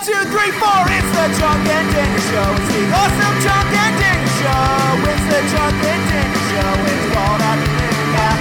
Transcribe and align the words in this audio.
two, 0.00 0.16
three, 0.32 0.48
four. 0.56 0.80
It's 0.88 1.12
the 1.12 1.28
Chunk 1.36 1.60
and 1.68 1.88
Dinger 1.92 2.24
Show. 2.32 2.48
It's 2.56 2.72
the 2.72 2.84
awesome 2.88 3.36
Chunk 3.44 3.68
and 3.68 3.94
Dinger 4.00 4.32
Show. 4.40 4.96
It's 5.12 5.26
the 5.28 5.40
Chunk 5.52 5.76
and 5.76 6.02
Dinger 6.08 6.44
Show. 6.48 6.72
It's 6.88 7.06
called 7.12 7.40
Afternoon 7.44 8.08
Yap. 8.16 8.40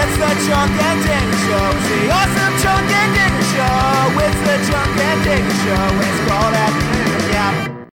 It's 0.00 0.16
the 0.16 0.32
Chunk 0.48 0.72
and 0.80 1.00
Dinger 1.04 1.36
Show. 1.44 1.68
It's 1.76 1.84
the 1.84 2.00
awesome 2.08 2.54
Chunk 2.64 2.88
and 2.96 3.12
Dinger 3.12 3.44
Show. 3.52 4.24
It's 4.24 4.40
the 4.40 4.56
Chunk 4.72 4.96
and 5.04 5.20
Dinger 5.20 5.56
Show. 5.68 5.84
It's 6.00 6.20
called 6.24 6.54
Afternoon 6.56 7.28
Yap. 7.28 7.92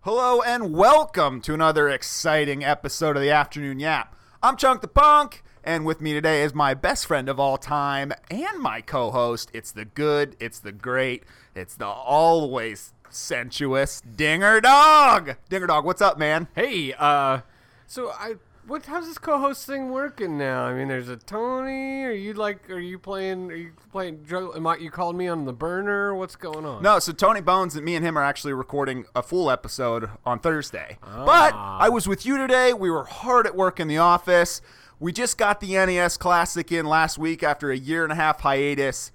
Hello 0.00 0.42
and 0.42 0.74
welcome 0.74 1.40
to 1.42 1.54
another 1.54 1.88
exciting 1.88 2.64
episode 2.64 3.14
of 3.14 3.22
the 3.22 3.30
Afternoon 3.30 3.78
Yap. 3.78 4.16
I'm 4.42 4.56
Chunk 4.56 4.80
the 4.80 4.88
Punk, 4.88 5.44
and 5.62 5.86
with 5.86 6.00
me 6.00 6.12
today 6.12 6.42
is 6.42 6.52
my 6.52 6.74
best 6.74 7.06
friend 7.06 7.28
of 7.28 7.38
all 7.38 7.58
time 7.58 8.12
and 8.28 8.58
my 8.58 8.80
co 8.80 9.12
host. 9.12 9.50
It's 9.54 9.70
the 9.70 9.84
good, 9.84 10.34
it's 10.40 10.58
the 10.58 10.72
great, 10.72 11.22
it's 11.54 11.76
the 11.76 11.86
always 11.86 12.92
sensuous 13.10 14.00
Dinger 14.00 14.60
Dog. 14.60 15.36
Dinger 15.48 15.66
Dog, 15.66 15.84
what's 15.84 16.02
up, 16.02 16.18
man? 16.18 16.48
Hey, 16.54 16.92
uh, 16.98 17.40
so 17.86 18.10
I, 18.10 18.34
what? 18.66 18.86
How's 18.86 19.06
this 19.06 19.18
co-host 19.18 19.66
thing 19.66 19.90
working 19.90 20.36
now? 20.36 20.64
I 20.64 20.74
mean, 20.74 20.88
there's 20.88 21.08
a 21.08 21.16
Tony. 21.16 22.04
Are 22.04 22.12
you 22.12 22.32
like? 22.32 22.68
Are 22.70 22.78
you 22.78 22.98
playing? 22.98 23.50
Are 23.52 23.56
you 23.56 23.72
playing? 23.92 24.24
Joe? 24.26 24.52
Am 24.54 24.66
I? 24.66 24.76
You 24.76 24.90
called 24.90 25.16
me 25.16 25.28
on 25.28 25.44
the 25.44 25.52
burner? 25.52 26.14
What's 26.14 26.34
going 26.36 26.64
on? 26.64 26.82
No, 26.82 26.98
so 26.98 27.12
Tony 27.12 27.40
Bones 27.40 27.76
and 27.76 27.84
me 27.84 27.94
and 27.94 28.04
him 28.04 28.18
are 28.18 28.24
actually 28.24 28.52
recording 28.52 29.04
a 29.14 29.22
full 29.22 29.50
episode 29.50 30.10
on 30.24 30.38
Thursday. 30.40 30.98
But 31.02 31.54
I 31.54 31.88
was 31.88 32.08
with 32.08 32.26
you 32.26 32.36
today. 32.36 32.72
We 32.72 32.90
were 32.90 33.04
hard 33.04 33.46
at 33.46 33.54
work 33.54 33.78
in 33.78 33.88
the 33.88 33.98
office. 33.98 34.60
We 34.98 35.12
just 35.12 35.36
got 35.36 35.60
the 35.60 35.74
NES 35.74 36.16
Classic 36.16 36.70
in 36.72 36.86
last 36.86 37.18
week 37.18 37.42
after 37.42 37.70
a 37.70 37.76
year 37.76 38.04
and 38.04 38.12
a 38.12 38.16
half 38.16 38.40
hiatus. 38.40 39.12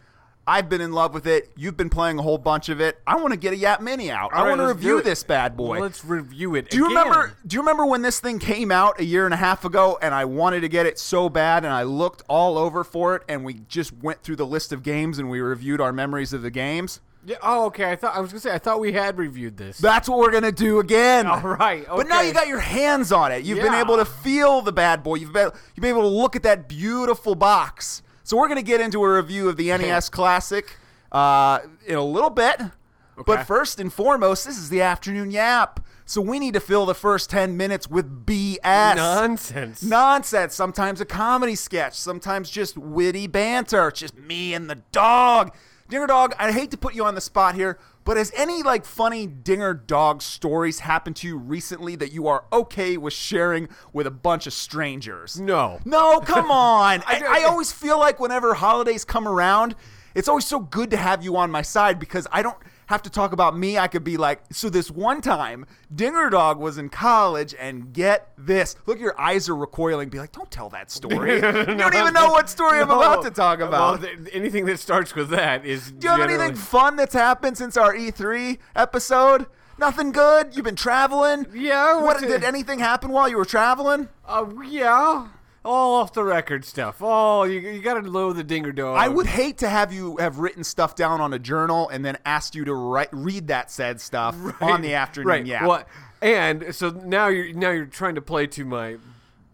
I've 0.49 0.67
been 0.67 0.81
in 0.81 0.93
love 0.93 1.13
with 1.13 1.27
it. 1.27 1.51
You've 1.55 1.77
been 1.77 1.91
playing 1.91 2.17
a 2.17 2.23
whole 2.23 2.39
bunch 2.39 2.69
of 2.69 2.81
it. 2.81 2.99
I 3.05 3.17
want 3.17 3.33
to 3.33 3.37
get 3.37 3.53
a 3.53 3.55
Yap 3.55 3.81
Mini 3.81 4.09
out. 4.09 4.33
All 4.33 4.39
I 4.39 4.41
right, 4.41 4.57
want 4.57 4.61
to 4.61 4.67
review 4.67 5.03
this 5.03 5.21
bad 5.21 5.55
boy. 5.55 5.79
Let's 5.79 6.03
review 6.03 6.55
it. 6.55 6.71
do 6.71 6.77
you 6.77 6.85
again. 6.87 6.97
remember? 6.97 7.37
Do 7.45 7.53
you 7.53 7.61
remember 7.61 7.85
when 7.85 8.01
this 8.01 8.19
thing 8.19 8.39
came 8.39 8.71
out 8.71 8.99
a 8.99 9.05
year 9.05 9.25
and 9.25 9.33
a 9.33 9.37
half 9.37 9.63
ago, 9.63 9.99
and 10.01 10.11
I 10.11 10.25
wanted 10.25 10.61
to 10.61 10.67
get 10.67 10.87
it 10.87 10.97
so 10.97 11.29
bad, 11.29 11.65
and 11.65 11.71
I 11.71 11.83
looked 11.83 12.23
all 12.27 12.57
over 12.57 12.83
for 12.83 13.15
it, 13.15 13.21
and 13.29 13.45
we 13.45 13.61
just 13.67 13.93
went 13.93 14.23
through 14.23 14.37
the 14.37 14.45
list 14.47 14.73
of 14.73 14.81
games 14.81 15.19
and 15.19 15.29
we 15.29 15.39
reviewed 15.39 15.79
our 15.79 15.93
memories 15.93 16.33
of 16.33 16.41
the 16.41 16.49
games. 16.49 16.99
Yeah. 17.25 17.35
Oh, 17.43 17.65
okay. 17.65 17.91
I 17.91 17.95
thought 17.95 18.15
I 18.15 18.19
was 18.19 18.31
gonna 18.31 18.39
say. 18.39 18.53
I 18.53 18.57
thought 18.57 18.79
we 18.79 18.93
had 18.93 19.19
reviewed 19.19 19.55
this. 19.55 19.77
That's 19.77 20.09
what 20.09 20.17
we're 20.17 20.31
gonna 20.31 20.51
do 20.51 20.79
again. 20.79 21.27
All 21.27 21.41
right, 21.41 21.85
But 21.87 22.07
now 22.07 22.21
you 22.21 22.33
got 22.33 22.47
your 22.47 22.59
hands 22.59 23.11
on 23.11 23.31
it. 23.31 23.43
You've 23.43 23.61
been 23.61 23.73
able 23.75 23.97
to 23.97 24.05
feel 24.05 24.61
the 24.61 24.71
bad 24.71 25.03
boy. 25.03 25.15
You've 25.15 25.33
been 25.33 25.51
you've 25.75 25.81
been 25.81 25.91
able 25.91 26.01
to 26.01 26.07
look 26.07 26.35
at 26.35 26.43
that 26.43 26.67
beautiful 26.67 27.35
box. 27.35 28.01
So 28.29 28.37
we're 28.37 28.47
gonna 28.47 28.61
get 28.61 28.79
into 28.79 29.03
a 29.03 29.11
review 29.11 29.49
of 29.49 29.57
the 29.57 29.69
NES 29.69 30.09
Classic 30.09 30.77
uh, 31.11 31.61
in 31.87 31.95
a 31.95 32.03
little 32.03 32.29
bit. 32.29 32.61
Okay. 32.61 33.23
But 33.25 33.47
first 33.47 33.79
and 33.79 33.91
foremost, 33.91 34.45
this 34.45 34.55
is 34.55 34.69
the 34.69 34.83
afternoon 34.83 35.31
yap. 35.31 35.79
So 36.05 36.21
we 36.21 36.37
need 36.37 36.53
to 36.53 36.59
fill 36.59 36.85
the 36.85 36.93
first 36.93 37.31
ten 37.31 37.57
minutes 37.57 37.89
with 37.89 38.27
BS. 38.27 38.59
Nonsense. 38.63 39.81
Nonsense. 39.81 40.53
Sometimes 40.53 41.01
a 41.01 41.05
comedy 41.05 41.55
sketch. 41.55 41.95
Sometimes 41.95 42.51
just 42.51 42.77
witty 42.77 43.25
banter. 43.25 43.87
It's 43.87 43.99
just 43.99 44.15
me 44.15 44.53
and 44.53 44.69
the 44.69 44.83
dog. 44.91 45.51
Dinger 45.89 46.05
Dog, 46.05 46.35
I 46.37 46.51
hate 46.51 46.69
to 46.69 46.77
put 46.77 46.93
you 46.93 47.05
on 47.05 47.15
the 47.15 47.21
spot 47.21 47.55
here, 47.55 47.79
but 48.05 48.17
has 48.17 48.31
any 48.35 48.63
like 48.63 48.85
funny 48.85 49.27
Dinger 49.27 49.73
Dog 49.73 50.21
stories 50.21 50.79
happened 50.79 51.15
to 51.17 51.27
you 51.27 51.37
recently 51.37 51.95
that 51.97 52.11
you 52.11 52.27
are 52.27 52.45
okay 52.51 52.97
with 52.97 53.13
sharing 53.13 53.69
with 53.93 54.07
a 54.07 54.11
bunch 54.11 54.47
of 54.47 54.53
strangers? 54.53 55.39
No. 55.39 55.79
No, 55.85 56.19
come 56.19 56.49
on. 56.51 57.01
I, 57.07 57.21
I- 57.25 57.39
I 57.41 57.43
always 57.43 57.71
feel 57.71 57.99
like 57.99 58.19
whenever 58.19 58.53
holidays 58.55 59.05
come 59.05 59.27
around, 59.27 59.75
it's 60.15 60.27
always 60.27 60.45
so 60.45 60.59
good 60.59 60.89
to 60.91 60.97
have 60.97 61.23
you 61.23 61.37
on 61.37 61.51
my 61.51 61.61
side 61.61 61.99
because 61.99 62.25
I 62.31 62.41
don't 62.41 62.57
have 62.89 63.03
to 63.03 63.09
talk 63.09 63.33
about 63.33 63.55
me. 63.55 63.77
I 63.77 63.87
could 63.87 64.03
be 64.03 64.17
like, 64.17 64.41
so 64.51 64.67
this 64.67 64.89
one 64.89 65.21
time, 65.21 65.67
Dinger 65.93 66.31
Dog 66.31 66.57
was 66.57 66.79
in 66.79 66.89
college, 66.89 67.53
and 67.59 67.93
get 67.93 68.31
this. 68.35 68.75
Look, 68.87 68.99
your 68.99 69.13
eyes 69.21 69.47
are 69.47 69.55
recoiling. 69.55 70.09
Be 70.09 70.17
like, 70.17 70.31
don't 70.31 70.49
tell 70.49 70.69
that 70.69 70.89
story. 70.89 71.35
you 71.35 71.41
don't 71.41 71.93
even 71.93 72.13
know 72.13 72.29
what 72.31 72.49
story 72.49 72.79
I'm 72.79 72.89
about 72.89 73.23
to 73.25 73.29
talk 73.29 73.59
Well, 73.59 73.67
about. 73.67 74.01
th- 74.01 74.17
anything 74.33 74.65
that 74.65 74.79
starts 74.79 75.13
with 75.13 75.29
that 75.29 75.65
is. 75.67 75.91
Do 75.91 76.07
you 76.07 76.11
have 76.15 76.27
anything 76.27 76.55
fun 76.55 76.95
that's 76.95 77.13
happened 77.13 77.59
since 77.59 77.77
our 77.77 77.93
E3 77.93 78.57
episode? 78.75 79.45
Nothing 79.77 80.11
good? 80.11 80.55
You've 80.55 80.65
been 80.65 80.75
traveling? 80.75 81.45
Yeah, 81.53 82.01
What 82.01 82.19
did 82.19 82.43
anything 82.43 82.79
happen 82.79 83.11
while 83.11 83.29
you 83.29 83.37
were 83.37 83.45
traveling? 83.45 84.09
Uh, 84.27 84.45
yeah 84.65 85.27
all 85.63 86.01
off 86.01 86.13
the 86.13 86.23
record 86.23 86.65
stuff. 86.65 86.97
Oh, 87.01 87.43
you, 87.43 87.59
you 87.59 87.81
got 87.81 87.95
to 87.95 88.09
load 88.09 88.37
the 88.37 88.43
dinger 88.43 88.71
dog. 88.71 88.97
I 88.97 89.07
would 89.07 89.27
hate 89.27 89.57
to 89.59 89.69
have 89.69 89.91
you 89.93 90.17
have 90.17 90.39
written 90.39 90.63
stuff 90.63 90.95
down 90.95 91.21
on 91.21 91.33
a 91.33 91.39
journal 91.39 91.89
and 91.89 92.03
then 92.03 92.17
asked 92.25 92.55
you 92.55 92.65
to 92.65 92.73
write, 92.73 93.09
read 93.11 93.47
that 93.47 93.71
said 93.71 94.01
stuff 94.01 94.35
right. 94.39 94.61
on 94.61 94.81
the 94.81 94.93
afternoon. 94.93 95.27
Right. 95.27 95.45
Yeah. 95.45 95.83
And 96.21 96.75
so 96.75 96.89
now 96.89 97.27
you're 97.27 97.53
now 97.53 97.71
you're 97.71 97.85
trying 97.85 98.15
to 98.15 98.21
play 98.21 98.45
to 98.47 98.65
my 98.65 98.97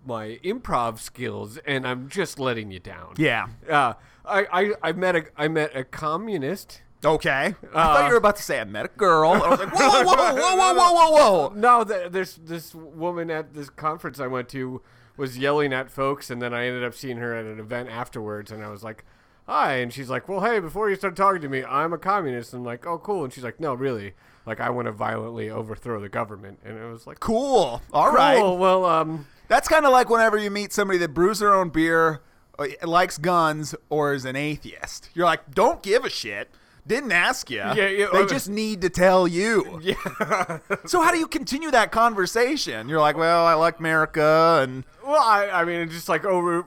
my 0.05 0.39
improv 0.43 0.99
skills, 0.99 1.57
and 1.59 1.87
I'm 1.87 2.09
just 2.09 2.39
letting 2.39 2.71
you 2.71 2.79
down. 2.79 3.13
Yeah. 3.17 3.47
Uh, 3.69 3.93
I, 4.23 4.45
I 4.51 4.71
I 4.81 4.91
met 4.93 5.15
a 5.15 5.25
I 5.37 5.47
met 5.47 5.75
a 5.75 5.83
communist. 5.83 6.81
Okay. 7.03 7.53
Uh, 7.63 7.77
I 7.77 7.83
thought 7.83 8.05
you 8.07 8.11
were 8.13 8.17
about 8.17 8.37
to 8.37 8.41
say 8.41 8.59
I 8.59 8.63
met 8.63 8.85
a 8.85 8.89
girl. 8.89 9.31
I 9.31 9.49
was 9.49 9.59
like, 9.59 9.77
whoa, 9.77 10.03
whoa, 10.03 10.15
whoa, 10.15 10.55
whoa, 10.55 10.73
whoa, 10.73 10.93
whoa, 10.93 11.11
whoa. 11.11 11.49
No, 11.55 11.83
there's 11.83 12.35
this 12.37 12.73
woman 12.73 13.29
at 13.29 13.53
this 13.53 13.69
conference 13.69 14.19
I 14.19 14.25
went 14.25 14.49
to 14.49 14.81
was 15.17 15.37
yelling 15.37 15.73
at 15.73 15.89
folks, 15.91 16.29
and 16.29 16.41
then 16.41 16.53
I 16.53 16.65
ended 16.67 16.83
up 16.83 16.93
seeing 16.93 17.17
her 17.17 17.35
at 17.35 17.45
an 17.45 17.59
event 17.59 17.89
afterwards, 17.89 18.51
and 18.51 18.63
I 18.63 18.69
was 18.69 18.83
like, 18.83 19.03
"Hi," 19.47 19.75
and 19.75 19.91
she's 19.93 20.09
like, 20.09 20.27
"Well, 20.27 20.41
hey, 20.41 20.59
before 20.59 20.89
you 20.89 20.95
start 20.95 21.15
talking 21.15 21.41
to 21.41 21.49
me, 21.49 21.63
I'm 21.63 21.93
a 21.93 21.97
communist." 21.97 22.53
And 22.53 22.61
I'm 22.61 22.65
like, 22.65 22.85
"Oh, 22.85 22.97
cool," 22.97 23.23
and 23.23 23.31
she's 23.33 23.43
like, 23.43 23.59
"No, 23.59 23.73
really." 23.73 24.13
Like 24.45 24.59
I 24.59 24.69
want 24.69 24.85
to 24.85 24.91
violently 24.91 25.49
overthrow 25.49 25.99
the 25.99 26.09
government, 26.09 26.59
and 26.63 26.77
it 26.77 26.85
was 26.85 27.07
like, 27.07 27.19
Cool. 27.19 27.81
All 27.91 28.11
right. 28.11 28.37
Cool. 28.37 28.57
Well, 28.57 28.85
um, 28.85 29.25
That's 29.47 29.67
kind 29.67 29.85
of 29.85 29.91
like 29.91 30.09
whenever 30.09 30.37
you 30.37 30.51
meet 30.51 30.71
somebody 30.71 30.99
that 30.99 31.15
brews 31.15 31.39
their 31.39 31.53
own 31.53 31.69
beer, 31.69 32.21
uh, 32.59 32.67
likes 32.83 33.17
guns, 33.17 33.73
or 33.89 34.13
is 34.13 34.23
an 34.23 34.35
atheist. 34.35 35.09
You're 35.15 35.25
like, 35.25 35.51
don't 35.51 35.81
give 35.81 36.05
a 36.05 36.09
shit. 36.09 36.49
Didn't 36.87 37.11
ask 37.11 37.49
you. 37.49 37.57
Yeah, 37.57 37.73
yeah, 37.87 38.07
they 38.13 38.19
uh, 38.23 38.27
just 38.27 38.47
need 38.47 38.81
to 38.81 38.89
tell 38.89 39.27
you. 39.27 39.79
yeah. 39.83 40.59
So 40.85 41.01
how 41.01 41.11
do 41.11 41.17
you 41.17 41.27
continue 41.27 41.71
that 41.71 41.91
conversation? 41.91 42.87
You're 42.89 42.99
like, 43.01 43.17
well, 43.17 43.45
I 43.45 43.55
like 43.55 43.79
America, 43.79 44.59
and 44.61 44.83
well, 45.03 45.21
I, 45.21 45.49
I 45.49 45.65
mean, 45.65 45.81
it's 45.81 45.93
just 45.93 46.09
like 46.09 46.25
over. 46.25 46.65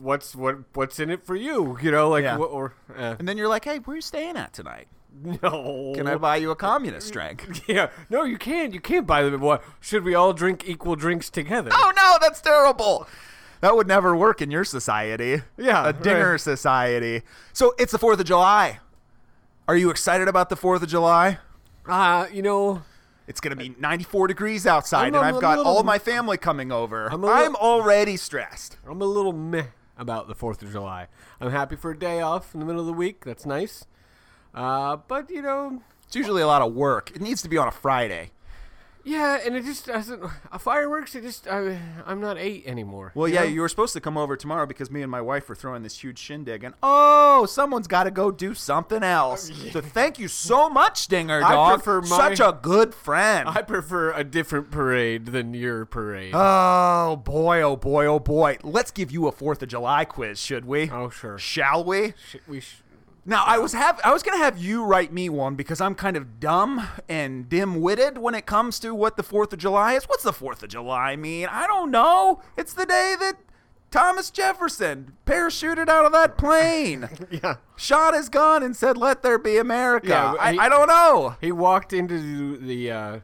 What's 0.00 0.36
what 0.36 0.58
what's 0.74 1.00
in 1.00 1.10
it 1.10 1.24
for 1.24 1.34
you? 1.34 1.78
You 1.80 1.90
know, 1.90 2.10
like 2.10 2.24
Yeah. 2.24 2.36
or 2.36 2.74
and 2.94 3.26
then 3.26 3.38
you're 3.38 3.48
like, 3.48 3.64
hey, 3.64 3.78
where 3.78 3.94
are 3.94 3.96
you 3.96 4.02
staying 4.02 4.36
at 4.36 4.52
tonight? 4.52 4.86
no. 5.42 5.92
Can 5.94 6.06
I 6.06 6.16
buy 6.16 6.36
you 6.36 6.50
a 6.50 6.56
communist 6.56 7.12
drink? 7.14 7.62
Yeah, 7.68 7.88
no, 8.10 8.22
you 8.24 8.36
can't. 8.38 8.74
You 8.74 8.80
can't 8.80 9.06
buy 9.06 9.22
them. 9.22 9.40
What 9.40 9.64
should 9.80 10.04
we 10.04 10.14
all 10.14 10.32
drink 10.34 10.68
equal 10.68 10.94
drinks 10.94 11.30
together? 11.30 11.70
oh 11.72 11.92
no, 11.96 12.18
that's 12.20 12.40
terrible. 12.40 13.06
That 13.60 13.74
would 13.76 13.86
never 13.86 14.14
work 14.16 14.42
in 14.42 14.50
your 14.50 14.64
society. 14.64 15.40
Yeah, 15.56 15.88
a 15.88 15.92
dinner 15.92 16.32
right. 16.32 16.40
society. 16.40 17.22
So 17.52 17.74
it's 17.78 17.92
the 17.92 17.98
Fourth 17.98 18.20
of 18.20 18.26
July. 18.26 18.80
Are 19.68 19.76
you 19.76 19.90
excited 19.90 20.28
about 20.28 20.48
the 20.48 20.56
Fourth 20.56 20.82
of 20.82 20.88
July? 20.88 21.38
Uh, 21.86 22.26
you 22.32 22.42
know, 22.42 22.82
It's 23.28 23.40
gonna 23.40 23.56
be 23.56 23.74
94 23.78 24.26
degrees 24.26 24.66
outside, 24.66 25.08
I'm 25.08 25.14
and 25.14 25.24
I've 25.24 25.40
got 25.40 25.58
little- 25.58 25.76
all 25.76 25.82
my 25.84 25.98
family 25.98 26.36
coming 26.36 26.72
over. 26.72 27.06
I'm 27.10 27.24
I'm, 27.24 27.54
already 27.56 28.16
stressed. 28.16 28.76
I'm 28.88 29.00
a 29.00 29.04
little 29.06 29.32
meh 29.32 29.66
about 29.96 30.26
the 30.26 30.34
Fourth 30.34 30.62
of 30.62 30.72
July. 30.72 31.06
I'm 31.40 31.50
happy 31.50 31.76
for 31.76 31.92
a 31.92 31.98
day 31.98 32.20
off 32.20 32.52
in 32.54 32.60
the 32.60 32.66
middle 32.66 32.80
of 32.80 32.86
the 32.86 32.92
week. 32.92 33.24
That's 33.24 33.46
nice. 33.46 33.84
Uh, 34.54 34.96
but 34.96 35.30
you 35.30 35.40
know, 35.42 35.82
It's 36.06 36.16
usually 36.16 36.42
a 36.42 36.46
lot 36.46 36.62
of 36.62 36.74
work. 36.74 37.10
It 37.14 37.22
needs 37.22 37.40
to 37.42 37.48
be 37.48 37.56
on 37.56 37.68
a 37.68 37.72
Friday. 37.72 38.32
Yeah, 39.04 39.38
and 39.44 39.56
it 39.56 39.64
just 39.64 39.86
doesn't. 39.86 40.22
Uh, 40.22 40.58
fireworks. 40.58 41.14
It 41.14 41.22
just. 41.22 41.48
I, 41.48 41.78
I'm 42.06 42.20
not 42.20 42.38
eight 42.38 42.64
anymore. 42.66 43.12
Well, 43.14 43.28
you 43.28 43.34
yeah, 43.34 43.40
know? 43.40 43.46
you 43.46 43.60
were 43.60 43.68
supposed 43.68 43.92
to 43.94 44.00
come 44.00 44.16
over 44.16 44.36
tomorrow 44.36 44.66
because 44.66 44.90
me 44.90 45.02
and 45.02 45.10
my 45.10 45.20
wife 45.20 45.48
were 45.48 45.54
throwing 45.54 45.82
this 45.82 46.02
huge 46.02 46.18
shindig, 46.18 46.62
and 46.64 46.74
oh, 46.82 47.46
someone's 47.46 47.86
got 47.88 48.04
to 48.04 48.10
go 48.10 48.30
do 48.30 48.54
something 48.54 49.02
else. 49.02 49.50
So 49.72 49.80
thank 49.80 50.18
you 50.18 50.28
so 50.28 50.68
much, 50.68 51.08
Dinger 51.08 51.42
I 51.42 51.52
Dog. 51.52 51.82
prefer 51.82 52.00
my- 52.02 52.34
Such 52.34 52.40
a 52.40 52.58
good 52.60 52.94
friend. 52.94 53.48
I 53.48 53.62
prefer 53.62 54.12
a 54.12 54.24
different 54.24 54.70
parade 54.70 55.26
than 55.26 55.54
your 55.54 55.84
parade. 55.86 56.32
oh 56.34 57.16
boy, 57.16 57.62
oh 57.62 57.76
boy, 57.76 58.06
oh 58.06 58.18
boy. 58.18 58.58
Let's 58.62 58.90
give 58.90 59.10
you 59.10 59.26
a 59.26 59.32
Fourth 59.32 59.62
of 59.62 59.68
July 59.68 60.04
quiz, 60.04 60.38
should 60.40 60.64
we? 60.64 60.90
oh 60.90 61.08
sure. 61.08 61.38
Shall 61.38 61.84
we? 61.84 62.10
Sh- 62.30 62.36
we 62.46 62.60
sh- 62.60 62.81
Now 63.24 63.44
I 63.46 63.58
was 63.58 63.72
have 63.72 64.00
I 64.04 64.12
was 64.12 64.22
gonna 64.22 64.38
have 64.38 64.58
you 64.58 64.84
write 64.84 65.12
me 65.12 65.28
one 65.28 65.54
because 65.54 65.80
I'm 65.80 65.94
kind 65.94 66.16
of 66.16 66.40
dumb 66.40 66.88
and 67.08 67.48
dim-witted 67.48 68.18
when 68.18 68.34
it 68.34 68.46
comes 68.46 68.80
to 68.80 68.94
what 68.94 69.16
the 69.16 69.22
Fourth 69.22 69.52
of 69.52 69.60
July 69.60 69.94
is. 69.94 70.04
What's 70.04 70.24
the 70.24 70.32
Fourth 70.32 70.62
of 70.62 70.68
July 70.70 71.14
mean? 71.14 71.46
I 71.48 71.66
don't 71.68 71.90
know. 71.92 72.40
It's 72.56 72.72
the 72.74 72.84
day 72.86 73.14
that 73.20 73.36
Thomas 73.92 74.30
Jefferson 74.30 75.12
parachuted 75.26 75.88
out 75.88 76.04
of 76.06 76.12
that 76.12 76.36
plane, 76.38 77.08
yeah. 77.30 77.56
shot 77.76 78.14
his 78.14 78.28
gun, 78.28 78.62
and 78.64 78.74
said, 78.74 78.96
"Let 78.96 79.22
there 79.22 79.38
be 79.38 79.56
America." 79.58 80.08
Yeah, 80.08 80.34
I, 80.40 80.52
he- 80.54 80.58
I 80.58 80.68
don't 80.68 80.88
know. 80.88 81.36
He 81.40 81.52
walked 81.52 81.92
into 81.92 82.56
the. 82.56 82.90
Uh, 82.90 83.18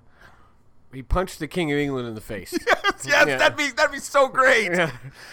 he 0.92 1.02
punched 1.02 1.38
the 1.38 1.48
King 1.48 1.72
of 1.72 1.78
England 1.78 2.06
in 2.06 2.14
the 2.14 2.20
face. 2.20 2.52
yes, 2.66 2.82
yes, 3.04 3.26
Yeah. 3.26 3.36
that'd 3.36 3.56
be 3.58 3.70
that'd 3.72 3.90
be 3.92 3.98
so 3.98 4.28
great. 4.28 4.70
Yeah. 4.72 4.90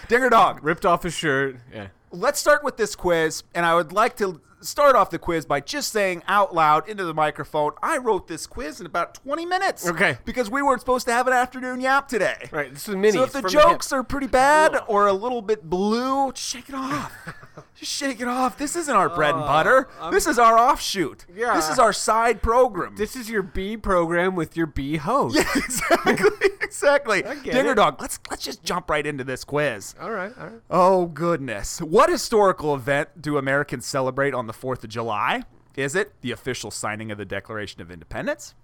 Dinger 0.07 0.29
dog. 0.29 0.63
Ripped 0.63 0.85
off 0.85 1.03
his 1.03 1.13
shirt. 1.13 1.57
Yeah. 1.73 1.88
let's 2.12 2.39
start 2.39 2.63
with 2.63 2.77
this 2.77 2.95
quiz, 2.95 3.44
and 3.53 3.65
I 3.65 3.75
would 3.75 3.91
like 3.91 4.15
to 4.17 4.41
start 4.62 4.96
off 4.96 5.10
the 5.10 5.19
quiz 5.19 5.46
by 5.46 5.60
just 5.60 5.92
saying 5.92 6.24
out 6.28 6.54
loud 6.54 6.88
into 6.90 7.04
the 7.06 7.13
microphone, 7.13 7.72
I 7.81 7.98
wrote 7.98 8.28
this 8.28 8.48
quiz 8.48 8.80
in 8.80 8.86
about 8.86 9.16
20 9.16 9.46
minutes. 9.46 9.88
Okay. 9.88 10.18
Because 10.25 10.50
we 10.50 10.62
weren't 10.62 10.80
supposed 10.80 11.06
to 11.07 11.13
have 11.13 11.28
an 11.28 11.34
afternoon 11.34 11.81
yap 11.81 12.07
today. 12.07 12.50
Right, 12.52 12.74
this 12.74 12.88
is 12.88 12.96
minis. 12.96 13.13
So 13.13 13.24
if 13.24 13.31
the 13.34 13.42
jokes 13.44 13.90
hip. 13.90 14.00
are 14.00 14.04
pretty 14.04 14.28
bad 14.28 14.78
or 14.88 15.07
a 15.07 15.13
little 15.13 15.42
bit 15.42 15.69
blue, 15.69 16.31
shake 16.36 16.69
it 16.69 16.75
off. 16.75 17.13
just 17.75 17.92
shake 17.92 18.19
it 18.22 18.28
off. 18.28 18.57
This 18.57 18.75
isn't 18.75 18.96
our 18.96 19.10
bread 19.10 19.36
and 19.36 19.44
uh, 19.44 19.48
butter. 19.48 19.90
this 20.12 20.28
is 20.28 20.40
our 20.40 20.58
offshoot. 20.58 21.25
Yeah. 21.34 21.56
This 21.56 21.69
is 21.69 21.80
our 21.80 21.94
side 21.94 22.42
program. 22.42 22.96
This 22.96 23.16
is 23.16 23.30
your 23.30 23.44
B 23.44 23.78
program 23.78 24.36
with 24.36 24.58
your 24.58 24.68
B 24.68 24.98
host. 24.98 25.36
Yeah, 25.36 25.50
exactly. 25.56 26.50
exactly. 26.62 27.22
Dinger 27.44 27.72
it. 27.72 27.75
dog. 27.75 28.01
Let's 28.01 28.19
let's 28.30 28.44
just 28.44 28.63
jump 28.63 28.90
right 28.90 29.06
into 29.06 29.24
this 29.24 29.44
quiz. 29.44 29.96
All 30.00 30.12
right, 30.12 30.34
all 30.38 30.48
right. 30.48 30.62
Oh 30.69 31.06
goodness. 31.08 31.81
What 31.81 32.10
historical 32.10 32.75
event 32.75 33.22
do 33.22 33.38
Americans 33.38 33.86
celebrate 33.86 34.34
on 34.34 34.44
the 34.47 34.53
4th 34.53 34.83
of 34.83 34.89
July? 34.89 35.44
Is 35.75 35.95
it 35.95 36.13
the 36.21 36.31
official 36.31 36.71
signing 36.71 37.12
of 37.12 37.18
the 37.18 37.25
Declaration 37.25 37.81
of 37.81 37.92
Independence? 37.92 38.56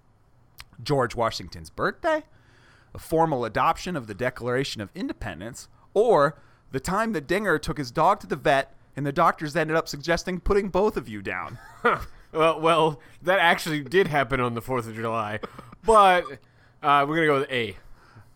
George 0.82 1.14
Washington's 1.14 1.70
birthday? 1.70 2.24
A 2.94 2.98
formal 2.98 3.44
adoption 3.44 3.96
of 3.96 4.06
the 4.06 4.14
Declaration 4.14 4.80
of 4.80 4.90
Independence? 4.94 5.68
Or 5.94 6.38
the 6.70 6.80
time 6.80 7.12
that 7.12 7.26
Dinger 7.26 7.58
took 7.58 7.78
his 7.78 7.90
dog 7.90 8.20
to 8.20 8.26
the 8.26 8.36
vet 8.36 8.74
and 8.96 9.04
the 9.06 9.12
doctors 9.12 9.54
ended 9.56 9.76
up 9.76 9.88
suggesting 9.88 10.40
putting 10.40 10.68
both 10.68 10.96
of 10.96 11.08
you 11.08 11.22
down? 11.22 11.58
Well, 12.32 12.60
well, 12.60 13.00
that 13.20 13.40
actually 13.40 13.82
did 13.82 14.06
happen 14.06 14.40
on 14.40 14.54
the 14.54 14.62
Fourth 14.62 14.88
of 14.88 14.94
July, 14.94 15.38
but 15.84 16.24
uh, 16.82 17.04
we're 17.06 17.16
gonna 17.16 17.26
go 17.26 17.40
with 17.40 17.50
A. 17.50 17.76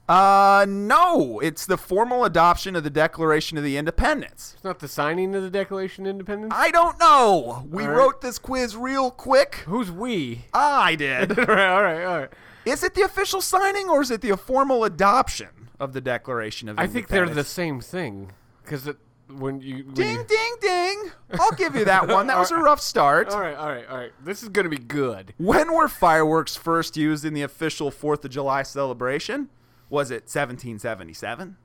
Uh 0.09 0.65
no, 0.69 1.41
it's 1.41 1.67
the 1.67 1.77
formal 1.77 2.25
adoption 2.25 2.77
of 2.77 2.85
the 2.85 2.91
Declaration 2.91 3.59
of 3.59 3.65
the 3.65 3.77
Independence. 3.77 4.53
It's 4.55 4.65
not 4.65 4.79
the 4.79 4.87
signing 4.89 5.35
of 5.35 5.43
the 5.43 5.51
Declaration 5.51 6.07
of 6.07 6.11
Independence. 6.11 6.53
I 6.55 6.71
don't 6.71 6.99
know. 7.01 7.67
We 7.69 7.85
right. 7.85 7.97
wrote 7.97 8.21
this 8.21 8.39
quiz 8.39 8.77
real 8.77 9.11
quick. 9.11 9.65
Who's 9.67 9.91
we? 9.91 10.45
I 10.55 10.95
did. 10.95 11.37
all 11.39 11.45
right, 11.47 11.69
all 11.75 11.83
right, 11.83 12.05
all 12.05 12.19
right. 12.21 12.31
Is 12.65 12.85
it 12.85 12.95
the 12.95 13.03
official 13.03 13.41
signing 13.41 13.89
or 13.89 14.01
is 14.01 14.11
it 14.13 14.21
the 14.21 14.37
formal 14.37 14.85
adoption 14.85 15.49
of 15.81 15.93
the 15.93 16.01
Declaration 16.01 16.69
of 16.69 16.75
Independence? 16.75 16.91
I 16.91 16.93
think 16.93 17.09
they're 17.09 17.35
the 17.35 17.45
same 17.45 17.81
thing 17.81 18.31
because 18.63 18.89
when 19.29 19.61
you 19.61 19.85
when 19.87 19.95
Ding, 19.95 20.17
you- 20.19 20.25
ding, 20.25 20.55
ding. 20.61 21.11
I'll 21.41 21.53
give 21.53 21.75
you 21.75 21.85
that 21.85 22.07
one. 22.07 22.29
That 22.29 22.39
was 22.39 22.53
a 22.53 22.57
rough 22.59 22.81
start. 22.81 23.31
All 23.31 23.41
right, 23.41 23.57
all 23.57 23.69
right, 23.69 23.89
all 23.89 23.97
right. 23.97 24.13
This 24.25 24.45
is 24.45 24.51
gonna 24.51 24.69
be 24.69 24.79
good. 24.79 25.35
When 25.37 25.75
were 25.75 25.89
fireworks 25.89 26.55
first 26.55 26.97
used 26.97 27.25
in 27.25 27.35
the 27.35 27.43
official 27.43 27.91
4th 27.91 28.25
of 28.25 28.31
July 28.31 28.63
celebration? 28.63 29.49
Was 29.89 30.11
it 30.11 30.25
1777, 30.25 31.57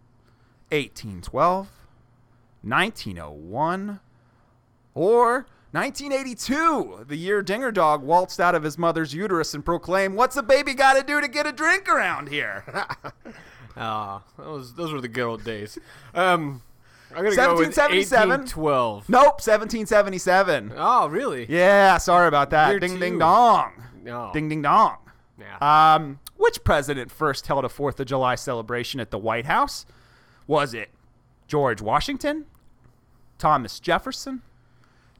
1812, 0.69 1.67
1901, 2.61 3.99
or 4.93 5.47
1982, 5.71 7.05
the 7.07 7.15
year 7.15 7.41
Dinger 7.41 7.71
Dog 7.71 8.03
waltzed 8.03 8.41
out 8.41 8.55
of 8.55 8.63
his 8.63 8.77
mother's 8.77 9.13
uterus 9.13 9.53
and 9.53 9.63
proclaimed, 9.63 10.15
What's 10.15 10.35
a 10.35 10.43
baby 10.43 10.73
got 10.73 10.93
to 10.93 11.03
do 11.03 11.21
to 11.21 11.27
get 11.27 11.47
a 11.47 11.51
drink 11.51 11.87
around 11.87 12.29
here? 12.29 12.63
Ah, 13.77 14.21
those 14.37 14.73
those 14.73 14.91
were 14.91 14.99
the 14.99 15.07
good 15.07 15.23
old 15.23 15.45
days. 15.45 15.79
Um, 16.13 16.61
I'm 17.15 17.23
gonna 17.23 17.35
go 17.35 17.55
with 17.55 17.67
1777. 17.75 18.29
1812. 18.29 19.09
nope, 19.09 19.23
1777. 19.39 20.73
Oh, 20.75 21.07
really? 21.07 21.45
Yeah, 21.49 21.97
sorry 21.97 22.27
about 22.27 22.49
that. 22.49 22.71
Year 22.71 22.79
ding, 22.81 22.95
two. 22.95 22.99
ding, 22.99 23.19
dong. 23.19 23.71
No. 24.03 24.29
Ding, 24.33 24.49
ding, 24.49 24.61
dong. 24.61 24.97
Yeah. 25.41 25.95
Um, 25.95 26.19
which 26.37 26.63
president 26.63 27.11
first 27.11 27.47
held 27.47 27.65
a 27.65 27.69
Fourth 27.69 27.99
of 27.99 28.07
July 28.07 28.35
celebration 28.35 28.99
at 28.99 29.11
the 29.11 29.17
White 29.17 29.45
House? 29.45 29.85
Was 30.47 30.73
it 30.73 30.89
George 31.47 31.81
Washington, 31.81 32.45
Thomas 33.37 33.79
Jefferson, 33.79 34.41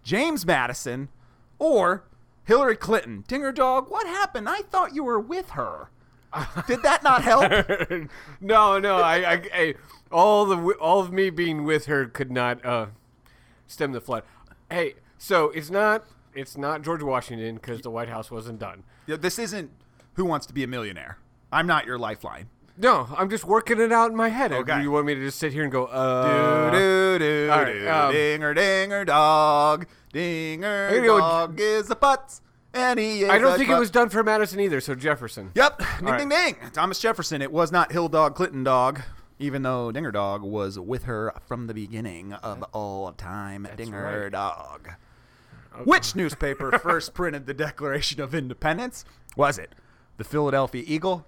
James 0.03 0.45
Madison, 0.45 1.09
or 1.59 2.03
Hillary 2.43 2.75
Clinton? 2.75 3.23
Dinger 3.27 3.51
dog, 3.51 3.89
what 3.89 4.07
happened? 4.07 4.49
I 4.49 4.61
thought 4.61 4.95
you 4.95 5.03
were 5.03 5.19
with 5.19 5.51
her. 5.51 5.89
Did 6.67 6.83
that 6.83 7.03
not 7.03 7.23
help? 7.23 7.51
no, 8.41 8.79
no. 8.79 8.97
I, 8.97 9.33
I, 9.33 9.41
I 9.53 9.75
all 10.11 10.45
the 10.45 10.57
all 10.73 11.01
of 11.01 11.11
me 11.11 11.29
being 11.29 11.63
with 11.63 11.85
her 11.85 12.05
could 12.05 12.31
not 12.31 12.63
uh, 12.65 12.87
stem 13.67 13.91
the 13.91 14.01
flood. 14.01 14.23
Hey, 14.69 14.95
so 15.17 15.49
it's 15.49 15.69
not 15.69 16.05
it's 16.33 16.57
not 16.57 16.81
George 16.83 17.03
Washington 17.03 17.55
because 17.55 17.81
the 17.81 17.89
White 17.91 18.09
House 18.09 18.31
wasn't 18.31 18.59
done. 18.59 18.83
This 19.07 19.37
isn't 19.39 19.71
Who 20.13 20.25
Wants 20.25 20.45
to 20.47 20.53
Be 20.53 20.63
a 20.63 20.67
Millionaire. 20.67 21.17
I'm 21.51 21.67
not 21.67 21.85
your 21.85 21.97
lifeline. 21.97 22.47
No, 22.77 23.07
I'm 23.15 23.29
just 23.29 23.43
working 23.43 23.79
it 23.79 23.91
out 23.91 24.09
in 24.09 24.17
my 24.17 24.29
head. 24.29 24.51
Okay. 24.51 24.81
You 24.81 24.91
want 24.91 25.05
me 25.05 25.13
to 25.13 25.21
just 25.21 25.37
sit 25.37 25.53
here 25.53 25.63
and 25.63 25.71
go, 25.71 25.85
Do 25.85 25.91
uh, 25.91 26.71
do 26.71 27.19
do 27.19 27.49
all 27.51 27.61
right, 27.61 27.73
do, 27.73 27.89
um, 27.89 28.11
dinger 28.11 28.53
dinger 28.53 29.05
dog, 29.05 29.85
dinger 30.11 30.89
gonna 30.89 31.05
go 31.05 31.19
dog 31.19 31.59
is 31.59 31.91
a 31.91 31.95
putz, 31.95 32.41
and 32.73 32.97
he 32.97 33.23
is 33.23 33.29
I 33.29 33.37
don't 33.37 33.57
think 33.57 33.69
it 33.69 33.73
putz. 33.73 33.79
was 33.79 33.91
done 33.91 34.09
for 34.09 34.23
Madison 34.23 34.59
either. 34.59 34.81
So 34.81 34.95
Jefferson. 34.95 35.51
Yep, 35.53 35.77
ding 35.77 36.07
right. 36.07 36.17
ding 36.17 36.29
ding. 36.29 36.55
Thomas 36.73 36.99
Jefferson. 36.99 37.41
It 37.41 37.51
was 37.51 37.71
not 37.71 37.91
Hill 37.91 38.09
Dog 38.09 38.35
Clinton 38.35 38.63
Dog, 38.63 39.01
even 39.37 39.61
though 39.61 39.91
Dinger 39.91 40.11
Dog 40.11 40.41
was 40.41 40.79
with 40.79 41.03
her 41.03 41.33
from 41.45 41.67
the 41.67 41.73
beginning 41.73 42.33
of 42.33 42.63
all 42.71 43.11
time. 43.11 43.67
Dinger 43.75 44.23
right. 44.23 44.31
Dog. 44.31 44.91
Which 45.83 46.15
newspaper 46.15 46.77
first 46.79 47.13
printed 47.13 47.45
the 47.45 47.53
Declaration 47.53 48.21
of 48.21 48.33
Independence? 48.33 49.05
Was 49.37 49.57
it 49.57 49.73
the 50.21 50.29
Philadelphia 50.29 50.83
Eagle, 50.85 51.25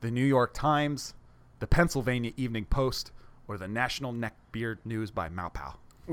the 0.00 0.12
New 0.12 0.24
York 0.24 0.54
Times, 0.54 1.12
the 1.58 1.66
Pennsylvania 1.66 2.30
Evening 2.36 2.66
Post, 2.66 3.10
or 3.48 3.58
the 3.58 3.66
National 3.66 4.12
Neckbeard 4.12 4.78
News 4.84 5.10
by? 5.10 5.28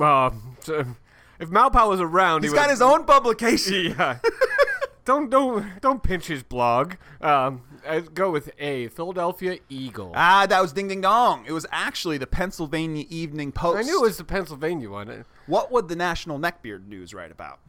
Uh, 0.02 0.32
so 0.62 0.86
if 1.40 1.50
Malpow 1.50 1.88
was 1.88 2.02
around, 2.02 2.42
He's 2.42 2.52
he 2.52 2.58
got 2.58 2.72
his 2.72 2.82
own 2.82 3.04
publication. 3.06 3.94
Yeah. 4.00 4.18
don't 5.06 5.30
don't 5.30 5.80
don't 5.82 6.02
pinch 6.02 6.26
his 6.26 6.42
blog. 6.42 6.96
Um, 7.22 7.62
i 7.88 8.00
go 8.00 8.32
with 8.32 8.50
A. 8.58 8.88
Philadelphia 8.88 9.60
Eagle. 9.70 10.12
Ah, 10.16 10.48
that 10.48 10.60
was 10.64 10.74
Ding 10.74 10.88
Ding 10.88 11.02
Dong. 11.02 11.46
It 11.46 11.52
was 11.52 11.68
actually 11.72 12.18
the 12.18 12.26
Pennsylvania 12.26 13.06
Evening 13.08 13.52
Post. 13.52 13.78
I 13.78 13.82
knew 13.84 14.00
it 14.00 14.08
was 14.08 14.18
the 14.18 14.24
Pennsylvania 14.24 14.90
one. 14.90 15.26
What 15.46 15.72
would 15.72 15.90
the 15.90 15.96
National 15.96 16.40
Neckbeard 16.40 16.88
News 16.88 17.14
write 17.14 17.32
about? 17.32 17.60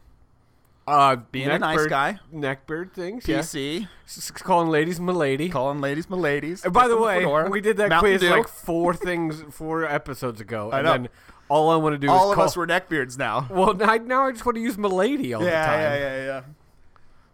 Uh, 0.87 1.17
Being 1.33 1.49
a 1.49 1.59
nice 1.59 1.81
neckbeard- 1.81 1.89
guy. 1.89 2.19
Neckbeard 2.33 2.93
things. 2.93 3.27
Yeah. 3.27 3.39
PC, 3.41 3.89
s- 4.07 4.31
calling 4.31 4.69
ladies 4.69 5.01
milady. 5.01 5.49
calling 5.49 5.81
ladies 5.81 6.09
my 6.09 6.17
ladies. 6.17 6.65
And 6.65 6.73
by 6.73 6.87
the 6.87 6.97
way, 6.97 7.17
fedora, 7.19 7.51
we 7.51 7.61
did 7.61 7.77
that 7.79 7.89
Mountain 7.89 8.13
quiz 8.13 8.21
Dew. 8.21 8.31
like 8.31 8.47
four 8.49 8.95
things, 9.09 9.43
four 9.51 9.85
episodes 9.85 10.41
ago, 10.41 10.71
I 10.71 10.79
and 10.79 10.85
know. 10.87 10.93
then 10.93 11.09
all 11.49 11.71
I 11.71 11.77
want 11.77 11.95
to 11.95 11.99
do 11.99 12.09
all 12.09 12.27
is 12.27 12.31
of 12.31 12.35
call. 12.37 12.45
us 12.45 12.57
were 12.57 12.67
neckbeards 12.69 13.19
now. 13.19 13.49
well, 13.51 13.75
now, 13.75 14.27
I 14.27 14.31
just 14.33 14.47
want 14.47 14.55
to 14.57 14.63
use 14.63 14.79
milady 14.79 15.35
all 15.35 15.41
the 15.41 15.47
Yeah, 15.49 15.67
time. 15.67 15.81
yeah, 15.81 15.97
yeah, 15.99 16.25
yeah. 16.25 16.43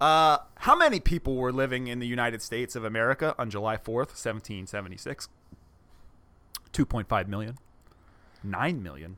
Uh, 0.01 0.39
how 0.57 0.75
many 0.75 0.99
people 0.99 1.37
were 1.37 1.53
living 1.53 1.87
in 1.89 1.99
the 1.99 2.07
United 2.07 2.41
States 2.43 2.75
of 2.75 2.85
America 2.85 3.35
on 3.39 3.51
July 3.51 3.77
4th, 3.77 4.13
1776? 4.17 5.29
2.5 6.73 7.29
million, 7.29 7.59
9 8.43 8.83
million, 8.83 9.17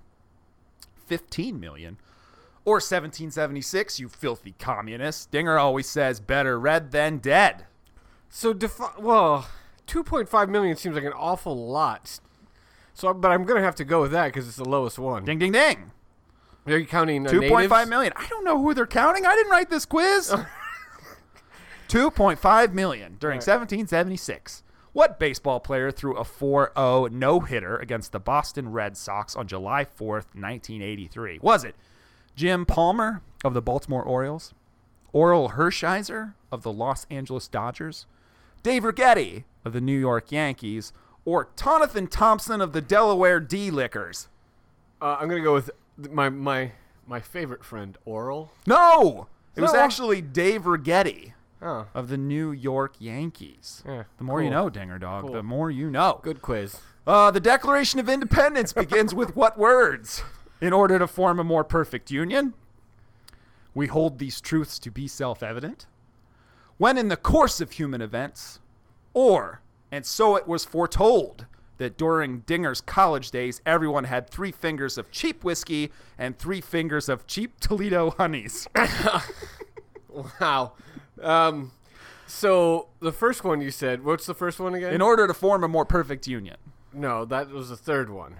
15 1.06 1.58
million, 1.60 1.98
or 2.64 2.76
1776, 2.76 4.00
you 4.00 4.08
filthy 4.08 4.54
communist. 4.58 5.30
Dinger 5.30 5.58
always 5.58 5.88
says 5.88 6.20
better 6.20 6.58
red 6.58 6.90
than 6.90 7.18
dead. 7.18 7.66
So 8.28 8.52
defi- 8.52 9.00
well, 9.00 9.48
two 9.86 10.02
point 10.02 10.28
five 10.28 10.48
million 10.48 10.76
seems 10.76 10.94
like 10.94 11.04
an 11.04 11.12
awful 11.12 11.68
lot. 11.68 12.20
So, 12.94 13.12
but 13.12 13.30
I'm 13.30 13.44
gonna 13.44 13.62
have 13.62 13.74
to 13.76 13.84
go 13.84 14.02
with 14.02 14.12
that 14.12 14.26
because 14.26 14.48
it's 14.48 14.56
the 14.56 14.68
lowest 14.68 14.98
one. 14.98 15.24
Ding, 15.24 15.38
ding, 15.38 15.52
ding. 15.52 15.90
Are 16.66 16.78
you 16.78 16.86
counting 16.86 17.26
uh, 17.26 17.30
2.5. 17.30 18.12
I 18.16 18.26
don't 18.28 18.44
know 18.44 18.62
who 18.62 18.72
they're 18.72 18.86
counting. 18.86 19.26
I 19.26 19.34
didn't 19.34 19.50
write 19.50 19.68
this 19.68 19.84
quiz. 19.84 20.34
2.5 21.88 22.72
million 22.72 23.16
during 23.20 23.36
1776. 23.36 24.62
What 24.94 25.18
baseball 25.18 25.60
player 25.60 25.90
threw 25.90 26.16
a 26.16 26.24
4-0 26.24 27.10
no-hitter 27.10 27.76
against 27.76 28.12
the 28.12 28.20
Boston 28.20 28.70
Red 28.70 28.96
Sox 28.96 29.36
on 29.36 29.46
July 29.46 29.84
4th, 29.84 30.32
1983? 30.34 31.40
Was 31.42 31.64
it 31.64 31.74
Jim 32.36 32.66
Palmer 32.66 33.22
of 33.44 33.54
the 33.54 33.62
Baltimore 33.62 34.02
Orioles, 34.02 34.54
Orel 35.12 35.52
Hershiser 35.52 36.34
of 36.50 36.62
the 36.62 36.72
Los 36.72 37.06
Angeles 37.10 37.46
Dodgers, 37.48 38.06
Dave 38.62 38.82
Righetti 38.82 39.44
of 39.64 39.72
the 39.72 39.80
New 39.80 39.98
York 39.98 40.32
Yankees, 40.32 40.92
or 41.24 41.48
Tonathan 41.56 42.08
Thompson 42.08 42.60
of 42.60 42.72
the 42.72 42.80
Delaware 42.80 43.40
D-Lickers? 43.40 44.28
Uh, 45.00 45.16
I'm 45.20 45.28
gonna 45.28 45.42
go 45.42 45.54
with 45.54 45.70
my 46.10 46.28
my 46.28 46.72
my 47.06 47.20
favorite 47.20 47.64
friend, 47.64 47.96
Orel. 48.06 48.48
No! 48.66 49.28
It 49.54 49.60
was 49.60 49.74
actually 49.74 50.20
Dave 50.20 50.62
Righetti. 50.62 51.32
Oh, 51.62 51.86
of 51.94 52.08
the 52.08 52.18
New 52.18 52.50
York 52.50 52.94
Yankees. 52.98 53.82
Yeah, 53.86 54.04
the 54.18 54.24
more 54.24 54.42
you 54.42 54.50
know, 54.50 54.68
Dinger 54.68 54.98
Dog, 54.98 55.24
Cool. 55.24 55.32
the 55.32 55.42
more 55.42 55.70
you 55.70 55.88
know. 55.88 56.20
good 56.22 56.42
quiz. 56.42 56.78
Uh, 57.06 57.30
the 57.30 57.40
Declaration 57.40 57.98
of 58.00 58.08
Independence 58.08 58.72
begins 58.74 59.14
with 59.14 59.34
what 59.34 59.56
words? 59.56 60.22
In 60.64 60.72
order 60.72 60.98
to 60.98 61.06
form 61.06 61.38
a 61.38 61.44
more 61.44 61.62
perfect 61.62 62.10
union, 62.10 62.54
we 63.74 63.86
hold 63.86 64.18
these 64.18 64.40
truths 64.40 64.78
to 64.78 64.90
be 64.90 65.06
self 65.06 65.42
evident. 65.42 65.86
When 66.78 66.96
in 66.96 67.08
the 67.08 67.18
course 67.18 67.60
of 67.60 67.72
human 67.72 68.00
events, 68.00 68.60
or, 69.12 69.60
and 69.92 70.06
so 70.06 70.36
it 70.36 70.48
was 70.48 70.64
foretold, 70.64 71.44
that 71.76 71.98
during 71.98 72.40
Dinger's 72.40 72.80
college 72.80 73.30
days, 73.30 73.60
everyone 73.66 74.04
had 74.04 74.30
three 74.30 74.52
fingers 74.52 74.96
of 74.96 75.10
cheap 75.10 75.44
whiskey 75.44 75.92
and 76.16 76.38
three 76.38 76.62
fingers 76.62 77.10
of 77.10 77.26
cheap 77.26 77.60
Toledo 77.60 78.10
honeys. 78.12 78.66
Wow. 80.40 80.74
Um, 81.20 81.72
so 82.26 82.86
the 83.00 83.10
first 83.10 83.42
one 83.42 83.60
you 83.60 83.72
said, 83.72 84.04
what's 84.04 84.26
the 84.26 84.34
first 84.34 84.60
one 84.60 84.72
again? 84.74 84.94
in 84.94 85.02
order 85.02 85.26
to 85.26 85.34
form 85.34 85.64
a 85.64 85.68
more 85.68 85.84
perfect 85.84 86.28
union. 86.28 86.56
no, 86.92 87.24
that 87.24 87.50
was 87.50 87.68
the 87.68 87.76
third 87.76 88.08
one. 88.08 88.36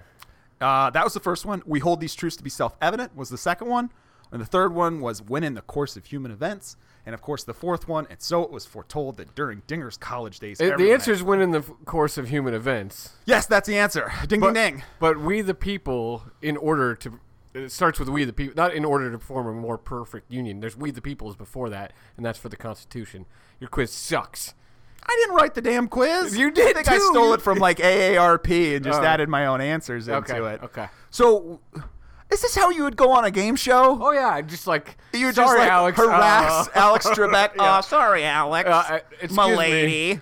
Uh, 0.61 0.89
that 0.89 1.03
was 1.03 1.13
the 1.13 1.19
first 1.19 1.45
one. 1.45 1.61
We 1.65 1.79
hold 1.79 1.99
these 1.99 2.15
truths 2.15 2.35
to 2.37 2.43
be 2.43 2.49
self-evident 2.49 3.15
was 3.15 3.29
the 3.29 3.37
second 3.37 3.67
one, 3.67 3.91
and 4.31 4.41
the 4.41 4.45
third 4.45 4.73
one 4.73 5.01
was 5.01 5.21
when 5.21 5.43
in 5.43 5.53
the 5.53 5.61
course 5.61 5.97
of 5.97 6.05
human 6.05 6.31
events, 6.31 6.77
and 7.05 7.13
of 7.13 7.21
course 7.21 7.43
the 7.43 7.53
fourth 7.53 7.87
one. 7.87 8.07
And 8.09 8.21
so 8.21 8.41
it 8.41 8.51
was 8.51 8.65
foretold 8.65 9.17
that 9.17 9.35
during 9.35 9.63
Dinger's 9.67 9.97
college 9.97 10.39
days. 10.39 10.59
Uh, 10.61 10.75
the 10.77 10.91
answer 10.93 11.11
is 11.11 11.21
when 11.21 11.41
in 11.41 11.51
the 11.51 11.59
f- 11.59 11.71
course 11.85 12.17
of 12.17 12.29
human 12.29 12.53
events. 12.53 13.13
yes, 13.25 13.45
that's 13.45 13.67
the 13.67 13.77
answer. 13.77 14.11
Ding 14.27 14.39
But, 14.39 14.53
ding 14.53 14.75
ding. 14.77 14.83
but 14.99 15.19
we 15.19 15.41
the 15.41 15.53
people, 15.53 16.23
in 16.41 16.55
order 16.57 16.95
to, 16.95 17.19
it 17.53 17.71
starts 17.71 17.99
with 17.99 18.09
we 18.09 18.23
the 18.25 18.33
people, 18.33 18.53
not 18.55 18.73
in 18.73 18.83
order 18.85 19.11
to 19.11 19.19
form 19.19 19.47
a 19.47 19.53
more 19.53 19.77
perfect 19.77 20.31
union. 20.31 20.61
There's 20.61 20.75
we 20.77 20.91
the 20.91 21.01
people 21.01 21.29
is 21.29 21.35
before 21.35 21.69
that, 21.69 21.93
and 22.17 22.25
that's 22.25 22.39
for 22.39 22.49
the 22.49 22.57
Constitution. 22.57 23.25
Your 23.59 23.69
quiz 23.69 23.91
sucks. 23.91 24.53
I 25.07 25.15
didn't 25.21 25.35
write 25.35 25.53
the 25.53 25.61
damn 25.61 25.87
quiz. 25.87 26.35
You 26.37 26.49
did 26.51 26.75
I 26.77 26.81
think 26.83 26.87
I 26.89 26.97
stole 26.97 27.33
it 27.33 27.41
from 27.41 27.57
like 27.67 27.77
AARP 27.77 28.75
and 28.75 28.83
just 28.85 29.01
Oh. 29.01 29.05
added 29.05 29.29
my 29.29 29.45
own 29.45 29.61
answers 29.61 30.07
into 30.07 30.35
Okay. 30.35 30.55
it. 30.55 30.63
Okay. 30.63 30.87
So, 31.11 31.59
is 32.31 32.41
this 32.41 32.55
how 32.55 32.69
you 32.71 32.83
would 32.83 32.97
go 32.97 33.11
on 33.11 33.23
a 33.23 33.31
game 33.31 33.55
show? 33.55 33.99
Oh 34.01 34.11
yeah, 34.11 34.41
just 34.41 34.65
like 34.67 34.97
you 35.13 35.31
just 35.31 35.55
like 35.57 35.69
Alex. 35.69 35.97
harass 35.97 36.67
uh, 36.69 36.71
Alex 36.75 37.05
Trebek. 37.07 37.51
Yeah. 37.55 37.77
Oh, 37.77 37.81
sorry, 37.81 38.23
Alex. 38.25 38.67
Uh, 38.69 38.71
uh, 38.73 38.99
excuse 39.11 39.31
my 39.33 39.49
me. 39.51 39.55
lady. 39.55 40.21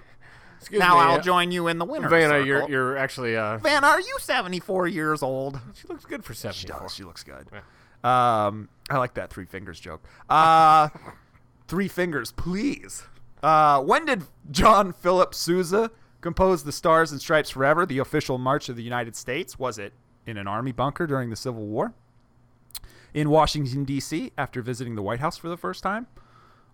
excuse 0.60 0.80
Now 0.80 0.96
me, 0.96 1.02
I'll 1.02 1.22
join 1.22 1.52
you 1.52 1.68
in 1.70 1.78
the 1.78 1.86
winner. 1.86 2.10
Vanna, 2.10 2.30
circle. 2.34 2.46
you're 2.46 2.70
you're 2.70 2.98
actually 2.98 3.38
uh, 3.38 3.58
Vanna, 3.60 3.88
are 3.88 4.02
you 4.02 4.16
74 4.20 4.88
years 4.88 5.24
old? 5.24 5.60
she 5.74 5.88
looks 5.88 6.04
good 6.06 6.25
for 6.25 6.34
seventy. 6.34 6.60
She 6.60 6.68
does. 6.68 6.94
She 6.94 7.04
looks 7.04 7.24
good. 7.24 7.48
Um, 8.04 8.68
I 8.90 8.98
like 8.98 9.13
that 9.13 9.30
three 9.32 9.46
fingers 9.46 9.80
joke. 9.80 10.04
Uh, 10.30 10.90
three 11.70 11.88
fingers, 11.88 12.34
please. 12.34 13.04
Uh, 13.43 13.81
when 13.81 14.05
did 14.05 14.23
John 14.50 14.93
Philip 14.93 15.35
Sousa 15.35 15.91
compose 16.21 16.63
the 16.63 16.71
Stars 16.71 17.12
and 17.12 17.19
Stripes 17.19 17.50
Forever, 17.50 17.85
the 17.85 18.00
official 18.00 18.38
march 18.38 18.69
of 18.69 18.77
the 18.77 18.83
United 18.83 19.17
States? 19.17 19.59
Was 19.59 19.77
it 19.77 19.91
in 20.25 20.38
an 20.38 20.47
army 20.47 20.71
bunker 20.71 21.05
during 21.05 21.29
the 21.29 21.35
Civil 21.35 21.67
War? 21.67 21.93
In 23.13 23.29
Washington, 23.29 23.83
D.C., 23.83 24.31
after 24.38 24.62
visiting 24.62 24.95
the 24.95 25.01
White 25.01 25.19
House 25.19 25.38
for 25.38 25.50
the 25.50 25.57
first 25.57 25.83
time? 25.83 26.07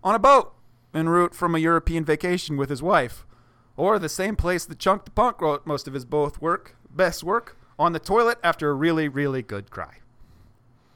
On 0.04 0.14
a 0.14 0.18
boat 0.18 0.54
en 0.94 1.08
route 1.08 1.34
from 1.34 1.56
a 1.56 1.58
European 1.58 2.04
vacation 2.04 2.56
with 2.56 2.70
his 2.70 2.82
wife? 2.82 3.26
Or 3.76 3.98
the 3.98 4.08
same 4.08 4.36
place 4.36 4.64
that 4.64 4.78
Chunk 4.78 5.04
the 5.04 5.10
Punk 5.10 5.40
wrote 5.40 5.66
most 5.66 5.88
of 5.88 5.94
his 5.94 6.04
both 6.04 6.40
work, 6.40 6.76
best 6.88 7.24
work, 7.24 7.58
on 7.78 7.92
the 7.92 7.98
toilet 7.98 8.38
after 8.44 8.70
a 8.70 8.74
really, 8.74 9.08
really 9.08 9.42
good 9.42 9.70
cry? 9.70 9.96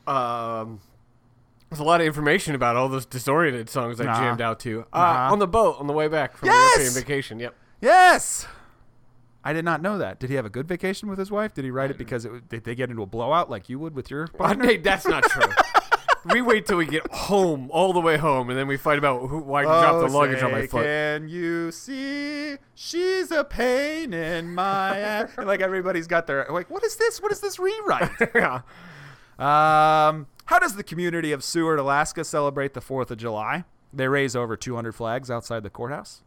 Um, 0.06 0.80
there's 1.74 1.80
a 1.84 1.84
lot 1.88 2.00
of 2.00 2.06
information 2.06 2.54
about 2.54 2.76
all 2.76 2.88
those 2.88 3.04
disoriented 3.04 3.68
songs 3.68 4.00
I 4.00 4.04
jammed 4.04 4.40
out 4.40 4.60
to 4.60 4.80
uh, 4.92 4.96
Uh-huh. 4.96 5.32
on 5.32 5.38
the 5.40 5.46
boat 5.48 5.76
on 5.80 5.86
the 5.86 5.92
way 5.92 6.06
back 6.08 6.36
from 6.36 6.46
Yes! 6.48 6.76
European 6.78 6.94
vacation. 7.02 7.40
Yep. 7.40 7.54
Yes. 7.80 8.46
I 9.42 9.52
did 9.52 9.64
not 9.64 9.82
know 9.82 9.98
that. 9.98 10.20
Did 10.20 10.30
he 10.30 10.36
have 10.36 10.46
a 10.46 10.50
good 10.50 10.66
vacation 10.68 11.08
with 11.08 11.18
his 11.18 11.30
wife? 11.30 11.52
Did 11.52 11.64
he 11.64 11.70
write 11.70 11.90
it 11.90 11.98
because 11.98 12.24
it, 12.24 12.48
did 12.48 12.64
they 12.64 12.74
get 12.74 12.88
into 12.90 13.02
a 13.02 13.06
blowout 13.06 13.50
like 13.50 13.68
you 13.68 13.78
would 13.78 13.94
with 13.94 14.10
your 14.10 14.26
partner? 14.28 14.64
Hey, 14.66 14.76
that's 14.78 15.06
not 15.06 15.22
true. 15.24 15.50
we 16.32 16.40
wait 16.40 16.64
till 16.64 16.78
we 16.78 16.86
get 16.86 17.06
home, 17.12 17.68
all 17.70 17.92
the 17.92 18.00
way 18.00 18.16
home, 18.16 18.48
and 18.48 18.58
then 18.58 18.66
we 18.66 18.76
fight 18.78 18.96
about 18.98 19.26
who, 19.28 19.40
why 19.40 19.62
you 19.62 19.66
dropped 19.66 20.08
the 20.08 20.16
luggage 20.16 20.42
on 20.42 20.50
my 20.52 20.60
Oh, 20.62 20.66
foot. 20.68 20.84
Can 20.84 21.28
you 21.28 21.70
see 21.72 22.56
she's 22.74 23.30
a 23.30 23.44
pain 23.44 24.14
in 24.14 24.54
my 24.54 24.96
ass? 24.98 25.30
Like 25.36 25.60
everybody's 25.60 26.06
got 26.06 26.26
their 26.26 26.46
like, 26.48 26.70
what 26.70 26.82
is 26.84 26.96
this? 26.96 27.20
What 27.20 27.30
is 27.32 27.40
this 27.40 27.58
rewrite? 27.58 28.10
yeah. 28.34 28.60
um, 29.38 30.26
how 30.46 30.58
does 30.58 30.76
the 30.76 30.84
community 30.84 31.32
of 31.32 31.42
Seward, 31.42 31.78
Alaska, 31.78 32.24
celebrate 32.24 32.74
the 32.74 32.80
Fourth 32.80 33.10
of 33.10 33.18
July? 33.18 33.64
They 33.92 34.08
raise 34.08 34.36
over 34.36 34.56
200 34.56 34.92
flags 34.92 35.30
outside 35.30 35.62
the 35.62 35.70
courthouse. 35.70 36.22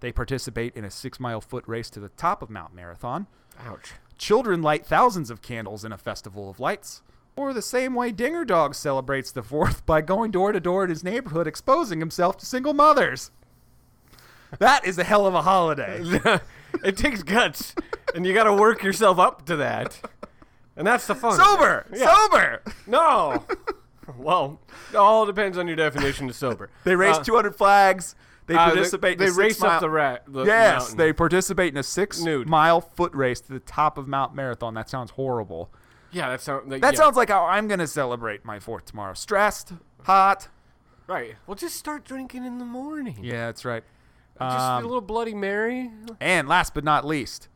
They 0.00 0.12
participate 0.12 0.74
in 0.74 0.84
a 0.84 0.90
six-mile 0.90 1.42
foot 1.42 1.64
race 1.66 1.90
to 1.90 2.00
the 2.00 2.08
top 2.08 2.42
of 2.42 2.50
Mount 2.50 2.74
Marathon. 2.74 3.26
Ouch. 3.64 3.92
Children 4.18 4.62
light 4.62 4.86
thousands 4.86 5.30
of 5.30 5.42
candles 5.42 5.84
in 5.84 5.92
a 5.92 5.98
festival 5.98 6.50
of 6.50 6.58
lights. 6.58 7.02
Or 7.36 7.52
the 7.52 7.62
same 7.62 7.94
way 7.94 8.10
Dinger 8.10 8.44
Dog 8.44 8.74
celebrates 8.74 9.30
the 9.30 9.42
4th 9.42 9.84
by 9.86 10.00
going 10.00 10.30
door 10.30 10.52
to 10.52 10.60
door 10.60 10.84
in 10.84 10.90
his 10.90 11.04
neighborhood 11.04 11.46
exposing 11.46 12.00
himself 12.00 12.36
to 12.38 12.46
single 12.46 12.74
mothers. 12.74 13.30
That 14.58 14.84
is 14.84 14.98
a 14.98 15.04
hell 15.04 15.26
of 15.26 15.34
a 15.34 15.42
holiday. 15.42 16.02
it 16.84 16.96
takes 16.96 17.22
guts, 17.22 17.74
and 18.14 18.26
you 18.26 18.34
got 18.34 18.44
to 18.44 18.54
work 18.54 18.82
yourself 18.82 19.18
up 19.18 19.46
to 19.46 19.56
that. 19.56 20.00
And 20.80 20.86
that's 20.86 21.06
the 21.06 21.14
fun. 21.14 21.36
sober! 21.36 21.86
Yeah. 21.94 22.14
Sober! 22.16 22.62
No. 22.86 23.44
well, 24.16 24.58
it 24.90 24.96
all 24.96 25.26
depends 25.26 25.58
on 25.58 25.66
your 25.66 25.76
definition 25.76 26.28
of 26.30 26.34
sober. 26.34 26.70
They 26.84 26.96
raise 26.96 27.18
Uh, 27.18 27.22
200 27.22 27.54
flags. 27.54 28.14
They 28.46 28.54
uh, 28.54 28.64
participate 28.64 29.18
They, 29.18 29.26
in 29.26 29.30
a 29.32 29.34
race 29.34 29.52
six-mile- 29.58 29.72
up 29.74 29.80
the 29.82 29.90
rat. 29.90 30.24
The 30.26 30.44
Yes, 30.44 30.80
mountain. 30.80 30.96
they 30.96 31.12
participate 31.12 31.72
in 31.74 31.76
a 31.76 31.82
six 31.82 32.20
Nude. 32.22 32.48
mile 32.48 32.80
foot 32.80 33.14
race 33.14 33.40
to 33.42 33.52
the 33.52 33.60
top 33.60 33.98
of 33.98 34.08
Mount 34.08 34.34
Marathon. 34.34 34.72
That 34.72 34.88
sounds 34.88 35.10
horrible. 35.12 35.70
Yeah, 36.12 36.30
that 36.30 36.40
sounds. 36.40 36.80
That 36.80 36.96
sounds 36.96 37.14
like 37.16 37.28
how 37.28 37.44
I'm 37.44 37.68
going 37.68 37.78
to 37.78 37.86
celebrate 37.86 38.42
my 38.46 38.58
4th 38.58 38.86
tomorrow. 38.86 39.12
Stressed, 39.12 39.74
hot. 40.04 40.48
right. 41.06 41.34
Well, 41.46 41.54
just 41.56 41.76
start 41.76 42.04
drinking 42.06 42.46
in 42.46 42.56
the 42.58 42.64
morning. 42.64 43.18
Yeah, 43.22 43.46
that's 43.46 43.66
right. 43.66 43.84
Just 44.40 44.58
Um, 44.58 44.82
a 44.82 44.86
little 44.86 45.02
Bloody 45.02 45.34
Mary. 45.34 45.90
And 46.20 46.48
last 46.48 46.72
but 46.72 46.82
not 46.84 47.04
least, 47.04 47.48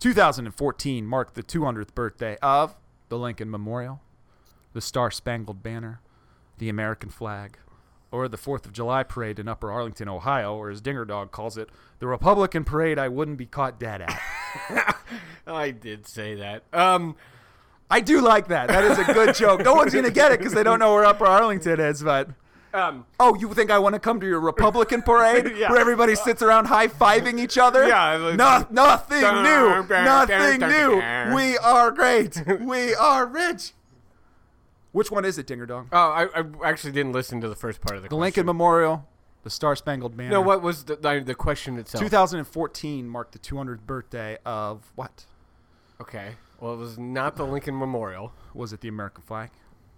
2014 0.00 1.06
marked 1.06 1.34
the 1.34 1.42
200th 1.42 1.94
birthday 1.94 2.36
of 2.42 2.76
the 3.08 3.18
Lincoln 3.18 3.50
Memorial, 3.50 4.00
the 4.72 4.80
Star 4.80 5.10
Spangled 5.10 5.62
Banner, 5.62 6.00
the 6.58 6.68
American 6.68 7.10
flag, 7.10 7.58
or 8.10 8.28
the 8.28 8.36
4th 8.36 8.66
of 8.66 8.72
July 8.72 9.02
parade 9.02 9.38
in 9.38 9.48
Upper 9.48 9.70
Arlington, 9.70 10.08
Ohio, 10.08 10.56
or 10.56 10.70
as 10.70 10.80
Dinger 10.80 11.04
Dog 11.04 11.32
calls 11.32 11.56
it, 11.56 11.68
the 11.98 12.06
Republican 12.06 12.64
parade 12.64 12.98
I 12.98 13.08
wouldn't 13.08 13.38
be 13.38 13.46
caught 13.46 13.80
dead 13.80 14.02
at. 14.02 14.96
I 15.46 15.70
did 15.70 16.06
say 16.06 16.34
that. 16.36 16.64
Um, 16.72 17.16
I 17.90 18.00
do 18.00 18.20
like 18.20 18.48
that. 18.48 18.68
That 18.68 18.84
is 18.84 18.98
a 18.98 19.12
good 19.12 19.34
joke. 19.34 19.64
No 19.64 19.74
one's 19.74 19.92
going 19.92 20.04
to 20.04 20.10
get 20.10 20.32
it 20.32 20.38
because 20.38 20.54
they 20.54 20.62
don't 20.62 20.78
know 20.78 20.92
where 20.94 21.04
Upper 21.04 21.26
Arlington 21.26 21.80
is, 21.80 22.02
but. 22.02 22.28
Um, 22.74 23.06
Oh, 23.18 23.34
you 23.36 23.52
think 23.54 23.70
I 23.70 23.78
want 23.78 23.94
to 23.94 23.98
come 23.98 24.20
to 24.20 24.26
your 24.26 24.40
Republican 24.40 25.02
parade 25.02 25.52
Yeah. 25.56 25.70
where 25.70 25.80
everybody 25.80 26.14
sits 26.14 26.42
around 26.42 26.66
high 26.66 26.88
fiving 26.88 27.38
each 27.40 27.56
other? 27.58 27.86
Yeah, 27.86 28.34
No, 28.36 28.66
nothing 28.70 29.20
new. 29.20 29.86
Nothing 29.88 30.60
new. 30.60 31.34
We 31.34 31.56
are 31.58 31.90
great. 31.90 32.42
we 32.60 32.94
are 32.94 33.26
rich. 33.26 33.72
Which 34.92 35.10
one 35.10 35.24
is 35.24 35.36
it, 35.38 35.46
Dinger 35.46 35.66
Dong? 35.66 35.88
oh, 35.92 35.98
I, 35.98 36.24
I 36.38 36.44
actually 36.70 36.92
didn't 36.92 37.12
listen 37.12 37.40
to 37.42 37.48
the 37.48 37.54
first 37.56 37.80
part 37.82 37.96
of 37.96 38.02
the, 38.02 38.08
The 38.08 38.16
Lincoln 38.16 38.46
Memorial, 38.46 39.06
the 39.42 39.50
Star 39.50 39.76
Spangled 39.76 40.16
Banner. 40.16 40.30
No, 40.30 40.40
what 40.40 40.62
was 40.62 40.84
the 40.84 40.96
the, 40.96 41.22
the 41.24 41.34
question 41.34 41.78
itself? 41.78 42.02
2014 42.02 43.06
marked 43.06 43.32
the 43.32 43.38
200th 43.38 43.80
birthday 43.86 44.38
of 44.46 44.90
what? 44.94 45.26
Okay. 46.00 46.36
Well, 46.60 46.72
it 46.72 46.78
was 46.78 46.98
not 46.98 47.36
the 47.36 47.44
Lincoln 47.44 47.78
Memorial. 47.78 48.32
Was 48.54 48.72
it 48.72 48.80
the 48.80 48.88
American 48.88 49.22
flag? 49.22 49.50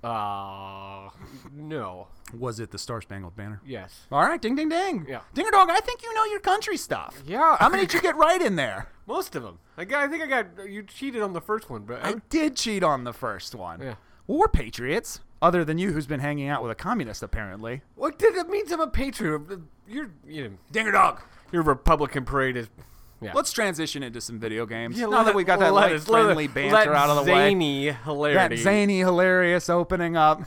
Uh, 0.04 1.10
no. 1.52 2.08
Was 2.38 2.60
it 2.60 2.70
the 2.70 2.78
Star 2.78 3.00
Spangled 3.00 3.34
Banner? 3.36 3.60
Yes. 3.66 4.06
All 4.12 4.20
right, 4.22 4.40
ding, 4.40 4.54
ding, 4.54 4.68
ding. 4.68 5.06
Yeah. 5.08 5.20
Dinger 5.34 5.50
Dog, 5.50 5.68
I 5.70 5.80
think 5.80 6.02
you 6.02 6.14
know 6.14 6.24
your 6.26 6.40
country 6.40 6.76
stuff. 6.76 7.22
Yeah. 7.26 7.56
How 7.58 7.68
many 7.68 7.84
did 7.84 7.94
you 7.94 8.00
get 8.00 8.16
right 8.16 8.40
in 8.40 8.56
there? 8.56 8.88
Most 9.06 9.34
of 9.34 9.42
them. 9.42 9.58
I, 9.76 9.84
got, 9.84 10.04
I 10.04 10.08
think 10.08 10.22
I 10.22 10.26
got 10.26 10.68
you 10.70 10.82
cheated 10.82 11.22
on 11.22 11.32
the 11.32 11.40
first 11.40 11.70
one, 11.70 11.82
but 11.82 12.04
I 12.04 12.16
did 12.28 12.56
cheat 12.56 12.82
on 12.82 13.04
the 13.04 13.12
first 13.12 13.54
one. 13.54 13.80
Yeah. 13.80 13.94
Well, 14.26 14.38
we're 14.38 14.48
patriots. 14.48 15.20
Other 15.40 15.64
than 15.64 15.78
you, 15.78 15.92
who's 15.92 16.06
been 16.06 16.20
hanging 16.20 16.48
out 16.48 16.62
with 16.62 16.72
a 16.72 16.74
communist, 16.74 17.22
apparently. 17.22 17.82
what 17.94 18.18
did 18.18 18.34
it 18.34 18.48
means 18.48 18.72
I'm 18.72 18.80
a 18.80 18.88
patriot? 18.88 19.42
You're 19.86 20.10
you 20.26 20.44
know, 20.48 20.50
Dinger 20.72 20.90
Dog. 20.92 21.20
your 21.52 21.62
Republican 21.62 22.24
parade 22.24 22.56
is. 22.56 22.68
Yeah. 23.20 23.32
Let's 23.34 23.52
transition 23.52 24.02
into 24.02 24.20
some 24.20 24.38
video 24.38 24.64
games. 24.64 24.96
Yeah, 24.98 25.06
now 25.06 25.18
that 25.18 25.26
let- 25.26 25.34
we 25.34 25.44
got 25.44 25.58
that 25.58 25.72
let 25.72 25.90
light, 25.90 25.92
let 25.92 26.02
friendly 26.02 26.46
us- 26.46 26.52
banter 26.54 26.75
let 26.76 26.88
out 26.88 27.10
of 27.10 27.16
the 27.26 27.32
way. 27.32 27.50
Zany 27.50 27.90
That 27.90 28.56
zany, 28.58 28.98
hilarious 29.00 29.68
opening 29.68 30.16
up. 30.16 30.42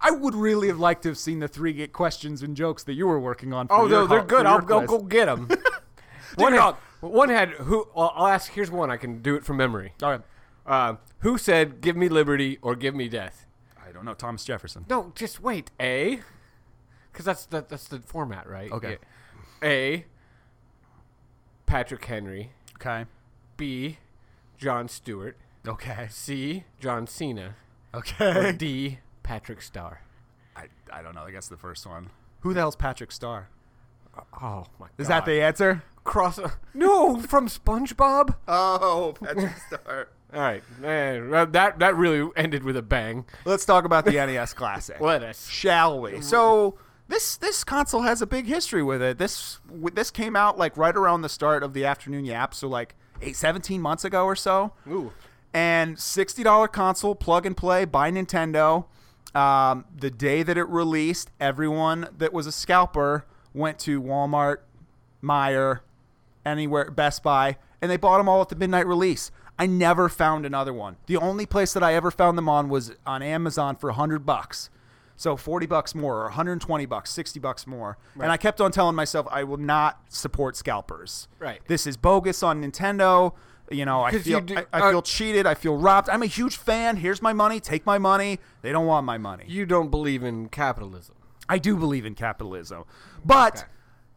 I 0.00 0.10
would 0.10 0.34
really 0.34 0.68
have 0.68 0.78
liked 0.78 1.02
to 1.02 1.10
have 1.10 1.18
seen 1.18 1.40
the 1.40 1.48
three 1.48 1.72
get 1.72 1.92
questions 1.92 2.42
and 2.42 2.56
jokes 2.56 2.84
that 2.84 2.94
you 2.94 3.06
were 3.06 3.18
working 3.20 3.52
on. 3.52 3.68
For 3.68 3.74
Oh 3.74 3.86
no, 3.86 4.06
they're 4.06 4.22
good. 4.22 4.46
I'll 4.46 4.60
go 4.60 4.86
go 4.86 5.00
get 5.00 5.26
them. 5.26 5.48
one 6.36 6.52
had, 6.52 6.74
one 7.00 7.28
had 7.28 7.50
who? 7.50 7.88
Well, 7.94 8.12
I'll 8.14 8.26
ask. 8.26 8.52
Here's 8.52 8.70
one. 8.70 8.90
I 8.90 8.96
can 8.96 9.20
do 9.22 9.34
it 9.36 9.44
from 9.44 9.56
memory. 9.56 9.92
All 10.02 10.10
right. 10.10 10.20
Uh, 10.66 10.96
who 11.20 11.38
said 11.38 11.80
"Give 11.80 11.96
me 11.96 12.08
liberty" 12.08 12.58
or 12.62 12.74
"Give 12.74 12.94
me 12.94 13.08
death"? 13.08 13.46
I 13.86 13.92
don't 13.92 14.04
know. 14.04 14.14
Thomas 14.14 14.44
Jefferson. 14.44 14.84
No, 14.88 15.12
just 15.14 15.40
wait. 15.40 15.70
A, 15.80 16.20
because 17.12 17.24
that's 17.24 17.46
the 17.46 17.64
that's 17.66 17.88
the 17.88 18.00
format, 18.00 18.48
right? 18.48 18.70
Okay. 18.70 18.98
Yeah. 19.62 19.68
A. 19.68 20.04
Patrick 21.66 22.04
Henry. 22.04 22.50
Okay. 22.76 23.06
B. 23.56 23.98
Jon 24.58 24.88
Stewart. 24.88 25.36
Okay. 25.66 26.06
C. 26.10 26.64
John 26.80 27.06
Cena. 27.06 27.56
Or 27.92 28.00
Okay. 28.00 28.52
D. 28.52 28.98
Patrick 29.22 29.60
Star. 29.62 30.02
I, 30.56 30.66
I 30.92 31.02
don't 31.02 31.14
know. 31.14 31.22
I 31.22 31.30
guess 31.30 31.48
the 31.48 31.56
first 31.56 31.86
one. 31.86 32.10
Who 32.40 32.54
the 32.54 32.60
hell's 32.60 32.76
Patrick 32.76 33.10
Star? 33.12 33.48
Oh, 34.16 34.22
oh 34.42 34.66
my 34.78 34.86
god. 34.86 34.90
Is 34.98 35.08
that 35.08 35.24
the 35.26 35.42
answer? 35.42 35.82
cross? 36.04 36.38
no, 36.72 37.18
from 37.20 37.48
SpongeBob. 37.48 38.36
Oh, 38.46 39.14
Patrick 39.20 39.52
Star. 39.66 40.08
All 40.32 40.40
right, 40.40 40.62
man, 40.80 41.30
that 41.30 41.78
that 41.78 41.96
really 41.96 42.28
ended 42.36 42.64
with 42.64 42.76
a 42.76 42.82
bang. 42.82 43.24
Let's 43.44 43.64
talk 43.64 43.84
about 43.84 44.04
the 44.04 44.12
NES 44.12 44.54
Classic. 44.54 45.00
Let 45.00 45.22
us. 45.22 45.48
shall 45.48 46.00
we? 46.00 46.20
So 46.20 46.78
this 47.08 47.36
this 47.36 47.64
console 47.64 48.02
has 48.02 48.20
a 48.20 48.26
big 48.26 48.46
history 48.46 48.82
with 48.82 49.02
it. 49.02 49.18
This 49.18 49.60
w- 49.68 49.90
this 49.90 50.10
came 50.10 50.36
out 50.36 50.58
like 50.58 50.76
right 50.76 50.96
around 50.96 51.22
the 51.22 51.28
start 51.28 51.62
of 51.62 51.72
the 51.72 51.84
afternoon 51.84 52.24
yap, 52.24 52.54
so 52.54 52.68
like 52.68 52.94
eight, 53.22 53.36
17 53.36 53.80
months 53.80 54.04
ago 54.04 54.24
or 54.24 54.36
so. 54.36 54.72
Ooh. 54.88 55.12
And 55.54 55.98
sixty 55.98 56.42
dollar 56.42 56.68
console, 56.68 57.14
plug 57.14 57.46
and 57.46 57.56
play 57.56 57.84
by 57.84 58.10
Nintendo. 58.10 58.86
Um, 59.34 59.84
the 59.94 60.10
day 60.10 60.42
that 60.42 60.56
it 60.56 60.68
released, 60.68 61.30
everyone 61.40 62.08
that 62.16 62.32
was 62.32 62.46
a 62.46 62.52
scalper 62.52 63.26
went 63.52 63.78
to 63.80 64.00
Walmart, 64.00 64.58
Meijer, 65.22 65.80
anywhere, 66.44 66.90
Best 66.90 67.22
Buy, 67.22 67.56
and 67.82 67.90
they 67.90 67.96
bought 67.96 68.18
them 68.18 68.28
all 68.28 68.40
at 68.40 68.48
the 68.48 68.56
midnight 68.56 68.86
release. 68.86 69.30
I 69.58 69.66
never 69.66 70.08
found 70.08 70.44
another 70.44 70.72
one. 70.72 70.96
The 71.06 71.16
only 71.16 71.46
place 71.46 71.72
that 71.72 71.82
I 71.82 71.94
ever 71.94 72.10
found 72.10 72.36
them 72.36 72.48
on 72.48 72.68
was 72.68 72.92
on 73.06 73.22
Amazon 73.22 73.76
for 73.76 73.88
100 73.90 74.26
bucks. 74.26 74.68
So 75.16 75.36
40 75.36 75.66
bucks 75.66 75.94
more 75.94 76.18
or 76.18 76.24
120 76.24 76.84
bucks, 76.86 77.10
60 77.10 77.40
bucks 77.40 77.66
more. 77.66 77.96
And 78.20 78.30
I 78.30 78.36
kept 78.36 78.60
on 78.60 78.70
telling 78.70 78.94
myself 78.94 79.26
I 79.30 79.44
will 79.44 79.56
not 79.56 80.00
support 80.08 80.56
scalpers. 80.56 81.26
Right. 81.38 81.60
This 81.66 81.86
is 81.86 81.96
bogus 81.96 82.42
on 82.42 82.62
Nintendo. 82.62 83.32
You 83.70 83.84
know, 83.84 84.02
I 84.02 84.12
feel 84.18 84.40
do- 84.42 84.56
I, 84.58 84.66
I 84.72 84.80
uh, 84.80 84.90
feel 84.90 85.02
cheated. 85.02 85.46
I 85.46 85.54
feel 85.54 85.76
robbed. 85.76 86.08
I'm 86.08 86.22
a 86.22 86.26
huge 86.26 86.56
fan. 86.56 86.96
Here's 86.96 87.20
my 87.20 87.32
money. 87.32 87.58
Take 87.58 87.84
my 87.84 87.98
money. 87.98 88.38
They 88.62 88.70
don't 88.72 88.86
want 88.86 89.06
my 89.06 89.18
money. 89.18 89.44
You 89.48 89.66
don't 89.66 89.90
believe 89.90 90.22
in 90.22 90.48
capitalism. 90.50 91.16
I 91.48 91.58
do 91.58 91.76
believe 91.76 92.04
in 92.04 92.14
capitalism. 92.14 92.84
But 93.24 93.56
Okay. 93.58 93.66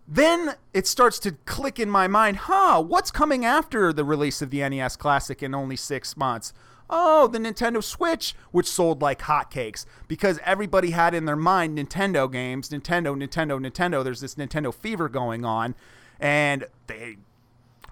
then 0.08 0.56
it 0.74 0.86
starts 0.86 1.18
to 1.20 1.32
click 1.46 1.79
in 1.79 1.89
my 1.89 2.08
mind, 2.08 2.38
huh, 2.38 2.84
what's 2.84 3.10
coming 3.10 3.46
after 3.46 3.94
the 3.94 4.03
release 4.03 4.41
of 4.41 4.50
the 4.51 4.68
NES 4.68 4.96
Classic 4.98 5.41
in 5.41 5.56
only 5.56 5.75
six 5.75 6.15
months? 6.18 6.53
Oh, 6.89 7.27
the 7.27 7.38
Nintendo 7.39 7.84
Switch, 7.84 8.34
which 8.51 8.65
sold 8.67 9.01
like 9.01 9.22
hotcakes 9.22 9.86
because 10.08 10.39
everybody 10.43 10.91
had 10.91 11.13
in 11.13 11.25
their 11.25 11.36
mind 11.36 11.77
Nintendo 11.77 12.31
games, 12.31 12.69
Nintendo, 12.69 13.15
Nintendo, 13.15 13.60
Nintendo. 13.60 14.03
There's 14.03 14.22
this 14.22 14.36
Nintendo 14.36 14.74
fever 14.74 15.08
going 15.08 15.46
on, 15.46 15.75
and 16.19 16.65
they 16.88 17.17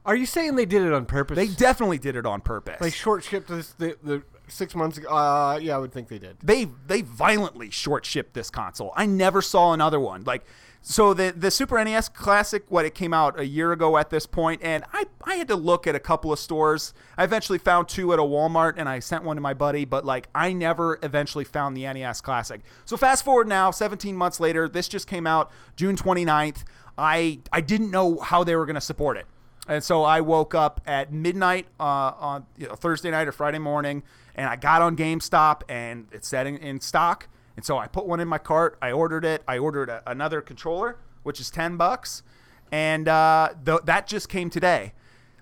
Are 0.06 0.16
you 0.16 0.26
saying 0.26 0.56
they 0.56 0.66
did 0.66 0.82
it 0.82 0.94
on 0.94 1.06
purpose? 1.06 1.36
they 1.36 1.48
definitely 1.48 2.00
did 2.00 2.16
it 2.16 2.26
on 2.26 2.42
purpose. 2.42 2.78
They 2.80 2.90
short 2.90 3.24
shipped 3.24 3.50
this 3.50 3.74
the, 3.74 3.98
the 4.04 4.24
six 4.48 4.74
months 4.74 4.98
ago. 4.98 5.10
Uh, 5.10 5.60
yeah, 5.62 5.76
I 5.76 5.80
would 5.80 5.92
think 5.92 6.08
they 6.08 6.18
did. 6.20 6.38
they 6.42 6.66
they 6.88 7.02
violently 7.02 7.70
short 7.70 8.06
shipped 8.06 8.34
this 8.34 8.50
console. 8.50 8.94
I 8.96 9.06
never 9.06 9.42
saw 9.42 9.74
another 9.74 10.00
one. 10.00 10.24
Like 10.24 10.44
so 10.82 11.14
the 11.14 11.34
the 11.36 11.52
Super 11.52 11.84
NES 11.84 12.10
Classic, 12.10 12.64
what 12.70 12.86
it 12.86 12.96
came 12.96 13.14
out 13.14 13.40
a 13.40 13.46
year 13.46 13.72
ago 13.72 13.98
at 13.98 14.10
this 14.10 14.26
point, 14.26 14.62
and 14.64 14.84
I 14.94 15.06
I 15.24 15.36
had 15.36 15.48
to 15.50 15.56
look 15.56 15.86
at 15.88 15.96
a 15.96 16.00
couple 16.00 16.32
of 16.32 16.40
stores. 16.40 16.94
I 17.18 17.24
eventually 17.24 17.58
found 17.58 17.90
two 17.90 18.14
at 18.14 18.20
a 18.20 18.24
Walmart, 18.24 18.76
and 18.78 18.88
I 18.88 19.00
sent 19.00 19.24
one 19.24 19.36
to 19.36 19.42
my 19.42 19.54
buddy. 19.54 19.86
But 19.86 20.06
like 20.06 20.30
I 20.34 20.54
never 20.54 21.00
eventually 21.04 21.44
found 21.44 21.76
the 21.76 21.82
NES 21.84 22.22
Classic. 22.22 22.62
So 22.86 22.96
fast 22.96 23.26
forward 23.26 23.48
now, 23.48 23.72
17 23.72 24.16
months 24.16 24.40
later, 24.40 24.70
this 24.70 24.88
just 24.88 25.08
came 25.08 25.28
out 25.28 25.52
June 25.76 25.96
29th. 25.96 26.64
I 26.98 27.40
I 27.52 27.62
didn't 27.62 27.92
know 27.92 28.20
how 28.20 28.44
they 28.44 28.56
were 28.56 28.66
going 28.66 28.76
to 28.76 28.82
support 28.82 29.18
it. 29.18 29.26
And 29.68 29.84
so 29.84 30.04
I 30.04 30.22
woke 30.22 30.56
up 30.56 30.80
at 30.86 31.12
midnight 31.12 31.68
uh, 31.80 31.84
on 31.84 32.46
you 32.58 32.68
know, 32.68 32.76
Thursday 32.76 33.12
night 33.12 33.28
or 33.28 33.34
Friday 33.34 33.60
morning, 33.60 34.04
and 34.36 34.48
I 34.50 34.56
got 34.56 34.82
on 34.82 34.96
GameStop, 34.96 35.64
and 35.68 36.08
it 36.14 36.24
said 36.24 36.48
in 36.48 36.80
stock. 36.80 37.28
And 37.58 37.66
so 37.66 37.78
I 37.78 37.88
put 37.88 38.06
one 38.06 38.22
in 38.22 38.28
my 38.30 38.38
cart. 38.38 38.78
I 38.82 38.92
ordered 38.92 39.26
it. 39.26 39.44
I 39.48 39.58
ordered 39.58 39.90
a, 39.90 40.02
another 40.10 40.42
controller, 40.42 41.00
which 41.24 41.42
is 41.42 41.50
ten 41.50 41.76
bucks, 41.76 42.24
and 42.72 43.10
uh, 43.10 43.50
th- 43.66 43.82
that 43.86 44.08
just 44.08 44.30
came 44.30 44.50
today. 44.50 44.94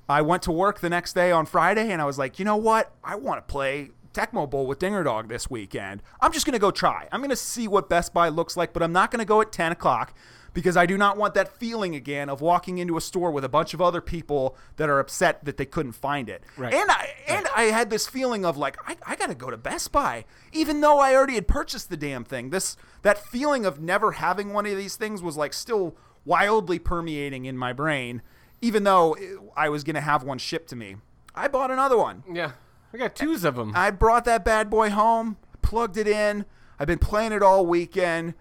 I 0.07 0.21
went 0.21 0.41
to 0.43 0.51
work 0.51 0.79
the 0.79 0.89
next 0.89 1.13
day 1.13 1.31
on 1.31 1.45
Friday, 1.45 1.91
and 1.91 2.01
I 2.01 2.05
was 2.05 2.17
like, 2.17 2.39
you 2.39 2.45
know 2.45 2.57
what? 2.57 2.91
I 3.03 3.15
want 3.15 3.45
to 3.45 3.51
play 3.51 3.91
Tecmo 4.13 4.49
Bowl 4.49 4.65
with 4.65 4.79
Dinger 4.79 5.03
Dog 5.03 5.27
this 5.27 5.49
weekend. 5.49 6.01
I'm 6.21 6.31
just 6.31 6.45
gonna 6.45 6.57
go 6.57 6.71
try. 6.71 7.07
I'm 7.11 7.21
gonna 7.21 7.35
see 7.35 7.67
what 7.67 7.89
Best 7.89 8.13
Buy 8.13 8.29
looks 8.29 8.55
like, 8.55 8.71
but 8.71 8.81
I'm 8.81 8.93
not 8.93 9.11
gonna 9.11 9.25
go 9.25 9.41
at 9.41 9.51
10 9.51 9.73
o'clock 9.73 10.15
because 10.55 10.77
I 10.77 10.87
do 10.87 10.97
not 10.97 11.17
want 11.17 11.35
that 11.35 11.59
feeling 11.59 11.95
again 11.95 12.29
of 12.29 12.41
walking 12.41 12.79
into 12.79 12.97
a 12.97 13.01
store 13.01 13.29
with 13.29 13.43
a 13.43 13.49
bunch 13.49 13.75
of 13.75 13.81
other 13.81 14.01
people 14.01 14.55
that 14.77 14.89
are 14.89 14.99
upset 14.99 15.43
that 15.45 15.57
they 15.57 15.65
couldn't 15.65 15.91
find 15.91 16.29
it. 16.29 16.43
Right. 16.57 16.73
And 16.73 16.89
I 16.89 17.13
and 17.27 17.45
I 17.55 17.63
had 17.63 17.91
this 17.91 18.07
feeling 18.07 18.45
of 18.45 18.57
like 18.57 18.77
I, 18.87 18.95
I 19.05 19.15
gotta 19.15 19.35
go 19.35 19.51
to 19.51 19.57
Best 19.57 19.91
Buy, 19.91 20.25
even 20.53 20.81
though 20.81 20.97
I 20.97 21.13
already 21.13 21.35
had 21.35 21.47
purchased 21.47 21.89
the 21.89 21.97
damn 21.97 22.23
thing. 22.23 22.49
This 22.49 22.77
that 23.03 23.19
feeling 23.19 23.65
of 23.65 23.79
never 23.79 24.13
having 24.13 24.53
one 24.53 24.65
of 24.65 24.75
these 24.75 24.95
things 24.95 25.21
was 25.21 25.37
like 25.37 25.53
still 25.53 25.95
wildly 26.23 26.79
permeating 26.79 27.45
in 27.45 27.57
my 27.57 27.73
brain, 27.73 28.21
even 28.61 28.85
though 28.85 29.15
I 29.55 29.67
was 29.69 29.83
gonna 29.83 30.01
have 30.01 30.23
one 30.23 30.37
shipped 30.39 30.69
to 30.69 30.75
me. 30.75 30.95
I 31.35 31.49
bought 31.49 31.69
another 31.69 31.97
one. 31.97 32.23
Yeah, 32.31 32.53
I 32.93 32.97
got 32.97 33.13
twos 33.13 33.43
of 33.43 33.55
them. 33.55 33.73
I 33.75 33.91
brought 33.91 34.23
that 34.23 34.45
bad 34.45 34.69
boy 34.69 34.89
home, 34.89 35.35
plugged 35.61 35.97
it 35.97 36.07
in. 36.07 36.45
I've 36.79 36.87
been 36.87 36.99
playing 36.99 37.33
it 37.33 37.43
all 37.43 37.65
weekend, 37.65 38.35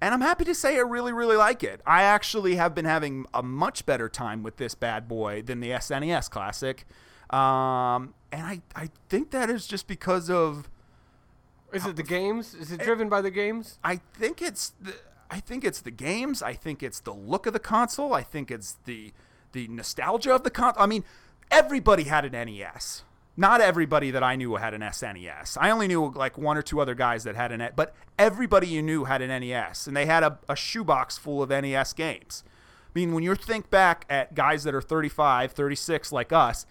and 0.00 0.14
I'm 0.14 0.20
happy 0.20 0.44
to 0.44 0.54
say 0.54 0.76
I 0.76 0.80
really, 0.80 1.12
really 1.12 1.36
like 1.36 1.62
it. 1.62 1.80
I 1.86 2.02
actually 2.02 2.56
have 2.56 2.74
been 2.74 2.86
having 2.86 3.26
a 3.34 3.42
much 3.42 3.84
better 3.84 4.08
time 4.08 4.42
with 4.42 4.56
this 4.56 4.74
bad 4.74 5.06
boy 5.06 5.42
than 5.42 5.60
the 5.60 5.70
SNES 5.70 6.30
Classic. 6.30 6.86
Um, 7.30 8.14
and 8.32 8.46
I, 8.46 8.60
I 8.74 8.90
think 9.08 9.30
that 9.30 9.50
is 9.50 9.66
just 9.66 9.86
because 9.86 10.30
of 10.30 10.68
Is 11.72 11.86
it 11.86 11.96
the 11.96 12.02
games? 12.02 12.54
Is 12.54 12.72
it 12.72 12.80
driven 12.80 13.08
by 13.08 13.20
the 13.20 13.30
games? 13.30 13.78
I 13.84 13.96
think 13.96 14.40
it's 14.42 14.70
the 14.80 14.94
I 15.30 15.38
think 15.38 15.64
it's 15.64 15.80
the 15.80 15.92
games. 15.92 16.42
I 16.42 16.54
think 16.54 16.82
it's 16.82 16.98
the 16.98 17.14
look 17.14 17.46
of 17.46 17.52
the 17.52 17.60
console. 17.60 18.12
I 18.14 18.22
think 18.22 18.50
it's 18.50 18.78
the 18.84 19.12
the 19.52 19.68
nostalgia 19.68 20.34
of 20.34 20.42
the 20.42 20.50
console. 20.50 20.82
I 20.82 20.86
mean, 20.86 21.04
everybody 21.50 22.04
had 22.04 22.24
an 22.24 22.32
NES. 22.32 23.04
Not 23.36 23.60
everybody 23.60 24.10
that 24.10 24.22
I 24.22 24.36
knew 24.36 24.56
had 24.56 24.74
an 24.74 24.80
SNES. 24.82 25.56
I 25.58 25.70
only 25.70 25.88
knew 25.88 26.10
like 26.14 26.36
one 26.36 26.56
or 26.58 26.62
two 26.62 26.80
other 26.80 26.94
guys 26.94 27.24
that 27.24 27.36
had 27.36 27.52
an, 27.52 27.70
but 27.76 27.94
everybody 28.18 28.66
you 28.66 28.82
knew 28.82 29.04
had 29.04 29.22
an 29.22 29.28
NES, 29.40 29.86
and 29.86 29.96
they 29.96 30.06
had 30.06 30.22
a, 30.22 30.38
a 30.48 30.56
shoebox 30.56 31.16
full 31.16 31.42
of 31.42 31.48
NES 31.50 31.92
games. 31.94 32.44
I 32.46 32.90
mean, 32.98 33.14
when 33.14 33.22
you 33.22 33.34
think 33.36 33.70
back 33.70 34.04
at 34.10 34.34
guys 34.34 34.64
that 34.64 34.74
are 34.74 34.82
35, 34.82 35.52
36 35.52 36.12
like 36.12 36.32
us, 36.32 36.66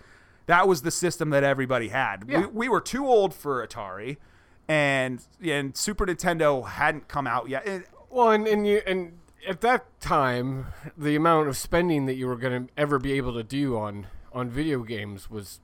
that 0.48 0.68
was 0.68 0.82
the 0.82 0.92
system 0.92 1.30
that 1.32 1.44
everybody 1.44 1.90
had. 1.90 2.26
Yeah. 2.28 2.42
We, 2.42 2.46
we 2.48 2.70
were 2.70 2.82
too 2.82 3.08
old 3.08 3.34
for 3.34 3.66
Atari, 3.66 4.18
and 4.68 5.22
and 5.44 5.76
Super 5.76 6.06
Nintendo 6.06 6.68
hadn't 6.68 7.08
come 7.08 7.26
out 7.28 7.50
yet. 7.50 7.66
It- 7.68 7.88
Well, 8.10 8.32
and 8.32 8.48
and 8.48 8.68
you 8.68 8.82
and 8.86 9.14
at 9.48 9.62
that 9.62 9.86
time, 10.02 10.68
the 10.98 11.16
amount 11.16 11.48
of 11.48 11.56
spending 11.58 12.06
that 12.08 12.16
you 12.16 12.28
were 12.28 12.36
going 12.36 12.68
to 12.68 12.74
ever 12.78 13.00
be 13.00 13.14
able 13.14 13.34
to 13.34 13.44
do 13.44 13.78
on 13.78 14.08
on 14.34 14.50
video 14.50 14.84
games 14.84 15.30
was, 15.30 15.60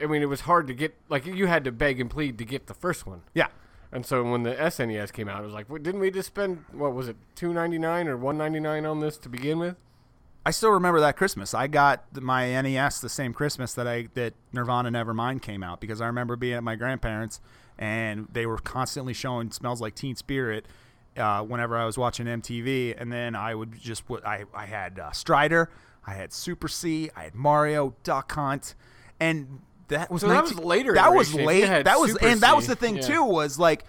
I 0.00 0.06
mean, 0.06 0.22
it 0.22 0.28
was 0.28 0.42
hard 0.42 0.66
to 0.68 0.74
get. 0.74 0.94
Like 1.08 1.26
you 1.26 1.46
had 1.46 1.64
to 1.64 1.72
beg 1.72 2.00
and 2.00 2.10
plead 2.10 2.38
to 2.38 2.44
get 2.44 2.66
the 2.66 2.74
first 2.74 3.06
one. 3.06 3.22
yeah, 3.34 3.48
And 3.92 4.04
so 4.04 4.22
when 4.24 4.42
the 4.42 4.54
SNES 4.54 5.12
came 5.12 5.28
out, 5.28 5.42
it 5.42 5.44
was 5.46 5.54
like, 5.54 5.68
"What- 5.70 5.82
didn't 5.82 6.00
we 6.00 6.10
just 6.10 6.28
spend 6.28 6.64
what 6.72 6.94
was 6.94 7.08
it, 7.08 7.16
two 7.34 7.52
ninety 7.52 7.78
nine 7.78 8.08
or 8.08 8.16
one 8.16 8.36
ninety 8.38 8.60
nine 8.60 8.84
on 8.86 9.00
this 9.00 9.16
to 9.18 9.28
begin 9.28 9.58
with? 9.58 9.76
I 10.44 10.50
still 10.50 10.70
remember 10.70 11.00
that 11.00 11.16
Christmas. 11.16 11.54
I 11.54 11.66
got 11.66 12.04
my 12.22 12.46
NES 12.62 13.00
the 13.00 13.08
same 13.08 13.32
Christmas 13.32 13.74
that 13.74 13.86
I 13.88 14.08
that 14.14 14.34
Nirvana 14.52 14.90
Nevermind 14.90 15.42
came 15.42 15.62
out 15.64 15.80
because 15.80 16.00
I 16.00 16.06
remember 16.06 16.36
being 16.36 16.54
at 16.54 16.62
my 16.62 16.76
grandparents 16.76 17.40
and 17.78 18.28
they 18.32 18.46
were 18.46 18.58
constantly 18.58 19.12
showing 19.12 19.50
"Smells 19.50 19.80
Like 19.80 19.94
Teen 19.94 20.14
Spirit" 20.14 20.66
uh, 21.16 21.42
whenever 21.42 21.76
I 21.76 21.84
was 21.84 21.96
watching 21.98 22.26
MTV, 22.26 22.94
and 23.00 23.10
then 23.12 23.34
I 23.34 23.54
would 23.54 23.72
just 23.80 24.04
I 24.24 24.44
I 24.54 24.66
had 24.66 24.98
uh, 25.00 25.10
Strider, 25.12 25.68
I 26.06 26.12
had 26.14 26.32
Super 26.32 26.68
C, 26.68 27.10
I 27.16 27.24
had 27.24 27.34
Mario, 27.34 27.94
Duck 28.04 28.30
Hunt, 28.32 28.74
and 29.18 29.60
that 29.88 30.10
was 30.10 30.22
So 30.22 30.28
that 30.28 30.42
was 30.42 30.58
later 30.58 30.94
That 30.94 31.12
was. 31.14 31.32
You 31.34 31.44
late. 31.44 31.84
That 31.84 31.98
was 31.98 32.16
and 32.16 32.40
that 32.40 32.56
was 32.56 32.66
the 32.66 32.76
thing 32.76 32.96
Yeah. 32.96 33.02
too 33.02 33.24
was 33.24 33.58
like. 33.58 33.84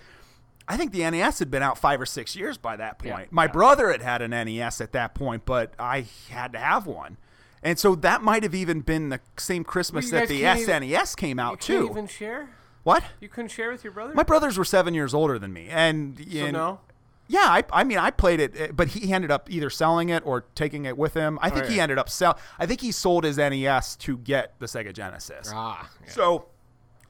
I 0.69 0.75
think 0.75 0.91
the 0.91 1.09
NES 1.09 1.39
had 1.39 1.49
been 1.49 1.63
out 1.63 1.77
five 1.77 2.01
or 2.01 2.05
six 2.05 2.35
years 2.35 2.57
by 2.57 2.75
that 2.75 2.99
point. 2.99 3.09
Yeah, 3.21 3.27
My 3.31 3.45
yeah. 3.45 3.51
brother 3.53 3.89
had 3.89 4.01
had 4.01 4.21
an 4.21 4.31
NES 4.31 4.81
at 4.81 4.91
that 4.91 5.15
point, 5.15 5.45
but 5.45 5.73
I 5.79 6.07
had 6.29 6.51
to 6.51 6.59
have 6.59 6.85
one. 6.85 7.15
And 7.63 7.79
so 7.79 7.95
that 7.95 8.21
might 8.21 8.43
have 8.43 8.53
even 8.53 8.81
been 8.81 9.07
the 9.07 9.21
same 9.37 9.63
Christmas 9.63 10.05
you 10.07 10.11
that 10.11 10.27
the 10.27 10.41
can't 10.41 10.59
even- 10.59 10.83
SNES 10.83 11.15
came 11.15 11.37
You 11.39 11.43
out 11.45 11.61
too. 11.61 11.87
even 11.89 12.05
share. 12.07 12.49
what? 12.83 13.01
You 13.21 13.29
couldn't 13.29 13.51
share 13.51 13.71
with 13.71 13.85
your 13.85 13.93
brother. 13.93 14.13
My 14.13 14.23
brothers 14.23 14.57
were 14.57 14.65
seven 14.65 14.93
years 14.93 15.13
older 15.13 15.39
than 15.39 15.53
me, 15.53 15.67
and, 15.69 16.17
so 16.17 16.37
and- 16.39 16.53
no. 16.53 16.79
Yeah, 17.27 17.45
I, 17.45 17.63
I 17.71 17.83
mean, 17.83 17.97
I 17.97 18.11
played 18.11 18.39
it, 18.39 18.53
eh, 18.57 18.67
but 18.73 18.89
he 18.89 19.11
ended 19.13 19.31
up 19.31 19.49
either 19.49 19.69
selling 19.69 20.09
it 20.09 20.25
or 20.25 20.45
taking 20.55 20.85
it 20.85 20.97
with 20.97 21.13
him. 21.13 21.37
I 21.41 21.49
think 21.49 21.65
he 21.65 21.77
yeah. 21.77 21.83
ended 21.83 21.97
up 21.97 22.09
sell. 22.09 22.37
I 22.57 22.65
think 22.65 22.81
he 22.81 22.91
sold 22.91 23.23
his 23.23 23.37
NES 23.37 23.95
to 23.97 24.17
get 24.17 24.57
the 24.59 24.65
Sega 24.65 24.93
Genesis. 24.93 25.51
Ah, 25.53 25.89
yeah. 26.03 26.09
So 26.09 26.47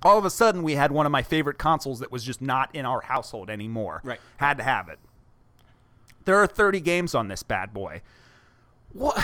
all 0.02 0.18
of 0.18 0.26
a 0.26 0.30
sudden, 0.30 0.64
we 0.64 0.74
had 0.74 0.92
one 0.92 1.06
of 1.06 1.12
my 1.12 1.22
favorite 1.22 1.58
consoles 1.58 2.00
that 2.00 2.12
was 2.12 2.24
just 2.24 2.42
not 2.42 2.74
in 2.76 2.86
our 2.86 3.02
household 3.02 3.50
anymore. 3.50 4.02
Right. 4.04 4.20
Had 4.38 4.58
to 4.58 4.64
have 4.64 4.90
it. 4.90 5.00
There 6.26 6.38
are 6.38 6.48
30 6.48 6.82
games 6.82 7.16
on 7.16 7.28
this 7.28 7.44
bad 7.44 7.74
boy. 7.74 8.02
What? 8.94 9.18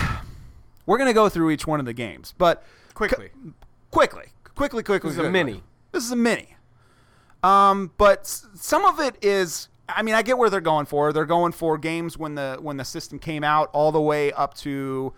We're 0.86 0.98
going 0.98 1.08
to 1.08 1.14
go 1.14 1.28
through 1.28 1.50
each 1.50 1.66
one 1.66 1.80
of 1.80 1.86
the 1.86 1.94
games, 1.94 2.34
but 2.36 2.62
quickly. 2.92 3.30
quickly, 3.90 4.26
quickly, 4.54 4.82
quickly. 4.82 5.10
This 5.10 5.18
is 5.18 5.24
a 5.24 5.30
mini. 5.30 5.62
This 5.92 6.04
is 6.04 6.10
a 6.10 6.16
mini. 6.16 6.56
Um, 7.42 7.92
but 7.96 8.20
s- 8.20 8.46
some 8.54 8.84
of 8.84 9.00
it 9.00 9.16
is 9.22 9.68
I 9.88 10.02
mean, 10.02 10.14
I 10.14 10.22
get 10.22 10.38
where 10.38 10.50
they're 10.50 10.60
going 10.60 10.86
for. 10.86 11.12
They're 11.12 11.26
going 11.26 11.52
for 11.52 11.76
games 11.78 12.16
when 12.16 12.34
the 12.34 12.58
when 12.60 12.76
the 12.76 12.84
system 12.84 13.18
came 13.18 13.44
out, 13.44 13.70
all 13.72 13.92
the 13.92 14.00
way 14.00 14.32
up 14.32 14.54
to 14.58 15.12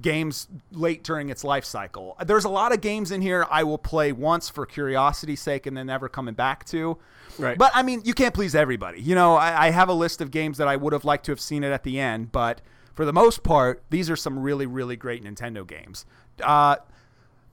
games 0.00 0.48
late 0.72 1.02
during 1.02 1.28
its 1.28 1.44
life 1.44 1.64
cycle. 1.64 2.16
There's 2.24 2.44
a 2.44 2.48
lot 2.48 2.72
of 2.72 2.80
games 2.80 3.10
in 3.10 3.22
here 3.22 3.46
I 3.50 3.64
will 3.64 3.78
play 3.78 4.12
once 4.12 4.48
for 4.48 4.66
curiosity's 4.66 5.40
sake 5.40 5.66
and 5.66 5.76
then 5.76 5.86
never 5.86 6.08
coming 6.08 6.34
back 6.34 6.64
to. 6.66 6.98
Right. 7.38 7.56
But 7.56 7.72
I 7.74 7.82
mean, 7.82 8.02
you 8.04 8.14
can't 8.14 8.34
please 8.34 8.54
everybody. 8.54 9.00
You 9.00 9.14
know, 9.14 9.36
I, 9.36 9.66
I 9.66 9.70
have 9.70 9.88
a 9.88 9.94
list 9.94 10.20
of 10.20 10.30
games 10.30 10.58
that 10.58 10.68
I 10.68 10.76
would 10.76 10.92
have 10.92 11.04
liked 11.04 11.26
to 11.26 11.32
have 11.32 11.40
seen 11.40 11.64
it 11.64 11.72
at 11.72 11.82
the 11.82 11.98
end, 11.98 12.32
but 12.32 12.60
for 12.94 13.04
the 13.04 13.12
most 13.12 13.42
part, 13.42 13.82
these 13.90 14.08
are 14.08 14.16
some 14.16 14.38
really, 14.38 14.66
really 14.66 14.96
great 14.96 15.22
Nintendo 15.22 15.66
games. 15.66 16.06
Uh, 16.42 16.76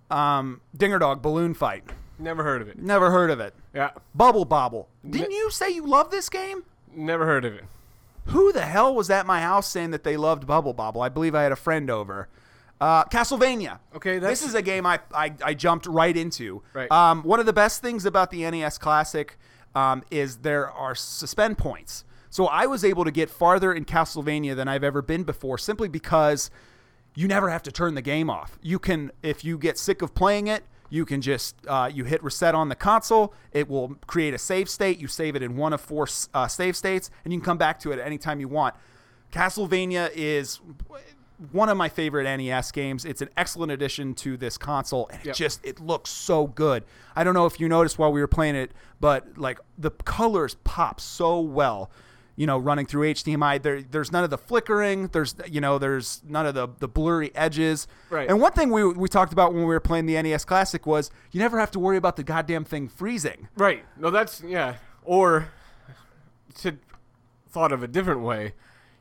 um, 0.10 0.62
Dinger 0.76 1.00
Dog 1.00 1.22
Balloon 1.22 1.54
Fight. 1.54 1.84
Never 2.20 2.44
heard 2.44 2.62
of 2.62 2.68
it. 2.68 2.78
Never 2.78 3.12
heard 3.12 3.30
of 3.32 3.40
it. 3.40 3.54
Yeah. 3.74 3.92
Bubble 4.16 4.46
Bobble. 4.46 4.88
Didn't 5.08 5.32
you 5.32 5.50
say 5.52 5.70
you 5.70 5.86
love 5.88 6.12
this 6.12 6.30
game? 6.30 6.64
Never 6.96 7.26
heard 7.26 7.44
of 7.46 7.54
it. 7.54 7.66
Who 8.28 8.54
the 8.54 8.62
hell 8.62 8.96
was 8.96 9.10
at 9.10 9.26
my 9.26 9.42
house 9.42 9.68
saying 9.68 9.92
that 9.92 10.04
they 10.04 10.16
loved 10.16 10.48
Bubble 10.48 10.74
Bobble? 10.74 11.02
I 11.02 11.10
believe 11.10 11.36
I 11.36 11.44
had 11.44 11.52
a 11.52 11.56
friend 11.58 11.90
over. 11.90 12.30
Uh, 12.80 13.04
Castlevania. 13.06 13.80
Okay, 13.96 14.20
that's- 14.20 14.40
this 14.42 14.48
is 14.50 14.56
a 14.56 14.62
game 14.62 14.86
I, 14.86 15.00
I, 15.14 15.34
I 15.44 15.54
jumped 15.54 15.86
right 15.86 16.16
into. 16.16 16.62
Right. 16.74 16.92
Um, 16.92 17.24
one 17.24 17.40
of 17.40 17.46
the 17.46 17.54
best 17.54 17.82
things 17.82 18.06
about 18.06 18.30
the 18.32 18.50
NES 18.50 18.78
Classic 18.78 19.38
um, 19.76 20.04
is 20.12 20.38
there 20.38 20.70
are 20.72 20.94
suspend 20.96 21.58
points. 21.58 22.06
So 22.30 22.48
I 22.48 22.66
was 22.66 22.84
able 22.84 23.06
to 23.06 23.12
get 23.12 23.30
farther 23.30 23.74
in 23.74 23.86
Castlevania 23.86 24.56
than 24.56 24.68
I've 24.68 24.84
ever 24.84 25.02
been 25.02 25.24
before, 25.24 25.58
simply 25.58 25.88
because 25.88 26.50
you 27.16 27.28
never 27.28 27.50
have 27.50 27.64
to 27.64 27.72
turn 27.72 27.94
the 27.96 28.02
game 28.02 28.30
off. 28.30 28.58
You 28.62 28.80
can, 28.80 29.12
if 29.22 29.44
you 29.46 29.58
get 29.58 29.78
sick 29.78 30.02
of 30.02 30.16
playing 30.16 30.48
it, 30.48 30.64
you 30.90 31.06
can 31.06 31.22
just 31.22 31.56
uh, 31.68 31.90
you 31.94 32.04
hit 32.04 32.24
reset 32.24 32.54
on 32.56 32.70
the 32.70 32.76
console. 32.76 33.34
It 33.52 33.68
will 33.70 33.96
create 34.08 34.34
a 34.34 34.38
save 34.38 34.70
state. 34.70 35.00
You 35.00 35.08
save 35.08 35.36
it 35.36 35.42
in 35.44 35.56
one 35.58 35.74
of 35.74 35.82
four 35.82 36.08
uh, 36.34 36.48
save 36.48 36.76
states, 36.76 37.10
and 37.24 37.34
you 37.34 37.40
can 37.40 37.46
come 37.46 37.58
back 37.58 37.80
to 37.82 37.92
it 37.92 38.00
at 38.00 38.06
any 38.06 38.18
time 38.18 38.40
you 38.40 38.48
want. 38.48 38.76
Castlevania 39.32 40.12
is 40.14 40.60
one 41.52 41.68
of 41.68 41.76
my 41.76 41.90
favorite 41.90 42.24
NES 42.38 42.72
games. 42.72 43.04
It's 43.06 43.22
an 43.22 43.30
excellent 43.36 43.72
addition 43.72 44.14
to 44.16 44.38
this 44.38 44.58
console, 44.58 45.10
and 45.12 45.20
Yep. 45.26 45.34
it 45.34 45.38
just 45.38 45.66
it 45.66 45.80
looks 45.80 46.10
so 46.10 46.48
good. 46.48 46.84
I 47.16 47.24
don't 47.24 47.34
know 47.34 47.46
if 47.46 47.60
you 47.60 47.68
noticed 47.68 47.98
while 47.98 48.12
we 48.12 48.22
were 48.22 48.28
playing 48.28 48.56
it, 48.56 48.72
but 49.00 49.38
like 49.38 49.60
the 49.78 49.92
colors 49.92 50.56
pop 50.64 51.00
so 51.02 51.40
well. 51.40 51.90
You 52.36 52.48
know, 52.48 52.58
running 52.58 52.88
through 52.88 53.14
HDMI, 53.14 53.62
there, 53.62 53.82
there's 53.84 54.12
none 54.12 54.24
of 54.24 54.32
the 54.32 54.40
flickering. 54.40 55.08
There's, 55.08 55.36
you 55.48 55.62
know, 55.62 55.78
there's 55.78 56.22
none 56.28 56.48
of 56.48 56.56
the, 56.56 56.68
the 56.80 56.88
blurry 56.88 57.32
edges. 57.36 57.88
Right. 58.10 58.28
And 58.28 58.42
one 58.42 58.54
thing 58.54 58.72
we, 58.72 58.86
we 58.86 59.08
talked 59.08 59.34
about 59.34 59.54
when 59.54 59.62
we 59.62 59.68
were 59.68 59.80
playing 59.80 60.08
the 60.08 60.20
NES 60.20 60.44
Classic 60.44 60.86
was 60.88 61.12
you 61.32 61.40
never 61.40 61.60
have 61.60 61.70
to 61.72 61.80
worry 61.80 61.98
about 61.98 62.16
the 62.16 62.24
goddamn 62.24 62.64
thing 62.64 62.88
freezing. 62.88 63.50
Right. 63.56 63.86
No, 63.98 64.10
that's 64.10 64.42
yeah. 64.42 64.78
Or 65.04 65.50
to 66.62 66.78
thought 67.50 67.72
of 67.72 67.84
a 67.84 67.88
different 67.88 68.22
way, 68.22 68.54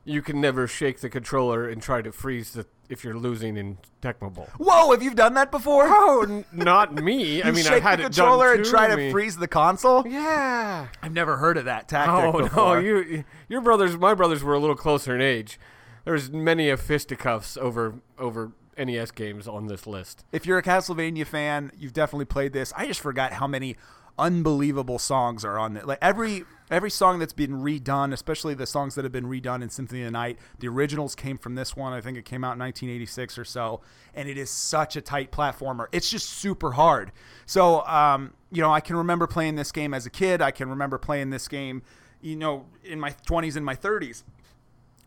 you 0.04 0.22
can 0.22 0.40
never 0.40 0.66
shake 0.66 1.00
the 1.00 1.08
controller 1.08 1.68
and 1.68 1.80
try 1.82 2.02
to 2.02 2.12
freeze 2.12 2.52
the 2.52 2.66
if 2.88 3.04
you're 3.04 3.16
losing 3.16 3.56
in 3.56 3.78
Tecmo 4.02 4.32
Bowl. 4.34 4.48
Whoa, 4.58 4.90
have 4.90 5.02
you 5.02 5.14
done 5.14 5.32
that 5.34 5.50
before? 5.50 5.84
Oh, 5.86 6.26
n- 6.28 6.44
not 6.52 6.92
me. 6.94 7.42
I 7.44 7.50
mean, 7.50 7.66
I 7.66 7.78
had 7.80 7.98
the 8.00 8.04
it 8.06 8.12
done 8.12 8.26
controller 8.26 8.52
and 8.52 8.64
try 8.64 8.94
me. 8.94 9.06
to 9.06 9.10
freeze 9.10 9.36
the 9.38 9.48
console. 9.48 10.06
Yeah. 10.06 10.88
I've 11.02 11.12
never 11.12 11.38
heard 11.38 11.56
of 11.56 11.64
that 11.64 11.88
tactic 11.88 12.34
Oh 12.34 12.42
before. 12.42 12.76
no, 12.76 12.80
you 12.80 13.24
your 13.48 13.60
brothers, 13.62 13.96
my 13.96 14.12
brothers 14.14 14.44
were 14.44 14.52
a 14.54 14.58
little 14.58 14.76
closer 14.76 15.14
in 15.14 15.22
age. 15.22 15.58
There's 16.04 16.30
many 16.30 16.68
a 16.68 16.76
fisticuffs 16.76 17.56
over 17.56 17.94
over 18.18 18.52
NES 18.76 19.10
games 19.12 19.46
on 19.46 19.66
this 19.68 19.86
list. 19.86 20.24
if 20.32 20.44
you're 20.46 20.58
a 20.58 20.62
Castlevania 20.62 21.26
fan, 21.26 21.70
you've 21.78 21.92
definitely 21.92 22.24
played 22.24 22.52
this. 22.52 22.72
I 22.76 22.86
just 22.86 23.00
forgot 23.00 23.32
how 23.34 23.46
many 23.46 23.76
unbelievable 24.22 25.00
songs 25.00 25.44
are 25.44 25.58
on 25.58 25.76
it. 25.76 25.86
Like 25.86 25.98
every 26.00 26.44
every 26.70 26.90
song 26.90 27.18
that's 27.18 27.32
been 27.32 27.50
redone, 27.50 28.12
especially 28.12 28.54
the 28.54 28.66
songs 28.66 28.94
that 28.94 29.04
have 29.04 29.12
been 29.12 29.26
redone 29.26 29.62
in 29.62 29.68
Symphony 29.68 30.02
of 30.02 30.06
the 30.06 30.12
Night, 30.12 30.38
the 30.60 30.68
originals 30.68 31.14
came 31.14 31.36
from 31.36 31.56
this 31.56 31.76
one. 31.76 31.92
I 31.92 32.00
think 32.00 32.16
it 32.16 32.24
came 32.24 32.44
out 32.44 32.54
in 32.54 32.60
1986 32.60 33.36
or 33.36 33.44
so, 33.44 33.80
and 34.14 34.28
it 34.28 34.38
is 34.38 34.48
such 34.48 34.96
a 34.96 35.00
tight 35.00 35.32
platformer. 35.32 35.86
It's 35.90 36.08
just 36.08 36.30
super 36.30 36.72
hard. 36.72 37.10
So, 37.46 37.84
um, 37.84 38.32
you 38.52 38.62
know, 38.62 38.72
I 38.72 38.80
can 38.80 38.96
remember 38.96 39.26
playing 39.26 39.56
this 39.56 39.72
game 39.72 39.92
as 39.92 40.06
a 40.06 40.10
kid. 40.10 40.40
I 40.40 40.52
can 40.52 40.70
remember 40.70 40.98
playing 40.98 41.30
this 41.30 41.48
game, 41.48 41.82
you 42.20 42.36
know, 42.36 42.66
in 42.84 43.00
my 43.00 43.10
20s 43.10 43.56
and 43.56 43.66
my 43.66 43.74
30s 43.74 44.22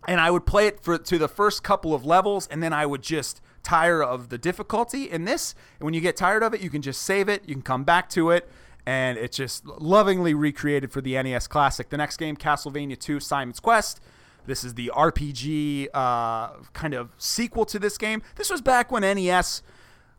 and 0.08 0.20
I 0.22 0.32
would 0.32 0.46
play 0.46 0.68
it 0.68 0.84
for 0.84 0.98
to 0.98 1.18
the 1.18 1.28
first 1.28 1.64
couple 1.64 1.94
of 1.94 2.06
levels, 2.06 2.48
and 2.48 2.62
then 2.62 2.74
I 2.74 2.86
would 2.86 3.02
just 3.02 3.42
tire 3.64 4.04
of 4.04 4.30
the 4.30 4.38
difficulty. 4.38 5.10
In 5.10 5.26
this, 5.26 5.56
And 5.80 5.86
when 5.86 5.94
you 5.94 6.02
get 6.02 6.16
tired 6.16 6.44
of 6.44 6.54
it, 6.54 6.62
you 6.62 6.70
can 6.70 6.82
just 6.82 7.02
save 7.02 7.28
it. 7.28 7.44
You 7.48 7.56
can 7.56 7.64
come 7.64 7.84
back 7.84 8.10
to 8.10 8.30
it, 8.30 8.48
and 8.86 9.18
it's 9.18 9.38
just 9.38 9.66
lovingly 9.66 10.34
recreated 10.34 10.92
for 10.92 11.02
the 11.02 11.22
NES 11.22 11.48
Classic. 11.48 11.90
The 11.90 11.98
next 11.98 12.18
game, 12.18 12.36
Castlevania 12.38 12.98
II: 13.10 13.20
Simon's 13.20 13.60
Quest. 13.60 14.00
This 14.46 14.64
is 14.64 14.76
the 14.76 14.92
RPG 14.96 15.88
uh, 15.94 16.50
kind 16.74 16.94
of 16.94 17.10
sequel 17.18 17.66
to 17.66 17.80
this 17.80 17.98
game. 17.98 18.22
This 18.36 18.50
was 18.50 18.62
back 18.62 18.92
when 18.92 19.02
NES 19.02 19.64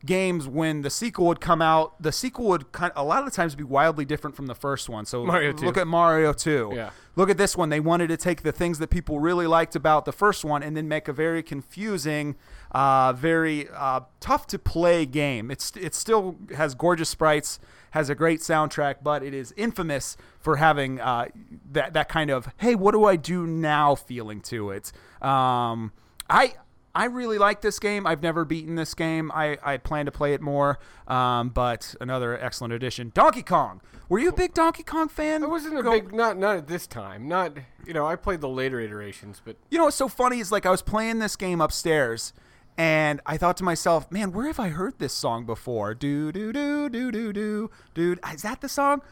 games 0.04 0.46
when 0.46 0.82
the 0.82 0.90
sequel 0.90 1.26
would 1.26 1.40
come 1.40 1.62
out 1.62 2.00
the 2.00 2.12
sequel 2.12 2.46
would 2.46 2.70
kind 2.70 2.92
of, 2.94 3.02
a 3.02 3.04
lot 3.04 3.20
of 3.20 3.24
the 3.24 3.30
times 3.30 3.54
be 3.54 3.64
wildly 3.64 4.04
different 4.04 4.36
from 4.36 4.46
the 4.46 4.54
first 4.54 4.88
one 4.90 5.06
so 5.06 5.24
Mario 5.24 5.52
2. 5.52 5.64
look 5.64 5.76
at 5.78 5.86
mario 5.86 6.32
2 6.34 6.72
Yeah. 6.74 6.90
Look 7.16 7.30
at 7.30 7.38
this 7.38 7.56
one. 7.56 7.70
They 7.70 7.80
wanted 7.80 8.08
to 8.08 8.18
take 8.18 8.42
the 8.42 8.52
things 8.52 8.78
that 8.78 8.90
people 8.90 9.20
really 9.20 9.46
liked 9.46 9.74
about 9.74 10.04
the 10.04 10.12
first 10.12 10.44
one 10.44 10.62
and 10.62 10.76
then 10.76 10.86
make 10.86 11.08
a 11.08 11.14
very 11.14 11.42
confusing, 11.42 12.36
uh, 12.72 13.14
very 13.14 13.68
uh, 13.74 14.00
tough 14.20 14.46
to 14.48 14.58
play 14.58 15.06
game. 15.06 15.50
It's 15.50 15.74
it 15.76 15.94
still 15.94 16.36
has 16.54 16.74
gorgeous 16.74 17.08
sprites, 17.08 17.58
has 17.96 18.10
a 18.10 18.14
great 18.14 18.40
soundtrack, 18.40 18.96
but 19.02 19.22
it 19.22 19.32
is 19.32 19.54
infamous 19.56 20.18
for 20.38 20.56
having 20.56 21.00
uh, 21.00 21.28
that 21.72 21.94
that 21.94 22.08
kind 22.10 22.30
of 22.30 22.48
hey, 22.58 22.74
what 22.74 22.92
do 22.92 23.04
I 23.04 23.16
do 23.16 23.46
now 23.46 23.94
feeling 23.94 24.40
to 24.42 24.70
it. 24.70 24.92
Um, 25.20 25.92
I. 26.28 26.54
I 26.94 27.04
really 27.08 27.36
like 27.36 27.60
this 27.60 27.78
game. 27.78 28.06
I've 28.06 28.22
never 28.22 28.46
beaten 28.46 28.74
this 28.74 28.94
game. 28.94 29.30
I, 29.34 29.58
I 29.62 29.76
plan 29.76 30.06
to 30.06 30.10
play 30.10 30.32
it 30.32 30.40
more, 30.40 30.78
um, 31.06 31.50
but 31.50 31.94
another 32.00 32.42
excellent 32.42 32.72
addition. 32.72 33.12
Donkey 33.14 33.42
Kong. 33.42 33.82
Were 34.08 34.18
you 34.18 34.30
a 34.30 34.32
big 34.32 34.54
Donkey 34.54 34.82
Kong 34.82 35.08
fan? 35.10 35.44
I 35.44 35.46
wasn't 35.46 35.78
a 35.78 35.82
Go- 35.82 35.90
big 35.90 36.14
not 36.14 36.38
not 36.38 36.56
at 36.56 36.68
this 36.68 36.86
time. 36.86 37.28
Not 37.28 37.52
you 37.86 37.92
know 37.92 38.06
I 38.06 38.16
played 38.16 38.40
the 38.40 38.48
later 38.48 38.80
iterations, 38.80 39.42
but 39.44 39.56
You 39.70 39.76
know 39.76 39.84
what's 39.84 39.96
so 39.98 40.08
funny 40.08 40.38
is 40.40 40.50
like 40.50 40.64
I 40.64 40.70
was 40.70 40.80
playing 40.80 41.18
this 41.18 41.36
game 41.36 41.60
upstairs 41.60 42.32
and 42.78 43.20
I 43.26 43.36
thought 43.36 43.56
to 43.58 43.64
myself, 43.64 44.10
man, 44.10 44.32
where 44.32 44.46
have 44.46 44.60
I 44.60 44.68
heard 44.68 44.98
this 44.98 45.12
song 45.12 45.46
before? 45.46 45.94
Do 45.94 46.30
do 46.32 46.52
do 46.52 46.88
do 46.88 47.10
do 47.10 47.32
do 47.32 47.70
dude. 47.94 48.20
Is 48.32 48.42
that 48.42 48.60
the 48.60 48.68
song? 48.68 49.02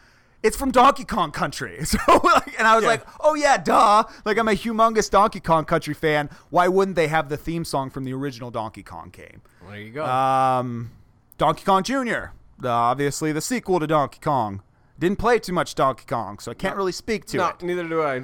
It's 0.43 0.59
from 0.59 0.71
Donkey 0.73 1.05
Kong 1.05 1.31
Country. 1.31 1.79
So 1.87 1.99
like, 2.23 2.59
and 2.59 2.69
I 2.69 2.75
was 2.75 2.83
Yeah. 2.83 2.89
like, 2.91 3.07
oh 3.21 3.35
yeah, 3.35 3.57
duh. 3.57 4.05
Like 4.27 4.37
I'm 4.37 4.49
a 4.49 4.53
humongous 4.53 5.11
Donkey 5.11 5.41
Kong 5.41 5.65
Country 5.65 5.95
fan. 5.95 6.29
Why 6.51 6.69
wouldn't 6.69 6.97
they 6.97 7.09
have 7.09 7.31
the 7.31 7.39
theme 7.39 7.65
song 7.65 7.89
from 7.89 8.05
the 8.05 8.13
original 8.13 8.51
Donkey 8.51 8.83
Kong 8.83 9.09
game? 9.11 9.41
there 9.67 9.79
you 9.81 9.91
go. 9.93 10.05
Um, 10.05 10.91
Donkey 11.39 11.65
Kong 11.65 11.83
Jr. 11.83 12.33
The, 12.59 12.69
obviously 12.69 13.33
the 13.33 13.41
sequel 13.41 13.81
to 13.81 13.87
Donkey 13.87 14.19
Kong. 14.21 14.63
Didn't 14.99 15.19
play 15.19 15.39
too 15.39 15.53
much 15.55 15.75
Donkey 15.75 16.05
Kong, 16.07 16.39
so 16.39 16.51
I 16.51 16.55
can't 16.55 16.77
really 16.77 16.93
speak 16.93 17.25
to 17.27 17.39
no, 17.39 17.49
it. 17.49 17.63
neither 17.63 17.89
do 17.89 18.03
I. 18.03 18.23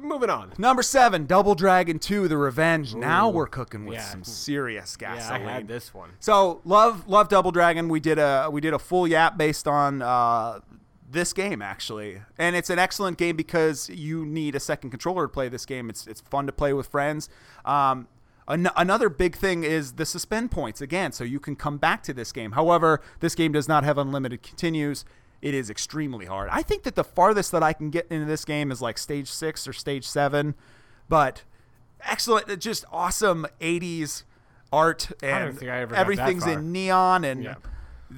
Moving 0.00 0.30
on. 0.30 0.52
Number 0.58 0.82
seven, 0.82 1.26
Double 1.26 1.54
Dragon 1.54 1.98
2, 1.98 2.28
The 2.28 2.36
Revenge. 2.36 2.94
Now 2.94 3.28
we're 3.28 3.46
cooking 3.46 3.84
with 3.86 3.94
Yeah. 3.98 4.04
some 4.04 4.24
serious 4.24 4.96
gasoline. 4.96 5.42
Yeah, 5.42 5.48
I 5.48 5.52
had 5.52 5.68
this 5.68 5.94
one. 5.94 6.10
So 6.20 6.60
love 6.64 7.08
love 7.08 7.28
Double 7.28 7.50
Dragon. 7.50 7.88
We 7.88 8.00
did 8.00 8.18
a 8.18 8.48
we 8.50 8.60
did 8.60 8.74
a 8.74 8.78
full 8.78 9.06
yap 9.08 9.36
based 9.38 9.66
on 9.68 10.02
uh, 10.02 10.60
this 11.10 11.32
game 11.32 11.62
actually, 11.62 12.20
and 12.38 12.54
it's 12.54 12.70
an 12.70 12.78
excellent 12.78 13.16
game 13.18 13.36
because 13.36 13.88
you 13.88 14.26
need 14.26 14.54
a 14.54 14.60
second 14.60 14.90
controller 14.90 15.24
to 15.26 15.28
play 15.32 15.48
this 15.48 15.64
game. 15.64 15.88
It's 15.88 16.06
it's 16.06 16.20
fun 16.20 16.46
to 16.46 16.52
play 16.52 16.72
with 16.72 16.86
friends. 16.88 17.28
Um, 17.64 18.08
an- 18.46 18.70
another 18.76 19.08
big 19.08 19.36
thing 19.36 19.62
is 19.64 19.92
the 19.94 20.04
suspend 20.06 20.50
points 20.50 20.80
again, 20.80 21.12
so 21.12 21.24
you 21.24 21.40
can 21.40 21.56
come 21.56 21.78
back 21.78 22.02
to 22.04 22.12
this 22.14 22.32
game. 22.32 22.52
However, 22.52 23.00
this 23.20 23.34
game 23.34 23.52
does 23.52 23.68
not 23.68 23.84
have 23.84 23.96
unlimited 23.98 24.42
continues. 24.42 25.04
It 25.40 25.54
is 25.54 25.70
extremely 25.70 26.26
hard. 26.26 26.48
I 26.52 26.62
think 26.62 26.82
that 26.82 26.94
the 26.96 27.04
farthest 27.04 27.52
that 27.52 27.62
I 27.62 27.72
can 27.72 27.90
get 27.90 28.06
into 28.10 28.26
this 28.26 28.44
game 28.44 28.70
is 28.72 28.82
like 28.82 28.98
stage 28.98 29.30
six 29.30 29.68
or 29.68 29.72
stage 29.72 30.06
seven, 30.06 30.54
but 31.08 31.44
excellent, 32.04 32.58
just 32.60 32.84
awesome 32.90 33.46
'80s 33.60 34.24
art 34.72 35.10
and 35.22 35.46
don't 35.46 35.58
think 35.58 35.70
I 35.70 35.78
ever 35.80 35.90
got 35.94 35.96
that 35.96 36.00
everything's 36.00 36.46
in 36.46 36.72
neon 36.72 37.24
and 37.24 37.42
Yeah. 37.42 37.54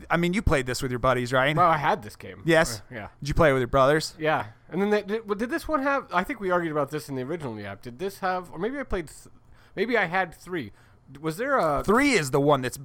I 0.09 0.17
mean 0.17 0.33
you 0.35 0.43
played 0.43 0.67
this 0.67 0.83
with 0.83 0.91
your 0.91 0.99
buddies, 0.99 1.33
right? 1.33 1.55
Well, 1.57 1.69
I 1.69 1.77
had 1.77 2.03
this 2.03 2.17
game. 2.17 2.43
yes. 2.45 2.81
Uh, 2.91 2.95
yeah. 2.95 3.09
Did 3.21 3.29
you 3.29 3.35
play 3.35 3.51
it 3.51 3.53
with 3.53 3.61
your 3.61 3.69
brothers? 3.69 4.15
Yeah, 4.19 4.47
and 4.71 4.81
then 4.81 4.91
they, 4.91 5.03
did, 5.03 5.29
well, 5.29 5.37
did 5.37 5.51
this 5.51 5.69
one 5.69 5.83
have? 5.83 6.07
I 6.13 6.25
think 6.25 6.41
we 6.41 6.51
argued 6.51 6.73
about 6.73 6.91
this 6.91 7.09
in 7.09 7.17
the 7.17 7.23
original 7.23 7.59
app. 7.67 7.83
Did 7.83 7.99
this 7.99 8.21
have? 8.21 8.51
Or 8.53 8.59
maybe 8.59 8.79
I 8.79 8.83
played. 8.85 9.09
Th- 9.09 9.33
maybe 9.77 9.97
I 9.99 10.07
had 10.07 10.35
three. 10.35 10.73
Was 11.21 11.37
there 11.39 11.59
a? 11.59 11.83
Three 11.85 12.13
is 12.13 12.31
the 12.31 12.41
one 12.41 12.63
that's 12.63 12.79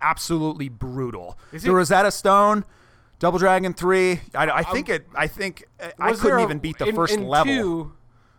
absolutely 0.00 0.68
brutal. 0.68 1.36
Is 1.52 1.62
the 1.64 1.70
it- 1.70 1.74
Rosetta 1.74 2.10
Stone, 2.12 2.64
Double 3.22 3.38
Dragon 3.38 3.72
Three. 3.72 4.20
I, 4.34 4.46
I 4.48 4.58
um, 4.62 4.64
think 4.74 4.88
it. 4.88 5.06
I 5.14 5.28
think 5.28 5.64
uh, 5.80 5.90
I 6.00 6.12
couldn't 6.12 6.40
a- 6.40 6.42
even 6.42 6.58
beat 6.58 6.76
the 6.78 6.86
in- 6.86 6.96
first 6.96 7.14
in 7.14 7.28
level. 7.28 7.54
Two, 7.54 7.92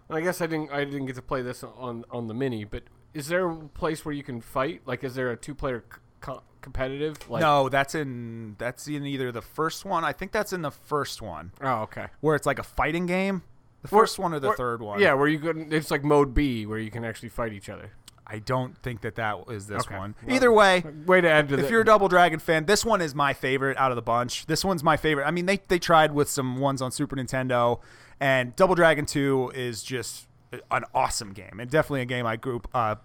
I 0.10 0.20
guess 0.20 0.42
I 0.42 0.46
didn't. 0.48 0.72
I 0.74 0.84
didn't 0.84 1.06
get 1.06 1.16
to 1.16 1.22
play 1.22 1.42
this 1.42 1.64
on 1.64 2.04
on 2.12 2.28
the 2.28 2.34
mini. 2.34 2.66
But 2.66 2.84
is 3.14 3.30
there 3.30 3.48
a 3.50 3.56
place 3.56 4.04
where 4.04 4.14
you 4.14 4.24
can 4.24 4.42
fight? 4.42 4.82
Like, 4.86 5.06
is 5.06 5.16
there 5.16 5.32
a 5.32 5.38
two 5.38 5.56
player 5.56 5.86
co- 6.20 6.44
competitive? 6.60 7.30
Like, 7.30 7.40
no, 7.40 7.70
that's 7.70 7.96
in 7.96 8.56
that's 8.58 8.86
in 8.90 9.06
either 9.06 9.32
the 9.32 9.42
first 9.42 9.86
one. 9.86 10.04
I 10.04 10.12
think 10.12 10.34
that's 10.34 10.52
in 10.52 10.64
the 10.64 10.72
first 10.72 11.22
one 11.22 11.54
Oh, 11.62 11.84
okay. 11.84 12.08
where 12.20 12.36
it's 12.36 12.46
like 12.46 12.60
a 12.60 12.64
fighting 12.64 13.06
game. 13.06 13.44
The 13.84 13.88
first 13.88 14.20
one 14.20 14.34
or 14.34 14.42
the 14.42 14.50
Or- 14.50 14.58
third 14.58 14.82
one? 14.82 15.00
Yeah, 15.00 15.14
where 15.14 15.30
you 15.30 15.40
can. 15.40 15.72
It's 15.72 15.92
like 15.92 16.04
mode 16.04 16.34
B, 16.34 16.66
where 16.66 16.78
you 16.80 16.92
can 16.92 17.06
actually 17.06 17.30
fight 17.30 17.54
each 17.54 17.70
other. 17.70 17.92
I 18.26 18.40
don't 18.40 18.78
think 18.78 19.02
that 19.02 19.16
that 19.16 19.38
is 19.50 19.68
this 19.68 19.84
Okay. 19.86 19.98
one. 19.98 20.16
Well, 20.26 20.36
Either 20.36 20.52
way, 20.52 20.84
Way 21.06 21.22
to 21.22 21.30
add 21.30 21.50
to 21.50 21.58
the. 21.58 21.64
if 21.66 21.70
you're 21.70 21.82
a 21.82 21.86
Double 21.86 22.08
Dragon 22.08 22.40
fan, 22.40 22.66
this 22.66 22.86
one 22.86 23.02
is 23.02 23.14
my 23.14 23.34
favorite 23.34 23.78
out 23.78 23.92
of 23.92 23.96
the 23.96 24.02
bunch. 24.02 24.46
This 24.46 24.64
one's 24.64 24.84
my 24.84 24.96
favorite. 24.98 25.26
I 25.26 25.32
mean, 25.32 25.46
they 25.46 25.58
they 25.68 25.80
tried 25.80 26.14
with 26.14 26.30
some 26.30 26.58
ones 26.58 26.82
on 26.82 26.92
Super 26.92 27.16
Nintendo, 27.16 27.80
and 28.20 28.56
Double 28.56 28.76
Dragon 28.76 29.06
Two 29.06 29.52
is 29.54 29.84
just 29.84 30.28
an 30.72 30.84
awesome 30.94 31.34
game, 31.34 31.60
and 31.60 31.70
definitely 31.70 32.02
a 32.02 32.06
game 32.06 32.26
I 32.26 32.36
grew 32.38 32.62
uh, 32.74 32.96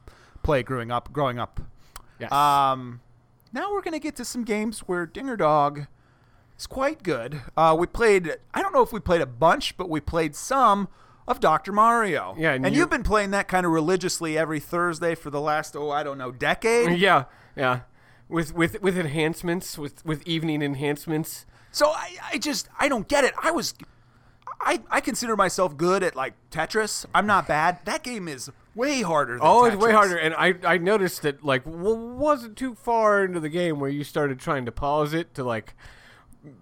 played 0.42 0.66
growing 0.66 0.90
up. 0.92 1.12
Growing 1.12 1.38
up. 1.38 1.60
Yes. 2.20 2.30
Um, 2.32 3.00
now 3.52 3.72
we're 3.72 3.82
gonna 3.82 3.98
get 3.98 4.14
to 4.16 4.24
some 4.24 4.44
games 4.44 4.80
where 4.80 5.04
Dinger 5.04 5.36
Dog 5.36 5.86
is 6.58 6.66
quite 6.66 7.02
good. 7.02 7.40
Uh, 7.56 7.74
we 7.78 7.86
played. 7.86 8.36
I 8.54 8.62
don't 8.62 8.72
know 8.72 8.82
if 8.82 8.92
we 8.92 9.00
played 9.00 9.20
a 9.20 9.26
bunch, 9.26 9.76
but 9.76 9.88
we 9.90 10.00
played 10.00 10.36
some 10.36 10.88
of 11.28 11.38
Dr. 11.40 11.72
Mario. 11.72 12.34
Yeah, 12.36 12.52
and, 12.54 12.66
and 12.66 12.74
you- 12.74 12.80
you've 12.80 12.90
been 12.90 13.02
playing 13.04 13.30
that 13.30 13.46
kind 13.46 13.64
of 13.64 13.70
religiously 13.72 14.36
every 14.36 14.58
Thursday 14.60 15.14
for 15.14 15.30
the 15.30 15.40
last 15.40 15.76
oh 15.76 15.90
I 15.90 16.02
don't 16.02 16.18
know 16.18 16.32
decade. 16.32 16.98
yeah, 16.98 17.24
yeah. 17.54 17.80
With 18.28 18.52
with 18.54 18.82
with 18.82 18.98
enhancements, 18.98 19.78
with 19.78 20.04
with 20.04 20.26
evening 20.26 20.60
enhancements. 20.62 21.46
So 21.70 21.88
I, 21.90 22.16
I 22.32 22.38
just 22.38 22.68
I 22.80 22.88
don't 22.88 23.06
get 23.08 23.24
it. 23.24 23.32
I 23.42 23.50
was 23.52 23.74
I 24.60 24.82
I 24.90 25.00
consider 25.00 25.36
myself 25.36 25.76
good 25.76 26.02
at 26.02 26.16
like 26.16 26.34
Tetris. 26.50 27.06
I'm 27.14 27.26
not 27.26 27.46
bad. 27.46 27.78
That 27.84 28.02
game 28.02 28.26
is 28.28 28.50
way 28.74 29.02
harder 29.02 29.34
than 29.34 29.40
Oh, 29.42 29.64
it's 29.64 29.76
way 29.76 29.92
harder. 29.92 30.16
And 30.16 30.34
I 30.34 30.54
I 30.64 30.78
noticed 30.78 31.22
that 31.22 31.44
like 31.44 31.64
w- 31.64 32.14
wasn't 32.16 32.56
too 32.56 32.74
far 32.74 33.24
into 33.24 33.40
the 33.40 33.48
game 33.48 33.80
where 33.80 33.90
you 33.90 34.04
started 34.04 34.38
trying 34.40 34.66
to 34.66 34.72
pause 34.72 35.14
it 35.14 35.34
to 35.34 35.44
like 35.44 35.74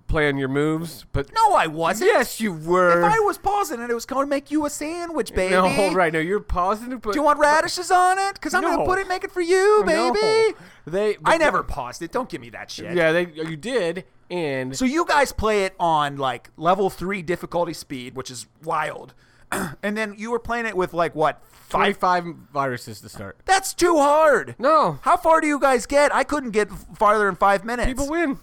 play 0.08 0.28
on 0.28 0.36
your 0.38 0.48
moves, 0.48 1.04
but 1.12 1.30
No, 1.34 1.54
I 1.54 1.66
wasn't. 1.66 2.10
yes, 2.12 2.40
you 2.40 2.52
were. 2.52 2.98
If 3.00 3.04
I 3.04 3.18
was 3.20 3.38
pausing 3.38 3.80
it, 3.80 3.90
it 3.90 3.94
was 3.94 4.06
going 4.06 4.26
to 4.26 4.30
make 4.30 4.50
you 4.50 4.64
a 4.66 4.70
sandwich, 4.70 5.34
baby. 5.34 5.52
no, 5.54 5.68
hold 5.68 5.94
right? 5.94 6.12
No, 6.12 6.18
you're 6.18 6.40
pausing. 6.40 6.90
But 6.98 7.12
Do 7.12 7.18
you 7.18 7.22
want 7.22 7.38
radishes 7.38 7.90
on 7.90 8.18
it? 8.18 8.34
Because 8.34 8.54
I'm 8.54 8.62
going 8.62 8.78
to 8.78 8.84
put 8.84 8.98
it, 8.98 9.08
make 9.08 9.24
it 9.24 9.30
for 9.32 9.40
you, 9.40 9.82
No. 9.86 10.12
baby. 10.12 10.56
They. 10.86 11.16
I 11.24 11.36
never 11.38 11.62
they- 11.62 11.72
paused 11.72 12.02
it. 12.02 12.12
Don't 12.12 12.28
give 12.28 12.40
me 12.40 12.50
that 12.50 12.70
shit. 12.70 12.94
Yeah, 12.96 13.12
they. 13.12 13.26
You 13.32 13.56
did, 13.56 14.04
and 14.30 14.76
So 14.76 14.84
you 14.84 15.04
guys 15.04 15.32
play 15.32 15.64
it 15.64 15.74
on 15.78 16.16
like 16.16 16.50
level 16.56 16.90
three 16.90 17.22
difficulty 17.22 17.72
speed, 17.72 18.14
which 18.16 18.30
is 18.30 18.46
wild. 18.64 19.14
and 19.82 19.96
then 19.96 20.14
you 20.18 20.30
were 20.32 20.40
playing 20.40 20.66
it 20.66 20.76
with 20.76 20.92
like 20.92 21.14
what 21.14 21.40
five? 21.52 21.96
five 21.96 22.24
viruses 22.52 23.00
to 23.02 23.08
start. 23.08 23.38
That's 23.44 23.74
too 23.74 23.96
hard. 23.96 24.56
No, 24.58 24.98
How 25.02 25.16
far 25.16 25.40
do 25.40 25.46
you 25.46 25.60
guys 25.60 25.86
get? 25.86 26.12
I 26.12 26.24
couldn't 26.24 26.50
get 26.50 26.68
farther 26.70 27.28
in 27.28 27.36
five 27.36 27.64
minutes. 27.64 27.86
people 27.86 28.08
win. 28.08 28.38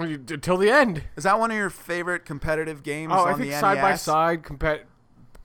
Until 0.00 0.56
the 0.56 0.70
end. 0.70 1.04
Is 1.16 1.24
that 1.24 1.38
one 1.38 1.50
of 1.50 1.56
your 1.56 1.70
favorite 1.70 2.24
competitive 2.24 2.82
games 2.82 3.12
Oh, 3.14 3.20
on 3.20 3.28
I 3.34 3.36
think 3.36 3.50
the 3.52 3.58
side 3.58 3.80
by 3.80 3.94
side 3.96 4.42
compet. 4.42 4.80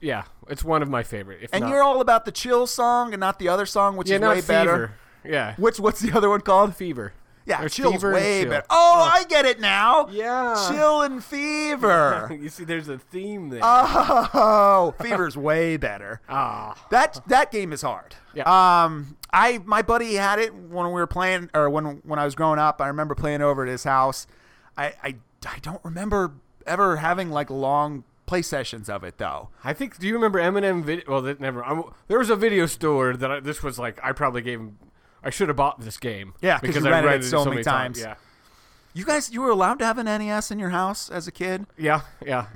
Yeah, 0.00 0.24
it's 0.48 0.62
one 0.64 0.82
of 0.82 0.88
my 0.90 1.02
favorite. 1.02 1.40
If 1.42 1.50
And 1.52 1.62
not, 1.62 1.70
you're 1.70 1.82
all 1.82 2.00
about 2.00 2.24
the 2.24 2.32
chill 2.32 2.66
song 2.66 3.12
and 3.14 3.20
not 3.20 3.38
the 3.38 3.48
other 3.48 3.66
song, 3.66 3.96
which 3.96 4.08
yeah, 4.10 4.16
is 4.16 4.22
way 4.22 4.34
fever. 4.40 4.44
better. 4.46 4.94
Yeah, 5.24 5.54
Which 5.56 5.80
what's 5.80 6.00
the 6.00 6.12
other 6.16 6.28
one 6.28 6.40
called? 6.42 6.76
fever. 6.76 7.12
Yeah, 7.46 7.60
There's 7.60 7.74
chill's 7.74 7.94
fever 7.94 8.12
way 8.12 8.42
chill. 8.42 8.50
better. 8.50 8.66
Oh, 8.70 9.10
I 9.12 9.24
get 9.24 9.44
it 9.44 9.60
now. 9.60 10.08
Yeah. 10.08 10.68
chill 10.70 11.02
and 11.02 11.22
fever. 11.24 12.36
you 12.40 12.48
see, 12.48 12.64
there's 12.64 12.88
a 12.88 12.98
theme 12.98 13.48
there. 13.50 13.60
oh, 13.62 14.94
fever's 15.00 15.36
way 15.36 15.76
better. 15.76 16.20
Ah, 16.28 16.74
That 16.90 17.20
that 17.28 17.50
game 17.50 17.72
is 17.72 17.82
hard. 17.82 18.14
Yeah. 18.34 18.44
Um, 18.84 19.16
I 19.32 19.58
my 19.64 19.82
buddy 19.82 20.14
had 20.14 20.38
it 20.38 20.54
when 20.54 20.86
we 20.86 20.92
were 20.92 21.06
playing, 21.06 21.50
or 21.54 21.70
when 21.70 22.00
when 22.04 22.18
I 22.18 22.24
was 22.24 22.34
growing 22.34 22.58
up. 22.58 22.80
I 22.80 22.88
remember 22.88 23.14
playing 23.14 23.42
over 23.42 23.62
at 23.62 23.68
his 23.68 23.84
house. 23.84 24.26
I 24.76 24.86
I, 25.02 25.14
I 25.46 25.58
don't 25.62 25.84
remember 25.84 26.32
ever 26.66 26.96
having 26.96 27.30
like 27.30 27.50
long 27.50 28.04
play 28.26 28.42
sessions 28.42 28.88
of 28.88 29.04
it 29.04 29.18
though. 29.18 29.48
I 29.64 29.72
think. 29.72 29.98
Do 29.98 30.06
you 30.06 30.14
remember 30.14 30.38
Eminem? 30.40 30.82
Video? 30.84 31.04
Well, 31.08 31.22
that 31.22 31.40
never. 31.40 31.64
I'm, 31.64 31.84
there 32.08 32.18
was 32.18 32.30
a 32.30 32.36
video 32.36 32.66
store 32.66 33.16
that 33.16 33.30
I, 33.30 33.40
this 33.40 33.62
was 33.62 33.78
like. 33.78 33.98
I 34.02 34.12
probably 34.12 34.42
gave 34.42 34.60
him. 34.60 34.78
I 35.22 35.30
should 35.30 35.48
have 35.48 35.56
bought 35.56 35.80
this 35.80 35.96
game. 35.96 36.34
Yeah, 36.40 36.58
'cause 36.58 36.76
you 36.76 36.86
I 36.86 36.90
rented 36.90 37.04
it 37.04 37.08
rented 37.14 37.30
so 37.30 37.44
many 37.44 37.62
times. 37.64 37.98
Yeah, 38.00 38.14
You 38.94 39.04
guys, 39.04 39.32
you 39.32 39.40
were 39.40 39.50
allowed 39.50 39.78
to 39.80 39.84
have 39.84 39.98
an 39.98 40.06
NES 40.06 40.50
in 40.52 40.58
your 40.60 40.70
house 40.70 41.10
as 41.10 41.26
a 41.26 41.32
kid. 41.32 41.66
yeah, 41.76 42.02
yeah. 42.24 42.46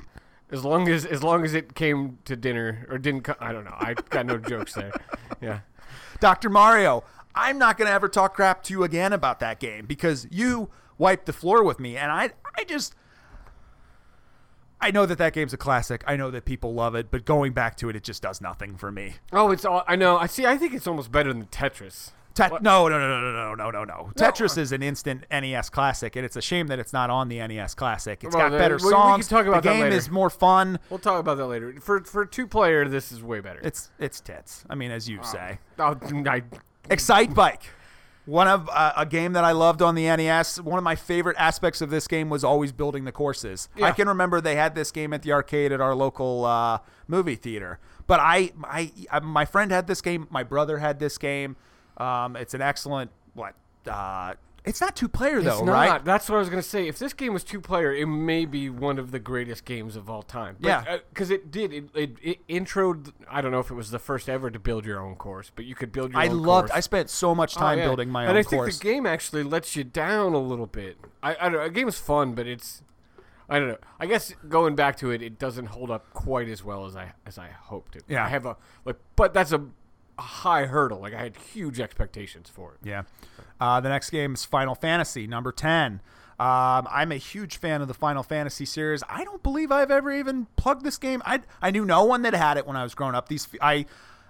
As 0.52 0.64
long 0.64 0.88
as 0.88 1.04
as 1.06 1.22
long 1.22 1.44
as 1.44 1.54
it 1.54 1.74
came 1.74 2.18
to 2.26 2.37
dinner 2.37 2.87
or 2.90 2.98
didn't. 2.98 3.22
Co- 3.22 3.35
I 3.40 3.52
don't 3.52 3.64
know. 3.64 3.74
I 3.78 3.94
got 4.11 4.26
no 4.26 4.37
jokes 4.38 4.74
there. 4.74 4.92
Yeah. 5.40 5.61
Dr. 6.20 6.50
Mario, 6.50 7.02
I'm 7.35 7.56
not 7.59 7.78
going 7.78 7.87
to 7.88 7.94
ever 7.94 8.09
talk 8.09 8.35
crap 8.35 8.62
to 8.64 8.72
you 8.74 8.83
again 8.85 9.12
about 9.12 9.40
that 9.40 9.59
game 9.61 9.87
because 9.87 10.26
you 10.30 10.68
wiped 11.00 11.26
the 11.26 11.32
floor 11.32 11.64
with 11.64 11.80
me 11.80 11.96
and 11.96 12.12
I 12.12 12.30
I 12.56 12.64
just 12.64 12.94
I 14.82 14.90
know 14.90 15.04
that 15.06 15.18
that 15.18 15.34
game's 15.34 15.52
a 15.52 15.58
classic. 15.58 16.02
I 16.06 16.16
know 16.16 16.30
that 16.30 16.46
people 16.46 16.72
love 16.72 16.94
it, 16.94 17.10
but 17.10 17.26
going 17.26 17.52
back 17.52 17.76
to 17.78 17.88
it 17.90 17.96
it 17.96 18.02
just 18.02 18.22
does 18.22 18.40
nothing 18.40 18.76
for 18.76 18.90
me. 18.90 19.14
Oh, 19.32 19.50
it's 19.50 19.64
all. 19.66 19.82
I 19.86 19.94
know. 19.94 20.16
I 20.16 20.26
see. 20.26 20.46
I 20.46 20.56
think 20.56 20.72
it's 20.72 20.86
almost 20.86 21.12
better 21.12 21.32
than 21.34 21.44
Tetris. 21.46 22.12
Tet- 22.32 22.62
no, 22.62 22.88
no, 22.88 22.98
no, 22.98 23.20
no, 23.20 23.32
no, 23.32 23.54
no, 23.54 23.70
no, 23.70 23.84
no. 23.84 24.10
Tetris 24.14 24.56
is 24.56 24.72
an 24.72 24.82
instant 24.82 25.26
NES 25.30 25.68
classic, 25.68 26.16
and 26.16 26.24
it's 26.24 26.36
a 26.36 26.40
shame 26.40 26.68
that 26.68 26.78
it's 26.78 26.92
not 26.94 27.10
on 27.10 27.28
the 27.28 27.46
NES 27.46 27.74
classic. 27.74 28.24
It's 28.24 28.34
Well, 28.34 28.48
got 28.48 28.56
better 28.56 28.76
we- 28.76 28.84
we 28.84 28.90
can 28.90 29.00
songs. 29.00 29.28
talk 29.28 29.46
about 29.46 29.62
the 29.62 29.68
that 29.68 29.74
game 29.74 29.82
later. 29.82 29.96
is 29.96 30.08
more 30.08 30.30
fun. 30.30 30.78
We'll 30.88 30.98
talk 30.98 31.20
about 31.20 31.36
that 31.36 31.46
later. 31.46 31.74
For 31.80 32.02
for 32.04 32.24
two 32.24 32.46
player, 32.46 32.88
this 32.88 33.12
is 33.12 33.22
way 33.22 33.40
better. 33.40 33.60
It's 33.62 33.90
it's 33.98 34.20
tits. 34.20 34.64
I 34.70 34.76
mean, 34.76 34.92
as 34.92 35.08
you 35.08 35.18
oh. 35.20 35.26
say. 35.26 35.58
Oh, 35.78 35.98
I, 36.26 36.42
Excitebike. 36.88 37.64
One 38.30 38.46
of 38.46 38.70
uh, 38.72 38.92
a 38.96 39.04
game 39.04 39.32
that 39.32 39.42
I 39.42 39.50
loved 39.50 39.82
on 39.82 39.96
the 39.96 40.04
NES. 40.04 40.60
One 40.60 40.78
of 40.78 40.84
my 40.84 40.94
favorite 40.94 41.36
aspects 41.36 41.80
of 41.80 41.90
this 41.90 42.06
game 42.06 42.30
was 42.30 42.44
always 42.44 42.70
building 42.70 43.04
the 43.04 43.10
courses. 43.10 43.68
I 43.82 43.90
can 43.90 44.06
remember 44.06 44.40
they 44.40 44.54
had 44.54 44.76
this 44.76 44.92
game 44.92 45.12
at 45.12 45.22
the 45.22 45.32
arcade 45.32 45.72
at 45.72 45.80
our 45.80 45.96
local 45.96 46.44
uh, 46.44 46.78
movie 47.08 47.34
theater. 47.34 47.80
But 48.06 48.20
I, 48.20 48.52
I, 48.62 48.92
I, 49.10 49.18
my 49.18 49.44
friend 49.44 49.72
had 49.72 49.88
this 49.88 50.00
game. 50.00 50.28
My 50.30 50.44
brother 50.44 50.78
had 50.78 51.00
this 51.00 51.18
game. 51.18 51.56
Um, 51.96 52.36
it's 52.36 52.54
an 52.54 52.62
excellent 52.62 53.10
what? 53.34 53.56
Uh, 53.84 54.34
it's 54.64 54.81
not 54.81 54.94
two 54.96 55.09
player 55.09 55.40
though, 55.40 55.59
It's 55.59 55.62
not. 55.62 55.73
right? 55.73 56.05
That's 56.05 56.29
what 56.29 56.37
I 56.37 56.38
was 56.38 56.49
gonna 56.51 56.62
say. 56.62 56.87
If 56.88 56.99
this 56.99 57.12
game 57.12 57.33
was 57.33 57.44
two 57.44 57.61
player, 57.61 57.92
it 57.94 58.07
may 58.07 58.44
be 58.44 58.68
one 58.70 58.99
of 58.99 59.11
the 59.11 59.18
greatest 59.18 59.64
games 59.64 59.96
of 59.96 60.11
all 60.11 60.23
time. 60.23 60.57
Yeah. 60.61 60.85
Uh, 60.88 60.99
because 61.09 61.31
it 61.31 61.51
did. 61.51 61.73
It, 61.73 61.85
it, 61.94 62.16
it 62.23 62.46
introed. 62.49 63.12
I 63.31 63.40
don't 63.40 63.53
know 63.53 63.61
if 63.61 63.70
it 63.70 63.75
was 63.75 63.90
the 63.90 63.99
first 63.99 64.29
ever 64.29 64.51
to 64.51 64.59
build 64.59 64.85
your 64.85 65.01
own 65.01 65.14
course, 65.16 65.51
but 65.55 65.64
you 65.64 65.75
could 65.75 65.92
build 65.92 66.12
your 66.12 66.20
own. 66.20 66.29
Course. 66.29 66.38
I 66.38 66.42
loved. 66.42 66.68
course. 66.68 66.77
I 66.77 66.81
spent 66.81 67.11
so 67.11 67.35
much 67.35 67.57
Oh, 67.57 67.61
time 67.61 67.79
yeah. 67.79 67.85
building 67.87 68.11
my 68.11 68.23
and 68.25 68.31
own 68.33 68.37
I 68.37 68.42
think 68.42 68.62
course. 68.62 68.79
the 68.79 68.85
game 68.85 69.07
actually 69.07 69.42
lets 69.42 69.77
you 69.77 69.85
down 69.85 70.35
a 70.35 70.38
little 70.40 70.66
bit. 70.66 70.99
I, 71.23 71.33
I 71.40 71.42
don't 71.49 71.53
know. 71.53 71.61
A 71.62 71.70
game 71.70 71.88
is 71.88 71.99
fun, 71.99 72.35
but 72.35 72.46
it's. 72.46 72.83
I 73.49 73.59
don't 73.59 73.66
know. 73.68 73.79
I 73.99 74.07
guess 74.07 74.33
going 74.49 74.77
back 74.77 74.96
to 74.99 75.11
it, 75.11 75.23
it 75.23 75.38
doesn't 75.38 75.66
hold 75.66 75.90
up 75.90 76.12
quite 76.12 76.49
as 76.49 76.62
well 76.62 76.87
as 76.87 76.94
I 76.94 77.14
as 77.27 77.37
I 77.37 77.49
hoped 77.49 77.96
it. 77.96 78.05
Yeah. 78.09 78.25
I 78.25 78.29
have 78.29 78.46
a 78.46 78.57
like, 78.85 78.96
but 79.16 79.35
that's 79.35 79.51
a 79.53 79.64
high 80.20 80.66
hurdle. 80.66 81.01
Like 81.01 81.14
I 81.14 81.23
had 81.23 81.37
huge 81.37 81.81
expectations 81.81 82.49
for 82.49 82.75
it. 82.75 82.87
Yeah. 82.87 83.03
Uh, 83.61 83.81
the 83.81 83.88
next 83.88 84.11
game 84.11 84.35
is 84.35 84.44
Final 84.44 84.75
Fantasy 84.75 85.27
number 85.27 85.53
10. 85.53 86.01
Um, 86.38 86.88
I'm 86.90 87.12
a 87.12 87.16
huge 87.16 87.59
fan 87.59 87.83
of 87.83 87.88
the 87.88 87.94
Final 87.94 88.23
Fantasy 88.23 88.64
series. 88.64 89.03
I 89.09 89.25
don't 89.25 89.42
believe 89.42 89.70
I've 89.70 89.90
ever 89.90 90.11
even 90.11 90.46
plugged 90.57 90.85
this 90.85 90.96
game. 90.96 91.20
I, 91.27 91.40
I 91.61 91.70
knew 91.70 91.85
no 91.85 92.05
one 92.05 92.23
that 92.23 92.33
had 92.33 92.57
it 92.57 92.66
when 92.66 92.77
I 92.77 92.83
was 92.83 92.94
growing 92.94 93.14
up. 93.14 93.29
These 93.29 93.49
I 93.61 93.85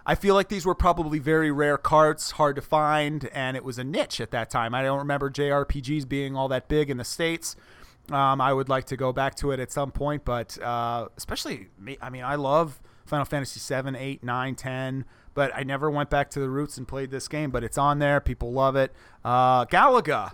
I 0.05 0.17
feel 0.17 0.35
like 0.35 0.49
these 0.49 0.67
were 0.67 0.75
probably 0.75 1.21
very 1.21 1.53
rare 1.53 1.79
carts, 1.79 2.33
hard 2.33 2.57
to 2.57 2.63
find, 2.63 3.29
and 3.33 3.57
it 3.57 3.63
was 3.63 3.79
a 3.79 3.85
niche 3.85 4.21
at 4.21 4.33
that 4.33 4.51
time. 4.51 4.75
I 4.75 4.83
don't 4.83 4.99
remember 4.99 5.31
JRPGs 5.31 6.09
being 6.09 6.35
all 6.35 6.49
that 6.49 6.69
big 6.69 6.91
in 6.91 6.97
the 6.97 7.05
states. 7.05 7.55
Um, 8.11 8.41
I 8.41 8.53
would 8.53 8.69
like 8.69 8.87
to 8.87 8.97
go 8.97 9.13
back 9.13 9.37
to 9.37 9.53
it 9.53 9.61
at 9.61 9.71
some 9.71 9.93
point, 9.93 10.25
but 10.25 10.61
uh, 10.61 11.09
especially 11.17 11.69
me. 11.79 11.97
I 12.03 12.11
mean, 12.11 12.25
I 12.25 12.35
love 12.35 12.81
Final 13.11 13.27
Fantasy 13.27 13.61
7, 13.61 13.95
8, 13.95 14.25
9, 14.25 14.55
10, 14.55 15.05
but 15.35 15.51
I 15.55 15.65
never 15.65 15.91
went 15.91 16.09
back 16.09 16.31
to 16.31 16.41
the 16.41 16.49
roots 16.49 16.79
and 16.79 16.89
played 16.89 17.11
this 17.11 17.29
game. 17.29 17.51
But 17.51 17.65
it's 17.65 17.77
on 17.77 17.99
there. 17.99 18.21
People 18.21 18.53
love 18.53 18.77
it. 18.77 18.93
Uh, 19.25 19.67
Galaga. 19.67 20.33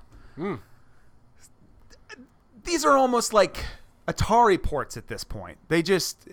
These 2.65 2.85
are 2.85 2.97
almost 2.97 3.33
like 3.33 3.65
Atari 4.07 4.63
ports 4.63 4.97
at 4.97 5.09
this 5.09 5.25
point. 5.25 5.59
They 5.69 5.83
just. 5.83 6.29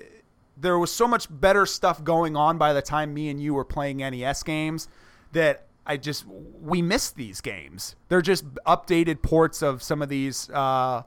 There 0.55 0.77
was 0.77 0.91
so 0.93 1.07
much 1.07 1.27
better 1.29 1.65
stuff 1.65 2.03
going 2.03 2.35
on 2.35 2.59
by 2.59 2.73
the 2.73 2.81
time 2.81 3.13
me 3.13 3.29
and 3.29 3.41
you 3.41 3.55
were 3.55 3.65
playing 3.65 3.97
NES 3.97 4.43
games 4.43 4.87
that 5.31 5.65
I 5.85 5.97
just 5.97 6.25
we 6.61 6.81
missed 6.81 7.15
these 7.15 7.41
games. 7.41 7.95
They're 8.07 8.21
just 8.21 8.45
updated 8.65 9.21
ports 9.21 9.61
of 9.61 9.81
some 9.81 10.01
of 10.01 10.09
these 10.09 10.49
uh, 10.51 11.03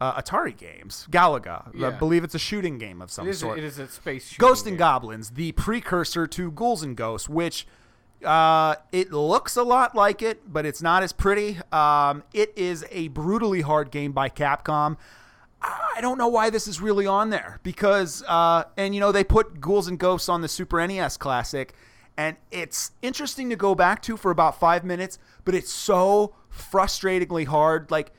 uh, 0.00 0.20
Atari 0.20 0.56
games. 0.56 1.06
Galaga, 1.10 1.74
I 1.84 1.90
believe 1.90 2.24
it's 2.24 2.34
a 2.34 2.38
shooting 2.38 2.78
game 2.78 3.02
of 3.02 3.10
some 3.10 3.26
It 3.26 3.30
is. 3.30 3.38
sort. 3.40 3.58
It 3.58 3.64
is 3.64 3.78
a 3.78 3.88
space. 3.88 4.28
shooting 4.28 4.46
Ghost 4.46 4.66
and 4.66 4.74
game. 4.74 4.78
Goblins, 4.78 5.30
the 5.30 5.52
precursor 5.52 6.26
to 6.28 6.50
Ghouls 6.52 6.82
and 6.82 6.96
Ghosts, 6.96 7.28
which 7.28 7.66
uh, 8.24 8.76
it 8.92 9.12
looks 9.12 9.56
a 9.56 9.62
lot 9.62 9.94
like 9.94 10.22
it, 10.22 10.52
but 10.52 10.64
it's 10.66 10.82
not 10.82 11.02
as 11.02 11.12
pretty. 11.12 11.58
Um, 11.72 12.22
it 12.32 12.52
is 12.56 12.84
a 12.90 13.08
brutally 13.08 13.60
hard 13.60 13.90
game 13.90 14.12
by 14.12 14.28
Capcom. 14.28 14.96
I 15.60 16.00
don't 16.00 16.18
know 16.18 16.28
why 16.28 16.50
this 16.50 16.68
is 16.68 16.80
really 16.80 17.06
on 17.06 17.30
there 17.30 17.58
because, 17.64 18.22
uh, 18.28 18.64
and 18.76 18.94
you 18.94 19.00
know, 19.00 19.10
they 19.10 19.24
put 19.24 19.60
Ghouls 19.60 19.88
and 19.88 19.98
Ghosts 19.98 20.28
on 20.28 20.40
the 20.40 20.48
Super 20.48 20.84
NES 20.86 21.16
Classic, 21.16 21.74
and 22.16 22.36
it's 22.52 22.92
interesting 23.02 23.50
to 23.50 23.56
go 23.56 23.74
back 23.74 24.00
to 24.02 24.16
for 24.16 24.30
about 24.30 24.58
five 24.60 24.84
minutes, 24.84 25.18
but 25.44 25.56
it's 25.56 25.72
so 25.72 26.34
frustratingly 26.56 27.46
hard. 27.46 27.90
Like, 27.90 28.12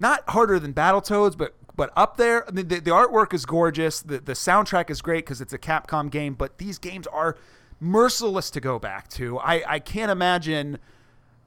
not 0.00 0.28
harder 0.28 0.58
than 0.58 0.72
Battletoads, 0.74 1.36
but 1.36 1.54
but 1.76 1.92
up 1.96 2.16
there, 2.16 2.44
the, 2.50 2.62
the 2.62 2.90
artwork 2.90 3.32
is 3.32 3.46
gorgeous. 3.46 4.00
The 4.00 4.18
the 4.18 4.32
soundtrack 4.32 4.90
is 4.90 5.00
great 5.00 5.24
because 5.24 5.40
it's 5.40 5.52
a 5.52 5.58
Capcom 5.58 6.10
game. 6.10 6.34
But 6.34 6.58
these 6.58 6.78
games 6.78 7.06
are 7.06 7.36
merciless 7.80 8.50
to 8.50 8.60
go 8.60 8.78
back 8.78 9.08
to. 9.10 9.38
I 9.38 9.62
I 9.66 9.78
can't 9.78 10.10
imagine. 10.10 10.78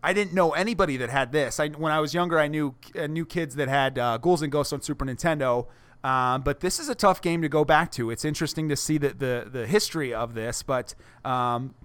I 0.03 0.13
didn't 0.13 0.33
know 0.33 0.51
anybody 0.51 0.97
that 0.97 1.11
had 1.11 1.31
this. 1.31 1.59
I, 1.59 1.67
when 1.69 1.91
I 1.91 1.99
was 1.99 2.13
younger, 2.13 2.39
I 2.39 2.47
knew 2.47 2.75
uh, 2.97 3.07
knew 3.07 3.25
kids 3.25 3.55
that 3.55 3.67
had 3.67 3.99
uh, 3.99 4.17
Ghouls 4.17 4.41
and 4.41 4.51
Ghosts 4.51 4.73
on 4.73 4.81
Super 4.81 5.05
Nintendo. 5.05 5.67
Um, 6.03 6.41
but 6.41 6.61
this 6.61 6.79
is 6.79 6.89
a 6.89 6.95
tough 6.95 7.21
game 7.21 7.43
to 7.43 7.49
go 7.49 7.63
back 7.63 7.91
to. 7.91 8.09
It's 8.09 8.25
interesting 8.25 8.69
to 8.69 8.75
see 8.75 8.97
the 8.97 9.09
the, 9.09 9.49
the 9.51 9.67
history 9.67 10.13
of 10.13 10.33
this, 10.33 10.63
but 10.63 10.95
um, 11.23 11.75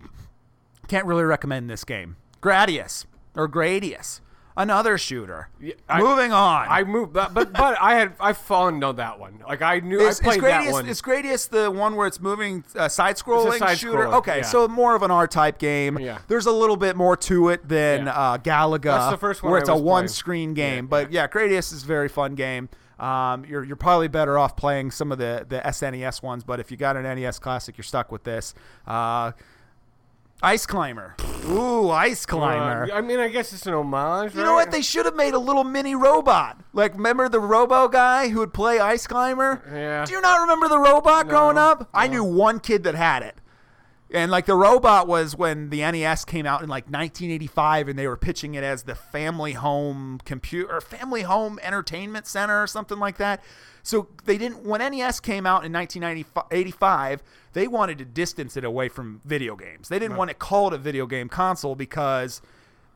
can't 0.88 1.04
really 1.04 1.24
recommend 1.24 1.68
this 1.68 1.84
game. 1.84 2.16
Gradius 2.40 3.06
or 3.34 3.48
Gradius, 3.48 4.20
another 4.56 4.96
shooter. 4.98 5.48
I- 5.88 6.00
Moving 6.00 6.32
on. 6.32 6.66
I 6.68 6.84
moved, 6.84 7.12
but 7.12 7.34
but, 7.34 7.52
but 7.52 7.76
I 7.80 7.94
had 7.94 8.14
I 8.18 8.32
fallen 8.32 8.82
on 8.82 8.96
that 8.96 9.18
one. 9.18 9.42
Like 9.46 9.62
I 9.62 9.80
knew 9.80 10.00
is, 10.00 10.20
I 10.20 10.24
played 10.24 10.36
is 10.38 10.42
that 10.42 10.72
one. 10.72 10.86
Is 10.86 11.02
Gradius 11.02 11.48
the 11.48 11.70
one 11.70 11.96
where 11.96 12.06
it's 12.06 12.20
moving 12.20 12.64
uh, 12.74 12.88
side 12.88 13.16
scrolling 13.16 13.58
side 13.58 13.78
shooter? 13.78 13.98
scroller, 14.04 14.14
Okay, 14.18 14.38
yeah. 14.38 14.42
so 14.44 14.66
more 14.68 14.94
of 14.96 15.02
an 15.02 15.10
R 15.10 15.26
type 15.26 15.58
game. 15.58 15.98
Yeah. 15.98 16.18
There's 16.28 16.46
a 16.46 16.52
little 16.52 16.76
bit 16.76 16.96
more 16.96 17.16
to 17.18 17.48
it 17.50 17.68
than 17.68 18.06
Yeah. 18.06 18.12
uh, 18.12 18.38
Galaga, 18.38 18.82
That's 18.82 19.10
the 19.12 19.18
first 19.18 19.42
one 19.42 19.52
where 19.52 19.60
it's 19.60 19.68
a 19.68 19.74
one 19.76 20.02
playing. 20.02 20.08
screen 20.08 20.54
game. 20.54 20.84
Yeah, 20.84 20.88
but 20.88 21.12
yeah, 21.12 21.26
Gradius 21.28 21.72
is 21.72 21.82
a 21.82 21.86
very 21.86 22.08
fun 22.08 22.34
game. 22.34 22.68
Um, 22.98 23.44
you're 23.44 23.62
you're 23.62 23.76
probably 23.76 24.08
better 24.08 24.38
off 24.38 24.56
playing 24.56 24.90
some 24.90 25.12
of 25.12 25.18
the 25.18 25.44
the 25.46 25.60
SNES 25.60 26.22
ones, 26.22 26.44
but 26.44 26.60
if 26.60 26.70
you 26.70 26.78
got 26.78 26.96
an 26.96 27.02
NES 27.02 27.38
Classic, 27.38 27.76
you're 27.76 27.82
stuck 27.84 28.10
with 28.10 28.24
this. 28.24 28.54
Uh, 28.86 29.32
Ice 30.42 30.64
Climber. 30.66 31.14
Ooh, 31.48 31.90
Ice 31.90 32.26
Climber. 32.26 32.88
Uh, 32.92 32.96
I 32.96 33.00
mean, 33.00 33.18
I 33.20 33.28
guess 33.28 33.52
it's 33.52 33.66
an 33.66 33.74
homage. 33.74 34.34
You 34.34 34.42
know 34.42 34.54
what? 34.54 34.70
They 34.70 34.82
should 34.82 35.06
have 35.06 35.14
made 35.16 35.34
a 35.34 35.38
little 35.38 35.64
mini 35.64 35.94
robot. 35.94 36.60
Like, 36.72 36.94
remember 36.94 37.28
the 37.28 37.40
Robo 37.40 37.88
guy 37.88 38.28
who 38.28 38.40
would 38.40 38.52
play 38.54 38.80
Ice 38.80 39.06
Climber? 39.06 39.62
Yeah. 39.72 40.04
Do 40.04 40.12
you 40.12 40.20
not 40.20 40.40
remember 40.40 40.68
the 40.68 40.78
robot 40.78 41.28
growing 41.28 41.56
No, 41.56 41.62
up? 41.62 41.88
I 41.94 42.08
knew 42.08 42.24
one 42.24 42.60
kid 42.60 42.84
that 42.84 42.94
had 42.94 43.22
it. 43.22 43.36
And 44.10 44.30
like 44.30 44.46
the 44.46 44.54
robot 44.54 45.08
was 45.08 45.34
when 45.36 45.70
the 45.70 45.78
NES 45.80 46.24
came 46.24 46.46
out 46.46 46.62
in 46.62 46.68
like 46.68 46.84
1985, 46.84 47.88
and 47.88 47.98
they 47.98 48.06
were 48.06 48.16
pitching 48.16 48.54
it 48.54 48.62
as 48.62 48.84
the 48.84 48.94
Family 48.94 49.52
Home 49.52 50.20
Computer 50.24 50.72
or 50.76 50.80
Family 50.80 51.22
Home 51.22 51.58
Entertainment 51.60 52.26
Center 52.26 52.62
or 52.62 52.66
something 52.68 52.98
like 53.00 53.16
that. 53.18 53.42
So 53.86 54.08
they 54.24 54.36
didn't 54.36 54.64
when 54.64 54.80
NES 54.80 55.20
came 55.20 55.46
out 55.46 55.64
in 55.64 55.72
1985, 55.72 57.22
they 57.52 57.68
wanted 57.68 57.98
to 57.98 58.04
distance 58.04 58.56
it 58.56 58.64
away 58.64 58.88
from 58.88 59.20
video 59.24 59.54
games. 59.54 59.88
They 59.88 60.00
didn't 60.00 60.16
want 60.16 60.28
to 60.28 60.34
call 60.34 60.66
it 60.66 60.74
a 60.74 60.78
video 60.78 61.06
game 61.06 61.28
console 61.28 61.76
because 61.76 62.42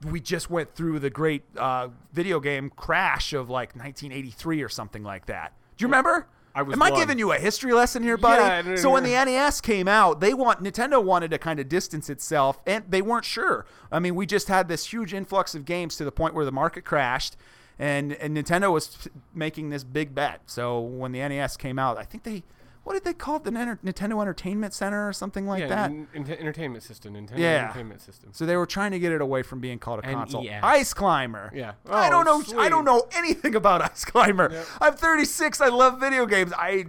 we 0.04 0.18
just 0.18 0.50
went 0.50 0.74
through 0.74 0.98
the 0.98 1.08
great 1.08 1.44
uh, 1.56 1.90
video 2.12 2.40
game 2.40 2.70
crash 2.70 3.32
of 3.32 3.48
like 3.48 3.76
1983 3.76 4.62
or 4.62 4.68
something 4.68 5.04
like 5.04 5.26
that. 5.26 5.52
Do 5.76 5.84
you 5.84 5.86
remember? 5.86 6.26
I 6.56 6.62
was 6.62 6.74
Am 6.74 6.82
I 6.82 6.90
giving 6.90 7.20
you 7.20 7.30
a 7.30 7.38
history 7.38 7.72
lesson 7.72 8.02
here, 8.02 8.16
buddy? 8.16 8.42
Yeah, 8.42 8.72
no, 8.72 8.74
so 8.74 8.90
when 8.90 9.04
the 9.04 9.10
NES 9.10 9.60
came 9.60 9.86
out, 9.86 10.18
they 10.18 10.34
want 10.34 10.60
Nintendo 10.60 11.00
wanted 11.00 11.30
to 11.30 11.38
kind 11.38 11.60
of 11.60 11.68
distance 11.68 12.10
itself, 12.10 12.60
and 12.66 12.84
they 12.88 13.00
weren't 13.00 13.24
sure. 13.24 13.64
I 13.92 14.00
mean, 14.00 14.16
we 14.16 14.26
just 14.26 14.48
had 14.48 14.66
this 14.66 14.92
huge 14.92 15.14
influx 15.14 15.54
of 15.54 15.64
games 15.64 15.94
to 15.98 16.04
the 16.04 16.10
point 16.10 16.34
where 16.34 16.44
the 16.44 16.50
market 16.50 16.84
crashed, 16.84 17.36
and 17.80 18.12
and 18.12 18.36
Nintendo 18.36 18.70
was 18.72 19.08
making 19.34 19.70
this 19.70 19.82
big 19.82 20.14
bet. 20.14 20.42
So 20.46 20.78
when 20.80 21.12
the 21.12 21.18
NES 21.20 21.56
came 21.56 21.78
out, 21.78 21.98
I 21.98 22.04
think 22.04 22.22
they 22.24 22.44
what 22.82 22.94
did 22.94 23.04
they 23.04 23.12
call 23.12 23.36
it? 23.36 23.44
The 23.44 23.50
Nintendo 23.50 24.20
Entertainment 24.22 24.72
Center 24.72 25.06
or 25.06 25.12
something 25.12 25.46
like 25.46 25.60
yeah, 25.60 25.68
that. 25.68 25.90
n- 25.90 26.08
ent- 26.14 26.30
entertainment 26.30 26.82
system, 26.82 27.12
Nintendo 27.14 27.38
Yeah. 27.38 27.64
Entertainment 27.64 28.00
System. 28.00 28.30
So 28.32 28.46
they 28.46 28.56
were 28.56 28.64
trying 28.66 28.92
to 28.92 28.98
get 28.98 29.12
it 29.12 29.20
away 29.20 29.42
from 29.42 29.60
being 29.60 29.78
called 29.78 29.98
a 29.98 30.02
console. 30.02 30.46
Ice 30.62 30.94
Climber. 30.94 31.52
Yeah. 31.54 31.72
I 31.88 32.08
Oh, 32.08 32.10
don't 32.10 32.24
know. 32.24 32.60
I 32.60 32.68
don't 32.70 32.86
know 32.86 33.06
anything 33.12 33.54
about 33.54 33.82
Ice 33.82 34.04
Climber. 34.06 34.48
Yep. 34.50 34.66
I'm 34.80 34.94
36. 34.94 35.60
I 35.60 35.68
love 35.68 36.00
video 36.00 36.24
games. 36.26 36.52
I 36.56 36.82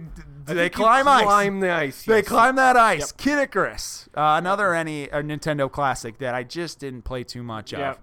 do 0.44 0.52
I 0.52 0.54
they 0.54 0.70
climb 0.70 1.06
ice? 1.06 1.24
Climb 1.24 1.60
the 1.60 1.70
ice. 1.70 2.04
They 2.04 2.22
climb 2.22 2.56
that 2.56 2.76
ice. 2.76 3.12
Kid 3.12 3.38
Icarus, 3.38 4.08
uh, 4.16 4.36
another 4.40 4.74
any 4.74 5.04
a 5.04 5.22
Nintendo 5.22 5.70
classic 5.70 6.18
that 6.18 6.34
I 6.34 6.42
just 6.42 6.80
didn't 6.80 7.02
play 7.02 7.22
too 7.22 7.42
much 7.42 7.72
of. 7.74 7.98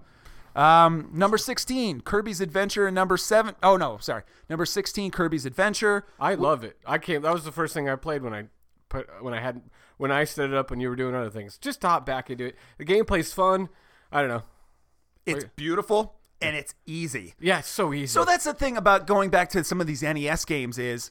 Yep. 0.54 0.64
Um, 0.64 1.10
number 1.12 1.38
16, 1.38 2.00
Kirby's 2.02 2.40
Adventure, 2.40 2.86
and 2.86 2.94
number 2.94 3.16
seven 3.16 3.54
oh 3.62 3.76
no, 3.76 3.98
sorry, 3.98 4.22
number 4.48 4.66
16, 4.66 5.10
Kirby's 5.10 5.46
Adventure. 5.46 6.04
I 6.18 6.34
love 6.34 6.64
it. 6.64 6.76
I 6.86 6.98
came. 6.98 7.22
That 7.22 7.32
was 7.32 7.44
the 7.44 7.52
first 7.52 7.74
thing 7.74 7.88
I 7.88 7.96
played 7.96 8.22
when 8.22 8.34
I 8.34 8.44
put 8.88 9.08
when 9.22 9.34
I 9.34 9.40
had 9.40 9.62
when 9.96 10.10
I 10.10 10.24
set 10.24 10.50
it 10.50 10.54
up 10.54 10.70
when 10.70 10.80
you 10.80 10.88
were 10.88 10.96
doing 10.96 11.14
other 11.14 11.30
things. 11.30 11.58
Just 11.58 11.80
to 11.82 11.88
hop 11.88 12.06
back 12.06 12.30
into 12.30 12.46
it. 12.46 12.56
The 12.78 12.84
gameplay's 12.84 13.32
fun. 13.32 13.68
I 14.12 14.20
don't 14.20 14.28
know. 14.28 14.42
It's 15.26 15.44
beautiful 15.56 16.16
and 16.40 16.56
it's 16.56 16.74
easy. 16.86 17.34
Yeah, 17.40 17.60
it's 17.60 17.68
so 17.68 17.92
easy. 17.92 18.06
So 18.06 18.24
that's 18.24 18.44
the 18.44 18.54
thing 18.54 18.76
about 18.76 19.06
going 19.06 19.30
back 19.30 19.50
to 19.50 19.62
some 19.64 19.80
of 19.80 19.86
these 19.86 20.02
NES 20.02 20.44
games 20.44 20.78
is 20.78 21.10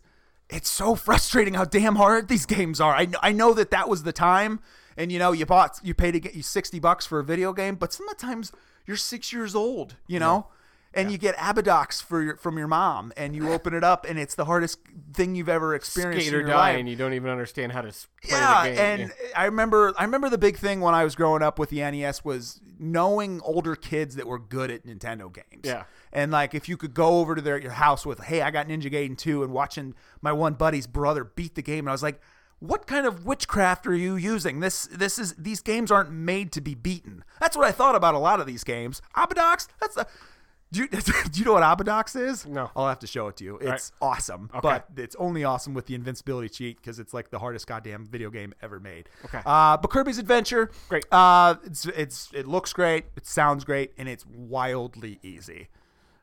it's 0.50 0.70
so 0.70 0.96
frustrating 0.96 1.54
how 1.54 1.66
damn 1.66 1.96
hard 1.96 2.28
these 2.28 2.46
games 2.46 2.82
are. 2.82 2.96
I 2.96 3.06
know, 3.06 3.20
I 3.22 3.32
know 3.32 3.54
that 3.54 3.72
that 3.72 3.88
was 3.88 4.04
the 4.04 4.12
time, 4.14 4.60
and 4.98 5.12
you 5.12 5.20
know 5.20 5.32
you 5.32 5.46
bought 5.46 5.80
you 5.84 5.94
paid 5.94 6.12
to 6.12 6.20
get 6.20 6.34
you 6.34 6.44
sixty 6.44 6.80
bucks 6.80 7.06
for 7.06 7.20
a 7.20 7.24
video 7.24 7.54
game, 7.54 7.76
but 7.76 7.94
sometimes 7.94 8.52
you're 8.86 8.98
six 8.98 9.32
years 9.34 9.56
old, 9.56 9.96
you 10.08 10.20
know. 10.20 10.48
And 10.92 11.12
you 11.12 11.20
get 11.20 11.36
Abadox 11.36 12.02
for 12.02 12.24
your, 12.24 12.36
from 12.38 12.58
your 12.58 12.68
mom, 12.68 13.14
and 13.16 13.36
you 13.36 13.52
open 13.52 13.76
it 13.76 13.84
up, 13.84 14.08
and 14.10 14.18
it's 14.18 14.34
the 14.34 14.46
hardest 14.46 14.80
thing 15.14 15.36
you've 15.36 15.48
ever 15.48 15.76
experienced 15.76 16.26
skate 16.26 16.34
or 16.34 16.40
in 16.42 16.48
your 16.48 16.56
die, 16.56 16.72
life. 16.72 16.80
and 16.80 16.90
you 16.90 16.96
don't 16.96 17.14
even 17.14 17.30
understand 17.30 17.72
how 17.72 17.82
to 17.84 17.90
play 17.90 18.32
Yeah, 18.32 18.64
the 18.64 18.70
game. 18.70 18.80
and 18.80 19.02
Yeah. 19.02 19.08
I 19.36 19.46
remember 19.46 19.94
I 20.00 20.04
remember 20.04 20.30
the 20.32 20.40
big 20.40 20.58
thing 20.58 20.82
when 20.82 20.96
I 20.96 21.04
was 21.04 21.16
growing 21.16 21.44
up 21.44 21.60
with 21.60 21.70
the 21.70 21.82
NES 21.82 22.26
was 22.26 22.60
knowing 22.80 23.40
older 23.44 23.76
kids 23.76 24.16
that 24.16 24.26
were 24.26 24.40
good 24.40 24.72
at 24.72 24.84
Nintendo 24.84 25.32
games. 25.32 25.62
Yeah. 25.64 25.84
And 26.12 26.32
like 26.32 26.56
if 26.56 26.68
you 26.68 26.76
could 26.76 26.96
go 26.96 27.20
over 27.20 27.36
to 27.36 27.42
their 27.42 27.60
your 27.62 27.74
house 27.74 28.04
with, 28.04 28.22
"Hey, 28.22 28.42
I 28.42 28.50
got 28.50 28.68
Ninja 28.68 28.92
Gaiden 28.92 29.16
2" 29.16 29.44
and 29.44 29.54
watching 29.54 29.94
my 30.22 30.32
one 30.32 30.56
buddy's 30.56 30.88
brother 30.88 31.24
beat 31.24 31.54
the 31.54 31.62
game 31.62 31.82
and 31.86 31.90
I 31.90 31.92
was 31.92 32.02
like, 32.04 32.20
"What 32.60 32.88
kind 32.88 33.06
of 33.06 33.26
witchcraft 33.26 33.88
are 33.88 33.96
you 33.96 34.16
using? 34.16 34.60
This 34.60 34.86
this 34.92 35.18
is 35.18 35.34
these 35.36 35.62
games 35.62 35.92
aren't 35.92 36.12
made 36.12 36.52
to 36.54 36.62
be 36.62 36.76
beaten." 36.76 37.24
That's 37.40 37.58
what 37.58 37.66
I 37.66 37.72
thought 37.72 37.96
about 37.96 38.16
a 38.16 38.20
lot 38.20 38.40
of 38.40 38.46
these 38.46 38.64
games. 38.64 39.02
Abadox, 39.16 39.68
that's 39.80 39.98
a 39.98 40.08
do 40.72 40.82
you, 40.82 40.88
do 41.32 41.40
you 41.40 41.46
know 41.46 41.54
what 41.54 41.64
Abadox 41.64 42.20
is? 42.20 42.46
No. 42.46 42.70
I'll 42.76 42.88
have 42.88 43.00
to 43.00 43.08
show 43.08 43.28
it 43.28 43.38
to 43.38 43.44
you. 43.44 43.58
It's 43.58 43.92
awesome, 44.02 44.50
but 44.62 44.86
it's 44.98 45.16
only 45.16 45.44
awesome 45.44 45.74
with 45.74 45.88
the 45.88 45.96
invincibility 45.96 46.50
cheat 46.50 46.78
because 46.78 47.00
it's 47.00 47.14
like 47.14 47.32
the 47.32 47.40
hardest 47.40 47.68
goddamn 47.68 48.06
video 48.06 48.30
game 48.30 48.54
ever 48.62 48.80
made. 48.80 49.10
Okay. 49.26 49.42
Uh, 49.46 49.78
but 49.78 49.90
Kirby's 49.90 50.20
Adventure, 50.20 50.70
Great. 50.88 51.06
Uh, 51.12 51.56
it's 51.64 51.86
it's 51.86 52.30
it 52.34 52.48
looks 52.48 52.74
great, 52.74 53.06
it 53.16 53.26
sounds 53.26 53.64
great, 53.64 53.94
and 53.98 54.08
it's 54.08 54.26
wildly 54.28 55.20
easy. 55.24 55.70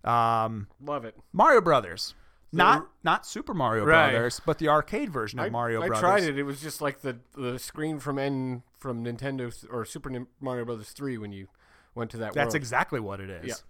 Um, 0.05 0.69
love 0.81 1.05
it. 1.05 1.17
Mario 1.33 1.61
Brothers, 1.61 2.15
not 2.53 2.89
not 3.03 3.27
Super 3.27 3.53
Mario 3.55 3.85
Right. 3.85 4.11
Brothers, 4.13 4.41
but 4.45 4.59
the 4.59 4.69
arcade 4.69 5.11
version 5.11 5.39
of 5.39 5.47
I, 5.47 5.49
Mario 5.51 5.83
I 5.83 5.89
Brothers. 5.89 6.01
tried 6.01 6.23
it. 6.25 6.39
It 6.39 6.45
was 6.45 6.61
just 6.61 6.81
like 6.81 7.01
the 7.03 7.19
the 7.37 7.59
screen 7.59 7.99
from 7.99 8.19
N 8.19 8.63
from 8.79 9.05
Nintendo 9.05 9.49
s- 9.49 9.65
or 9.71 9.85
Super 9.85 10.11
Nin- 10.11 10.29
Mario 10.41 10.65
Brothers 10.65 10.91
three 10.91 11.19
when 11.19 11.33
you 11.33 11.49
went 11.95 12.11
to 12.13 12.17
that. 12.19 12.33
That's 12.35 12.47
world. 12.49 12.55
exactly 12.57 13.01
what 13.01 13.21
it 13.21 13.31
is. 13.31 13.63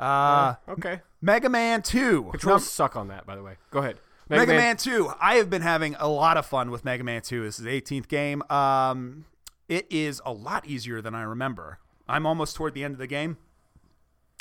Yeah. 0.00 0.04
Uh, 0.06 0.54
okay. 0.68 1.00
Mega 1.20 1.48
Man 1.48 1.82
Two. 1.82 2.28
Controls 2.30 2.68
suck 2.70 2.96
on 2.96 3.08
that, 3.08 3.26
by 3.26 3.36
the 3.36 3.42
way. 3.42 3.56
Go 3.70 3.78
ahead. 3.80 3.98
Mega, 4.28 4.54
Man, 4.54 4.78
2. 4.78 5.12
I 5.20 5.34
have 5.34 5.50
been 5.50 5.60
having 5.60 5.96
a 5.96 6.08
lot 6.08 6.38
of 6.38 6.46
fun 6.46 6.70
with 6.70 6.82
Mega 6.82 7.04
Man 7.04 7.20
2. 7.20 7.42
This 7.44 7.58
is 7.58 7.64
the 7.66 7.70
18th 7.70 8.08
game. 8.08 8.42
Um, 8.48 9.26
it 9.68 9.86
is 9.90 10.22
a 10.24 10.32
lot 10.32 10.66
easier 10.66 11.02
than 11.02 11.14
I 11.14 11.22
remember. 11.24 11.78
I'm 12.08 12.24
almost 12.24 12.56
toward 12.56 12.72
the 12.72 12.84
end 12.84 12.92
of 12.94 12.98
the 12.98 13.06
game. 13.06 13.36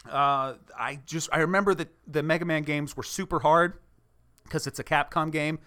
Uh, 0.10 0.56
I 0.78 1.00
just 1.06 1.30
I 1.32 1.40
remember 1.40 1.74
that 1.76 1.90
the 2.08 2.24
Mega 2.24 2.46
Man 2.46 2.64
games 2.64 2.98
were 2.98 3.04
super 3.04 3.40
hard 3.40 3.74
because 4.44 4.68
it's 4.68 4.80
a 4.80 4.84
Capcom 4.84 5.32
game, 5.32 5.60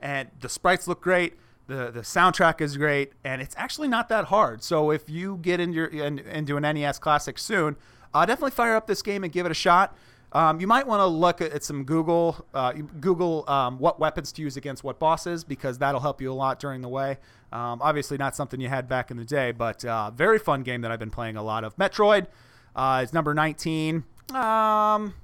and 0.00 0.30
the 0.40 0.48
sprites 0.48 0.88
look 0.88 1.00
great. 1.00 1.34
the 1.66 1.90
The 1.90 2.00
soundtrack 2.00 2.60
is 2.60 2.76
great, 2.76 3.12
and 3.24 3.40
it's 3.40 3.54
actually 3.56 3.88
not 3.88 4.08
that 4.08 4.26
hard. 4.26 4.62
So 4.62 4.90
if 4.90 5.08
you 5.08 5.38
get 5.42 5.60
into 5.60 5.76
your, 5.76 5.86
in, 5.86 6.18
into 6.18 6.56
an 6.56 6.62
NES 6.62 6.98
Classic 6.98 7.38
soon, 7.38 7.76
uh, 8.12 8.26
definitely 8.26 8.50
fire 8.50 8.74
up 8.74 8.86
this 8.86 9.02
game 9.02 9.24
and 9.24 9.32
give 9.32 9.46
it 9.46 9.52
a 9.52 9.54
shot. 9.54 9.96
Um, 10.34 10.60
you 10.60 10.66
might 10.66 10.84
want 10.84 10.98
to 10.98 11.06
look 11.06 11.40
at, 11.40 11.62
some 11.62 11.84
Google 11.84 12.44
uh, 12.52 12.72
Google 12.72 13.48
um, 13.48 13.78
what 13.78 14.00
weapons 14.00 14.32
to 14.32 14.42
use 14.42 14.56
against 14.56 14.82
what 14.82 14.98
bosses 14.98 15.44
because 15.44 15.78
that'll 15.78 16.00
help 16.00 16.20
you 16.20 16.32
a 16.32 16.34
lot 16.34 16.58
during 16.58 16.80
the 16.80 16.88
way. 16.88 17.18
Um, 17.52 17.80
obviously, 17.80 18.18
not 18.18 18.34
something 18.34 18.60
you 18.60 18.68
had 18.68 18.88
back 18.88 19.12
in 19.12 19.16
the 19.16 19.24
day, 19.24 19.52
but 19.52 19.84
uh, 19.84 20.10
very 20.10 20.40
fun 20.40 20.64
game 20.64 20.80
that 20.80 20.90
I've 20.90 20.98
been 20.98 21.12
playing 21.12 21.36
a 21.36 21.42
lot 21.42 21.62
of. 21.62 21.76
Metroid 21.76 22.26
uh, 22.74 23.02
is 23.04 23.12
number 23.12 23.34
19. 23.34 24.04
Um, 24.32 25.14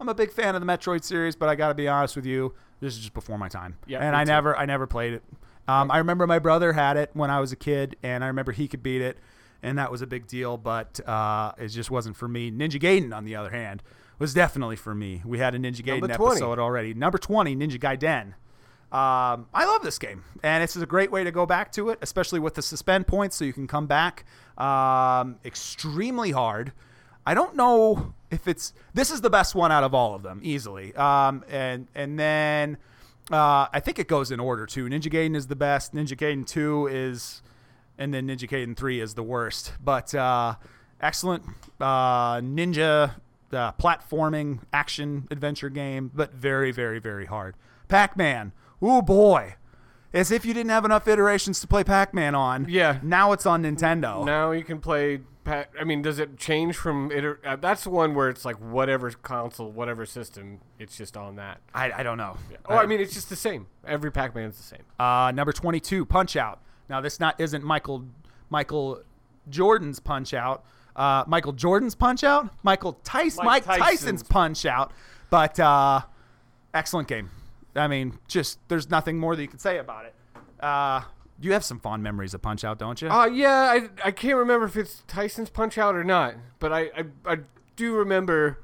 I'm 0.00 0.08
a 0.08 0.14
big 0.14 0.32
fan 0.32 0.54
of 0.54 0.60
the 0.60 0.66
Metroid 0.66 1.04
series, 1.04 1.36
but 1.36 1.48
I 1.48 1.54
got 1.54 1.68
to 1.68 1.74
be 1.74 1.88
honest 1.88 2.16
with 2.16 2.26
you, 2.26 2.54
this 2.80 2.94
is 2.94 3.00
just 3.00 3.14
before 3.14 3.38
my 3.38 3.48
time. 3.48 3.76
Yeah, 3.86 4.00
and 4.00 4.16
I 4.16 4.24
too. 4.24 4.30
never 4.30 4.56
I 4.56 4.66
never 4.66 4.86
played 4.86 5.14
it. 5.14 5.22
Um, 5.68 5.90
I 5.90 5.98
remember 5.98 6.26
my 6.26 6.40
brother 6.40 6.72
had 6.72 6.96
it 6.96 7.10
when 7.14 7.30
I 7.30 7.40
was 7.40 7.52
a 7.52 7.56
kid, 7.56 7.96
and 8.02 8.24
I 8.24 8.26
remember 8.26 8.52
he 8.52 8.66
could 8.66 8.82
beat 8.82 9.00
it, 9.00 9.16
and 9.62 9.78
that 9.78 9.90
was 9.90 10.02
a 10.02 10.06
big 10.06 10.26
deal. 10.26 10.56
But 10.56 11.00
uh, 11.08 11.52
it 11.58 11.68
just 11.68 11.90
wasn't 11.90 12.16
for 12.16 12.26
me. 12.26 12.50
Ninja 12.50 12.80
Gaiden, 12.80 13.14
on 13.14 13.24
the 13.24 13.36
other 13.36 13.50
hand, 13.50 13.82
was 14.18 14.34
definitely 14.34 14.76
for 14.76 14.94
me. 14.94 15.22
We 15.24 15.38
had 15.38 15.54
a 15.54 15.58
Ninja 15.58 15.82
Gaiden 15.82 16.12
episode 16.12 16.58
already. 16.58 16.94
Number 16.94 17.18
20, 17.18 17.54
Ninja 17.56 17.78
Gaiden. 17.78 18.34
Um, 18.92 19.46
I 19.54 19.64
love 19.64 19.82
this 19.82 19.98
game, 19.98 20.24
and 20.42 20.62
it's 20.62 20.76
a 20.76 20.84
great 20.84 21.10
way 21.10 21.24
to 21.24 21.30
go 21.30 21.46
back 21.46 21.72
to 21.72 21.88
it, 21.88 21.98
especially 22.02 22.40
with 22.40 22.54
the 22.54 22.62
suspend 22.62 23.06
points, 23.06 23.36
so 23.36 23.44
you 23.44 23.54
can 23.54 23.66
come 23.66 23.86
back. 23.86 24.26
Um, 24.58 25.36
extremely 25.44 26.32
hard. 26.32 26.72
I 27.26 27.34
don't 27.34 27.56
know 27.56 28.14
if 28.30 28.48
it's 28.48 28.72
this 28.94 29.10
is 29.10 29.20
the 29.20 29.30
best 29.30 29.54
one 29.54 29.70
out 29.70 29.84
of 29.84 29.94
all 29.94 30.14
of 30.14 30.22
them 30.22 30.40
easily. 30.42 30.94
Um, 30.94 31.44
and 31.48 31.86
and 31.94 32.18
then 32.18 32.78
uh, 33.30 33.66
I 33.72 33.80
think 33.80 33.98
it 33.98 34.08
goes 34.08 34.30
in 34.30 34.40
order 34.40 34.66
too. 34.66 34.86
Ninja 34.86 35.12
Gaiden 35.12 35.36
is 35.36 35.46
the 35.46 35.56
best. 35.56 35.94
Ninja 35.94 36.16
Gaiden 36.16 36.46
Two 36.46 36.88
is, 36.88 37.42
and 37.98 38.12
then 38.12 38.26
Ninja 38.26 38.48
Gaiden 38.48 38.76
Three 38.76 39.00
is 39.00 39.14
the 39.14 39.22
worst. 39.22 39.72
But 39.82 40.14
uh, 40.14 40.56
excellent 41.00 41.44
uh, 41.80 42.36
ninja 42.36 43.14
uh, 43.52 43.72
platforming 43.72 44.60
action 44.72 45.28
adventure 45.30 45.70
game, 45.70 46.10
but 46.12 46.34
very 46.34 46.72
very 46.72 46.98
very 46.98 47.26
hard. 47.26 47.56
Pac 47.88 48.16
Man. 48.16 48.52
Oh 48.80 49.02
boy. 49.02 49.54
As 50.14 50.30
if 50.30 50.44
you 50.44 50.52
didn't 50.52 50.70
have 50.70 50.84
enough 50.84 51.08
iterations 51.08 51.60
to 51.60 51.66
play 51.66 51.82
Pac-Man 51.84 52.34
on. 52.34 52.66
Yeah. 52.68 52.98
Now 53.02 53.32
it's 53.32 53.46
on 53.46 53.62
Nintendo. 53.62 54.24
Now 54.24 54.50
you 54.50 54.62
can 54.64 54.78
play. 54.80 55.20
Pa- 55.44 55.64
I 55.80 55.84
mean, 55.84 56.02
does 56.02 56.18
it 56.18 56.36
change 56.36 56.76
from? 56.76 57.10
Iter- 57.10 57.40
uh, 57.44 57.56
that's 57.56 57.82
the 57.84 57.90
one 57.90 58.14
where 58.14 58.28
it's 58.28 58.44
like 58.44 58.56
whatever 58.56 59.10
console, 59.10 59.70
whatever 59.70 60.06
system, 60.06 60.60
it's 60.78 60.96
just 60.96 61.16
on 61.16 61.36
that. 61.36 61.60
I, 61.74 61.90
I 61.90 62.02
don't 62.02 62.18
know. 62.18 62.36
Oh, 62.66 62.76
I 62.76 62.86
mean, 62.86 63.00
it's 63.00 63.14
just 63.14 63.28
the 63.28 63.36
same. 63.36 63.66
Every 63.86 64.12
Pac-Man's 64.12 64.56
the 64.56 64.62
same. 64.62 64.82
Uh, 65.00 65.32
number 65.34 65.52
22, 65.52 66.04
Punch 66.04 66.36
Out. 66.36 66.60
Now, 66.88 67.00
this 67.00 67.18
not 67.18 67.40
isn't 67.40 67.64
Michael 67.64 68.04
Michael 68.50 69.00
Jordan's 69.48 69.98
Punch 69.98 70.34
Out. 70.34 70.64
Uh, 70.94 71.24
Michael 71.26 71.52
Jordan's 71.52 71.94
Punch 71.94 72.22
Out? 72.22 72.50
Michael 72.62 72.92
Tyson, 73.02 73.44
Mike, 73.44 73.66
Mike 73.66 73.78
Tyson's. 73.80 74.00
Tyson's. 74.00 74.22
Punch 74.24 74.66
Out. 74.66 74.92
But 75.30 75.58
uh, 75.58 76.02
excellent 76.74 77.08
game. 77.08 77.30
I 77.74 77.88
mean, 77.88 78.18
just 78.28 78.58
there's 78.68 78.90
nothing 78.90 79.18
more 79.18 79.34
that 79.34 79.42
you 79.42 79.48
can 79.48 79.58
say 79.58 79.78
about 79.78 80.04
it. 80.06 80.14
Uh, 80.60 81.02
you 81.40 81.52
have 81.52 81.64
some 81.64 81.80
fond 81.80 82.02
memories 82.02 82.34
of 82.34 82.42
Punch 82.42 82.64
Out, 82.64 82.78
don't 82.78 83.00
you? 83.02 83.08
Uh, 83.10 83.26
yeah, 83.26 83.50
I, 83.50 83.88
I 84.04 84.10
can't 84.10 84.36
remember 84.36 84.66
if 84.66 84.76
it's 84.76 85.02
Tyson's 85.08 85.50
Punch 85.50 85.78
Out 85.78 85.96
or 85.96 86.04
not, 86.04 86.34
but 86.58 86.72
I, 86.72 86.80
I, 86.96 87.04
I 87.26 87.38
do 87.76 87.94
remember, 87.94 88.60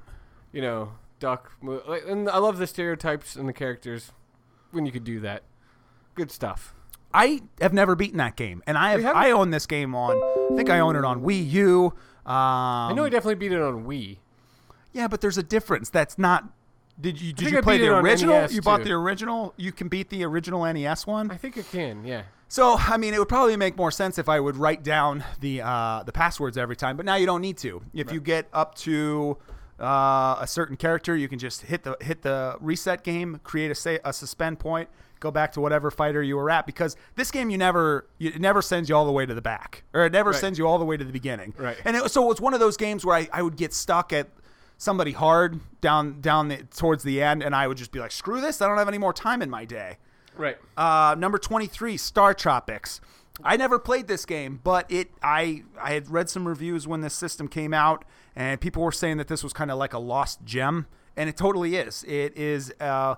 you 0.52 0.62
know, 0.62 0.92
Duck. 1.18 1.52
And 1.62 2.28
I 2.28 2.38
love 2.38 2.58
the 2.58 2.66
stereotypes 2.66 3.34
and 3.34 3.48
the 3.48 3.52
characters 3.52 4.12
when 4.70 4.86
you 4.86 4.92
could 4.92 5.04
do 5.04 5.18
that. 5.20 5.42
Good 6.14 6.30
stuff. 6.30 6.74
I 7.12 7.42
have 7.60 7.72
never 7.72 7.96
beaten 7.96 8.18
that 8.18 8.36
game, 8.36 8.62
and 8.66 8.76
I 8.76 9.00
have? 9.00 9.16
I 9.16 9.30
own 9.30 9.50
this 9.50 9.66
game 9.66 9.94
on. 9.94 10.16
I 10.52 10.56
think 10.56 10.68
I 10.68 10.78
own 10.80 10.94
it 10.94 11.04
on 11.04 11.22
Wii 11.22 11.50
U. 11.50 11.86
Um, 12.26 12.32
I 12.34 12.92
know 12.94 13.04
I 13.04 13.08
definitely 13.08 13.36
beat 13.36 13.52
it 13.52 13.60
on 13.60 13.86
Wii. 13.86 14.18
Yeah, 14.92 15.08
but 15.08 15.20
there's 15.20 15.38
a 15.38 15.42
difference. 15.42 15.88
That's 15.88 16.18
not. 16.18 16.44
Did 17.00 17.20
you 17.20 17.32
did 17.32 17.50
you 17.52 17.58
I 17.58 17.60
play 17.60 17.78
the 17.78 17.96
original? 17.96 18.50
You 18.50 18.60
bought 18.60 18.78
too. 18.78 18.84
the 18.84 18.92
original. 18.92 19.54
You 19.56 19.72
can 19.72 19.88
beat 19.88 20.10
the 20.10 20.24
original 20.24 20.64
NES 20.72 21.06
one. 21.06 21.30
I 21.30 21.36
think 21.36 21.56
I 21.56 21.62
can, 21.62 22.04
yeah. 22.04 22.22
So 22.48 22.76
I 22.78 22.96
mean, 22.96 23.14
it 23.14 23.18
would 23.18 23.28
probably 23.28 23.56
make 23.56 23.76
more 23.76 23.90
sense 23.90 24.18
if 24.18 24.28
I 24.28 24.40
would 24.40 24.56
write 24.56 24.82
down 24.82 25.22
the 25.40 25.62
uh, 25.62 26.02
the 26.04 26.12
passwords 26.12 26.56
every 26.58 26.76
time. 26.76 26.96
But 26.96 27.06
now 27.06 27.14
you 27.16 27.26
don't 27.26 27.42
need 27.42 27.58
to. 27.58 27.82
If 27.94 28.10
you 28.12 28.20
get 28.20 28.48
up 28.52 28.74
to 28.76 29.36
uh, 29.78 30.38
a 30.40 30.46
certain 30.46 30.76
character, 30.76 31.16
you 31.16 31.28
can 31.28 31.38
just 31.38 31.62
hit 31.62 31.82
the 31.84 31.96
hit 32.00 32.22
the 32.22 32.56
reset 32.60 33.04
game, 33.04 33.40
create 33.44 33.70
a 33.70 33.74
say 33.74 34.00
a 34.04 34.12
suspend 34.12 34.58
point, 34.58 34.88
go 35.20 35.30
back 35.30 35.52
to 35.52 35.60
whatever 35.60 35.90
fighter 35.90 36.22
you 36.22 36.36
were 36.36 36.50
at. 36.50 36.66
Because 36.66 36.96
this 37.14 37.30
game, 37.30 37.50
you 37.50 37.58
never 37.58 38.06
you, 38.18 38.30
it 38.30 38.40
never 38.40 38.60
sends 38.62 38.88
you 38.88 38.96
all 38.96 39.04
the 39.06 39.12
way 39.12 39.24
to 39.26 39.34
the 39.34 39.42
back, 39.42 39.84
or 39.94 40.06
it 40.06 40.12
never 40.12 40.30
Right. 40.30 40.40
sends 40.40 40.58
you 40.58 40.66
all 40.66 40.78
the 40.78 40.84
way 40.84 40.96
to 40.96 41.04
the 41.04 41.12
beginning. 41.12 41.54
Right. 41.56 41.76
And 41.84 41.96
it, 41.96 42.10
so 42.10 42.24
it 42.24 42.28
was 42.28 42.40
one 42.40 42.54
of 42.54 42.60
those 42.60 42.76
games 42.76 43.04
where 43.06 43.14
I, 43.16 43.28
I 43.32 43.42
would 43.42 43.56
get 43.56 43.72
stuck 43.72 44.12
at 44.12 44.28
somebody 44.78 45.12
hard 45.12 45.60
down 45.82 46.20
down 46.20 46.48
the, 46.48 46.62
towards 46.74 47.02
the 47.02 47.20
end, 47.20 47.42
and 47.42 47.54
I 47.54 47.66
would 47.68 47.76
just 47.76 47.92
be 47.92 47.98
like, 47.98 48.12
screw 48.12 48.40
this, 48.40 48.62
I 48.62 48.68
don't 48.68 48.78
have 48.78 48.88
any 48.88 48.98
more 48.98 49.12
time 49.12 49.42
in 49.42 49.50
my 49.50 49.66
day. 49.66 49.98
Right. 50.36 50.56
Uh, 50.76 51.16
number 51.18 51.36
23, 51.36 51.96
Star 51.96 52.32
Tropics. 52.32 53.00
I 53.42 53.56
never 53.56 53.78
played 53.78 54.08
this 54.08 54.24
game, 54.24 54.60
but 54.64 54.90
it 54.90 55.10
I 55.22 55.64
I 55.80 55.92
had 55.92 56.10
read 56.10 56.28
some 56.28 56.48
reviews 56.48 56.88
when 56.88 57.02
this 57.02 57.14
system 57.14 57.48
came 57.48 57.74
out, 57.74 58.04
and 58.34 58.60
people 58.60 58.82
were 58.82 58.92
saying 58.92 59.18
that 59.18 59.28
this 59.28 59.44
was 59.44 59.52
kind 59.52 59.70
of 59.70 59.78
like 59.78 59.92
a 59.92 59.98
lost 59.98 60.44
gem, 60.44 60.86
and 61.16 61.28
it 61.28 61.36
totally 61.36 61.76
is. 61.76 62.04
It 62.04 62.36
is. 62.36 62.72
Uh, 62.80 63.16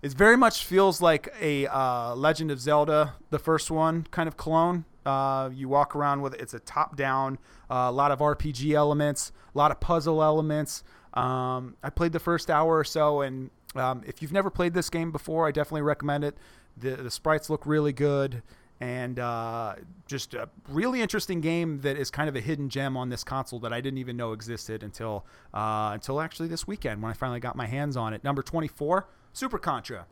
it 0.00 0.12
very 0.12 0.36
much 0.36 0.64
feels 0.64 1.02
like 1.02 1.28
a 1.40 1.66
uh, 1.66 2.14
Legend 2.14 2.52
of 2.52 2.60
Zelda, 2.60 3.14
the 3.30 3.38
first 3.38 3.70
one, 3.70 4.06
kind 4.10 4.28
of 4.28 4.36
clone. 4.36 4.84
Uh, 5.04 5.50
you 5.52 5.68
walk 5.68 5.96
around 5.96 6.22
with 6.22 6.34
it's 6.34 6.54
a 6.54 6.60
top-down, 6.60 7.38
uh, 7.68 7.86
a 7.88 7.92
lot 7.92 8.12
of 8.12 8.20
RPG 8.20 8.74
elements, 8.74 9.32
a 9.54 9.58
lot 9.58 9.72
of 9.72 9.80
puzzle 9.80 10.22
elements. 10.22 10.84
Um, 11.14 11.76
I 11.82 11.90
played 11.90 12.12
the 12.12 12.20
first 12.20 12.50
hour 12.50 12.76
or 12.78 12.84
so, 12.84 13.22
and 13.22 13.50
um, 13.74 14.02
if 14.06 14.22
you've 14.22 14.32
never 14.32 14.50
played 14.50 14.74
this 14.74 14.90
game 14.90 15.10
before, 15.10 15.46
I 15.46 15.52
definitely 15.52 15.82
recommend 15.82 16.24
it. 16.24 16.36
The, 16.76 16.90
the 16.90 17.10
sprites 17.10 17.50
look 17.50 17.66
really 17.66 17.92
good, 17.92 18.42
and 18.80 19.18
uh, 19.18 19.74
just 20.06 20.34
a 20.34 20.48
really 20.68 21.00
interesting 21.00 21.40
game 21.40 21.80
that 21.80 21.96
is 21.96 22.10
kind 22.10 22.28
of 22.28 22.36
a 22.36 22.40
hidden 22.40 22.68
gem 22.68 22.96
on 22.96 23.08
this 23.08 23.24
console 23.24 23.58
that 23.60 23.72
I 23.72 23.80
didn't 23.80 23.98
even 23.98 24.16
know 24.16 24.32
existed 24.32 24.82
until 24.82 25.24
uh, 25.52 25.90
until 25.94 26.20
actually 26.20 26.48
this 26.48 26.66
weekend 26.66 27.02
when 27.02 27.10
I 27.10 27.14
finally 27.14 27.40
got 27.40 27.56
my 27.56 27.66
hands 27.66 27.96
on 27.96 28.12
it. 28.12 28.22
Number 28.22 28.42
24, 28.42 29.08
Super 29.32 29.58
Contra. 29.58 30.06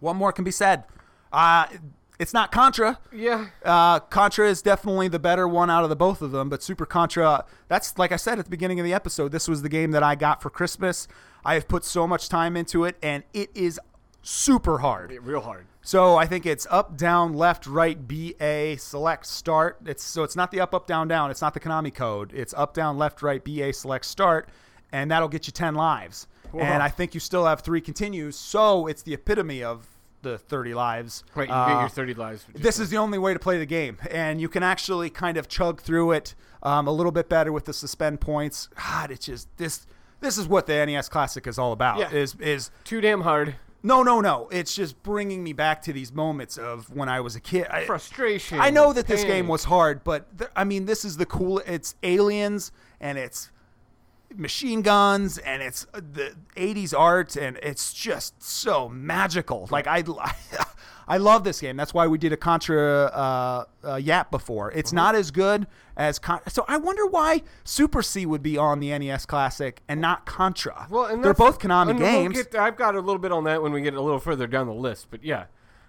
What 0.00 0.14
more 0.14 0.32
can 0.32 0.44
be 0.44 0.50
said? 0.50 0.84
Uh, 1.32 1.66
it's 2.18 2.32
not 2.32 2.52
Contra. 2.52 2.98
Yeah. 3.12 3.46
Uh, 3.64 4.00
Contra 4.00 4.48
is 4.48 4.62
definitely 4.62 5.08
the 5.08 5.18
better 5.18 5.46
one 5.46 5.70
out 5.70 5.84
of 5.84 5.90
the 5.90 5.96
both 5.96 6.22
of 6.22 6.32
them, 6.32 6.48
but 6.48 6.62
Super 6.62 6.86
Contra, 6.86 7.44
that's 7.68 7.98
like 7.98 8.12
I 8.12 8.16
said 8.16 8.38
at 8.38 8.44
the 8.44 8.50
beginning 8.50 8.80
of 8.80 8.84
the 8.84 8.94
episode, 8.94 9.32
this 9.32 9.48
was 9.48 9.62
the 9.62 9.68
game 9.68 9.90
that 9.92 10.02
I 10.02 10.14
got 10.14 10.42
for 10.42 10.50
Christmas. 10.50 11.08
I 11.44 11.54
have 11.54 11.68
put 11.68 11.84
so 11.84 12.06
much 12.06 12.28
time 12.28 12.56
into 12.56 12.84
it, 12.84 12.96
and 13.02 13.22
it 13.32 13.50
is 13.54 13.78
super 14.22 14.78
hard. 14.78 15.16
Real 15.22 15.40
hard. 15.40 15.66
So 15.82 16.16
I 16.16 16.26
think 16.26 16.46
it's 16.46 16.66
up, 16.68 16.96
down, 16.96 17.34
left, 17.34 17.66
right, 17.66 18.08
B, 18.08 18.34
A, 18.40 18.76
select, 18.76 19.26
start. 19.26 19.78
It's 19.86 20.02
so 20.02 20.24
it's 20.24 20.34
not 20.34 20.50
the 20.50 20.60
up, 20.60 20.74
up, 20.74 20.88
down, 20.88 21.06
down. 21.06 21.30
It's 21.30 21.42
not 21.42 21.54
the 21.54 21.60
Konami 21.60 21.94
code. 21.94 22.32
It's 22.34 22.52
up, 22.54 22.74
down, 22.74 22.98
left, 22.98 23.22
right, 23.22 23.44
B, 23.44 23.62
A, 23.62 23.72
select, 23.72 24.04
start, 24.04 24.48
and 24.90 25.10
that'll 25.10 25.28
get 25.28 25.46
you 25.46 25.52
ten 25.52 25.74
lives. 25.74 26.26
And 26.54 26.82
I 26.82 26.88
think 26.88 27.12
you 27.12 27.20
still 27.20 27.44
have 27.44 27.60
three 27.60 27.82
continues. 27.82 28.34
So 28.34 28.86
it's 28.86 29.02
the 29.02 29.12
epitome 29.12 29.62
of 29.62 29.86
the 30.30 30.38
thirty 30.38 30.74
lives. 30.74 31.24
Right, 31.34 31.48
you 31.48 31.54
Uh, 31.54 31.68
get 31.68 31.80
your 31.80 31.88
30 31.88 32.14
lives. 32.14 32.44
this 32.54 32.78
is 32.78 32.90
the 32.90 32.96
only 32.98 33.18
way 33.18 33.32
to 33.32 33.38
play 33.38 33.58
the 33.58 33.66
game, 33.66 33.98
and 34.10 34.40
you 34.40 34.48
can 34.48 34.62
actually 34.62 35.10
kind 35.10 35.36
of 35.36 35.48
chug 35.48 35.80
through 35.80 36.12
it 36.12 36.34
um, 36.62 36.86
a 36.88 36.92
little 36.92 37.12
bit 37.12 37.28
better 37.28 37.52
with 37.52 37.64
the 37.66 37.72
suspend 37.72 38.20
points. 38.20 38.68
God, 38.74 39.10
it's 39.10 39.26
just 39.26 39.48
this. 39.56 39.86
This 40.20 40.38
is 40.38 40.48
what 40.48 40.66
the 40.66 40.84
NES 40.84 41.08
Classic 41.08 41.46
is 41.46 41.58
all 41.58 41.72
about. 41.72 41.98
Yeah. 41.98 42.10
Is 42.10 42.34
is 42.40 42.70
too 42.84 43.00
damn 43.00 43.20
hard. 43.20 43.54
no, 43.82 44.02
no, 44.02 44.20
no. 44.20 44.48
It's 44.50 44.74
just 44.74 45.00
bringing 45.02 45.44
me 45.44 45.52
back 45.52 45.82
to 45.82 45.92
these 45.92 46.10
moments 46.12 46.56
of 46.58 46.88
when 46.92 47.08
I 47.08 47.20
was 47.20 47.36
a 47.36 47.40
kid. 47.40 47.66
I, 47.70 47.84
Frustration. 47.84 48.58
I 48.58 48.70
know 48.70 48.92
that 48.92 49.06
this 49.06 49.22
game 49.24 49.46
was 49.46 49.64
hard, 49.64 50.02
but 50.04 50.38
th- 50.38 50.50
I 50.56 50.64
mean, 50.64 50.86
this 50.86 51.04
is 51.04 51.18
the 51.18 51.26
cool. 51.26 51.58
It's 51.66 51.94
aliens 52.02 52.72
and 53.00 53.16
it's 53.18 53.50
machine 54.36 54.82
guns 54.82 55.38
and 55.38 55.62
it's 55.62 55.86
uh, 55.94 56.00
the 56.12 56.34
80s 56.56 56.92
art 56.98 57.36
and 57.36 57.58
it's 57.62 57.92
just 57.92 58.42
so 58.42 58.88
magical. 58.88 59.68
Like 59.70 59.86
I, 59.88 60.02
I 61.08 61.16
love 61.18 61.44
this 61.44 61.60
game. 61.60 61.76
That's 61.76 61.94
why 61.94 62.06
we 62.06 62.18
did 62.18 62.32
a 62.32 62.36
Contra 62.36 63.04
uh, 63.06 63.64
uh, 63.84 63.94
Yap 63.96 64.30
before. 64.30 64.72
It's 64.72 64.90
Mm-hmm. 64.90 64.96
not 64.96 65.14
as 65.14 65.30
good 65.30 65.66
as 65.96 66.18
Con- 66.18 66.40
so. 66.48 66.64
I 66.68 66.76
wonder 66.78 67.06
why 67.06 67.42
Super 67.64 68.02
C 68.02 68.26
would 68.26 68.42
be 68.42 68.58
on 68.58 68.80
the 68.80 68.96
NES 68.98 69.24
Classic 69.26 69.80
and 69.88 70.00
not 70.00 70.26
Contra. 70.26 70.86
Well, 70.90 71.04
and 71.06 71.22
they're 71.24 71.32
both 71.34 71.58
Konami 71.58 71.86
we'll 71.88 71.98
games. 71.98 72.34
get- 72.36 72.54
I've 72.56 72.76
got 72.76 72.94
a 72.96 73.00
little 73.00 73.20
bit 73.20 73.32
on 73.32 73.44
that 73.44 73.62
when 73.62 73.72
we 73.72 73.80
get 73.82 73.94
a 73.94 74.00
little 74.00 74.18
further 74.20 74.46
down 74.46 74.66
the 74.66 74.74
list, 74.74 75.06
but 75.10 75.22
yeah, 75.24 75.44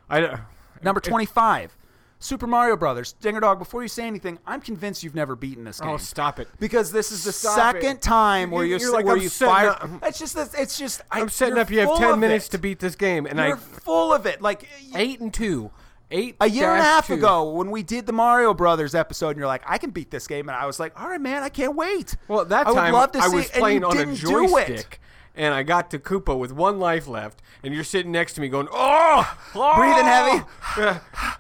I. 0.10 0.40
Number 0.84 1.02
25, 1.02 1.76
Super 2.20 2.48
Mario 2.48 2.76
Brothers. 2.76 3.14
Dinger 3.14 3.40
Dog, 3.40 3.60
before 3.60 3.84
you 3.84 3.88
say 3.88 4.08
anything, 4.08 4.40
I'm 4.48 4.60
convinced 4.62 5.04
you've 5.04 5.14
never 5.16 5.36
beaten 5.36 5.64
this 5.64 5.80
oh, 5.82 5.86
game. 5.86 5.94
Oh, 5.94 5.98
stop 5.98 6.40
it! 6.40 6.48
Because 6.60 6.92
this 6.92 7.12
is 7.12 7.24
the 7.24 7.32
Stop 7.32 7.56
second 7.76 7.98
it. 7.98 8.02
time 8.02 8.50
where 8.52 8.64
You- 8.64 8.72
you're, 8.72 8.80
you're 8.80 8.94
like, 8.94 9.06
where 9.06 9.16
I'm 9.16 9.22
you 9.22 9.30
setting 9.30 9.54
fire. 9.54 9.70
up- 9.72 9.90
It's 10.04 10.18
just 10.20 10.34
that 10.36 10.50
it's 10.58 10.78
just 10.80 11.02
I, 11.12 11.22
I'm 11.22 11.30
setting 11.30 11.56
you're 11.56 11.62
up. 11.62 11.70
You 11.70 11.80
have 11.82 11.90
full 11.90 11.98
ten 11.98 12.20
minutes 12.20 12.48
it. 12.48 12.52
to 12.52 12.58
beat 12.58 12.80
this 12.80 12.96
game, 12.96 13.26
and 13.28 13.40
I 13.40 13.48
You're 13.50 13.58
I 13.58 13.60
full 13.60 14.14
of 14.14 14.26
it. 14.26 14.42
Like 14.42 14.68
eight 14.96 15.20
and 15.20 15.32
two, 15.34 15.70
eight 16.10 16.36
a 16.42 16.50
year 16.50 16.70
and 16.72 16.80
a 16.80 16.82
dash 16.82 16.86
half 16.86 17.08
two. 17.08 17.14
ago 17.14 17.52
when 17.52 17.70
we 17.70 17.84
did 17.84 18.08
the 18.08 18.14
Mario 18.14 18.54
Brothers 18.56 18.96
episode, 18.96 19.30
and 19.30 19.38
you're 19.38 19.46
like, 19.48 19.62
I 19.68 19.78
can 19.78 19.92
beat 19.92 20.10
this 20.10 20.26
game, 20.26 20.50
and 20.50 20.58
I 20.58 20.66
was 20.66 20.80
like, 20.80 21.00
all 21.00 21.08
right, 21.08 21.22
man, 21.22 21.44
I 21.44 21.50
can't 21.50 21.76
wait. 21.76 22.18
Well, 22.28 22.42
at 22.42 22.50
that 22.50 22.66
I 22.66 22.72
would 22.72 22.76
time 22.78 22.94
love 22.94 23.12
to 23.12 23.20
I 23.20 23.28
see 23.28 23.36
was 23.36 23.46
it, 23.46 23.52
and 23.54 23.60
playing 23.62 23.82
you 23.82 23.88
on 23.88 23.96
a 23.96 24.00
didn't 24.06 24.16
do 24.22 24.58
it. 24.58 24.68
joystick, 24.68 25.02
and 25.36 25.54
I 25.54 25.62
got 25.62 25.92
to 25.92 26.00
Koopa 26.00 26.38
with 26.38 26.52
one 26.52 26.80
life 26.80 27.08
left, 27.08 27.44
and 27.64 27.76
you're 27.76 27.84
sitting 27.84 28.12
next 28.12 28.34
to 28.34 28.42
me 28.42 28.50
going, 28.50 28.68
"Oh, 28.72 29.38
oh 29.54 29.76
Breathing 29.76 30.06
heavy. 30.06 30.44
Oh. 30.78 31.38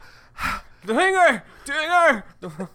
Dinger, 0.88 1.44
dinger." 1.66 2.24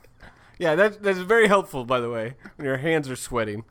yeah, 0.58 0.74
that 0.74 1.02
that's 1.02 1.18
very 1.18 1.48
helpful, 1.48 1.84
by 1.84 1.98
the 2.00 2.10
way, 2.10 2.34
when 2.56 2.66
your 2.66 2.76
hands 2.76 3.08
are 3.10 3.16
sweating. 3.16 3.64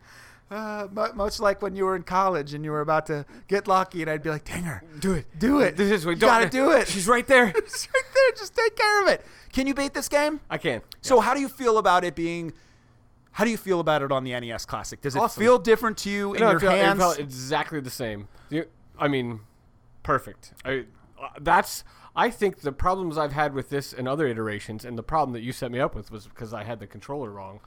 Uh, 0.49 0.85
much 1.15 1.39
like 1.39 1.61
when 1.61 1.77
you 1.77 1.85
were 1.85 1.95
in 1.95 2.03
college 2.03 2.53
and 2.53 2.65
you 2.65 2.71
were 2.71 2.81
about 2.81 3.05
to 3.05 3.25
get 3.47 3.69
lucky, 3.69 4.01
and 4.01 4.11
I'd 4.11 4.21
be 4.21 4.29
like, 4.29 4.43
Dinger, 4.43 4.83
Do 4.99 5.13
it, 5.13 5.25
do 5.39 5.61
it. 5.61 5.77
This 5.77 5.89
is 5.91 6.05
we 6.05 6.13
you 6.15 6.19
gotta 6.19 6.49
do 6.49 6.71
it. 6.71 6.89
She's 6.89 7.07
right 7.07 7.25
there. 7.25 7.45
It's 7.55 7.87
right 7.93 8.03
there. 8.13 8.31
Just 8.37 8.53
take 8.53 8.75
care 8.75 9.01
of 9.01 9.07
it. 9.07 9.25
Can 9.53 9.65
you 9.65 9.73
beat 9.73 9.93
this 9.93 10.09
game? 10.09 10.41
I 10.49 10.57
can. 10.57 10.81
So 11.01 11.21
how 11.21 11.33
do 11.33 11.39
you 11.39 11.47
feel 11.47 11.77
about 11.77 12.03
it 12.03 12.15
being? 12.15 12.51
How 13.31 13.45
do 13.45 13.49
you 13.49 13.55
feel 13.55 13.79
about 13.79 14.01
it 14.01 14.11
on 14.11 14.25
the 14.25 14.37
NES 14.37 14.65
Classic? 14.65 14.99
Does 14.99 15.15
it 15.15 15.19
Awesome. 15.21 15.41
feel 15.41 15.57
different 15.57 15.97
to 15.99 16.09
you 16.09 16.33
in 16.33 16.41
No, 16.41 16.51
your 16.51 16.57
it 16.57 16.63
hands? 16.63 17.17
exactly 17.17 17.79
the 17.79 17.89
same. 17.89 18.27
You, 18.49 18.65
I 18.99 19.07
mean, 19.07 19.39
perfect. 20.03 20.51
I, 20.65 20.83
uh, 21.17 21.29
that's. 21.39 21.85
I 22.15 22.29
think 22.29 22.59
the 22.59 22.71
problems 22.71 23.17
I've 23.17 23.31
had 23.33 23.53
with 23.53 23.69
this 23.69 23.93
and 23.93 24.07
other 24.07 24.27
iterations, 24.27 24.83
and 24.83 24.97
the 24.97 25.03
problem 25.03 25.33
that 25.33 25.41
you 25.41 25.51
set 25.51 25.71
me 25.71 25.79
up 25.79 25.95
with 25.95 26.11
was 26.11 26.27
because 26.27 26.53
I 26.53 26.63
had 26.63 26.79
the 26.79 26.87
controller 26.87 27.31
wrong. 27.31 27.61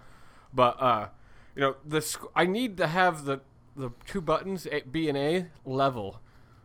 But 0.53 0.80
uh, 0.80 1.09
you 1.55 1.62
know 1.62 1.76
the 1.84 2.01
sc- 2.01 2.30
I 2.36 2.47
need 2.47 2.76
to 2.78 2.86
have 2.86 3.24
the 3.24 3.40
the 3.76 3.90
two 4.07 4.20
buttons 4.20 4.66
A, 4.70 4.82
B 4.82 5.09
and 5.09 5.18
A 5.18 5.47
level 5.64 6.20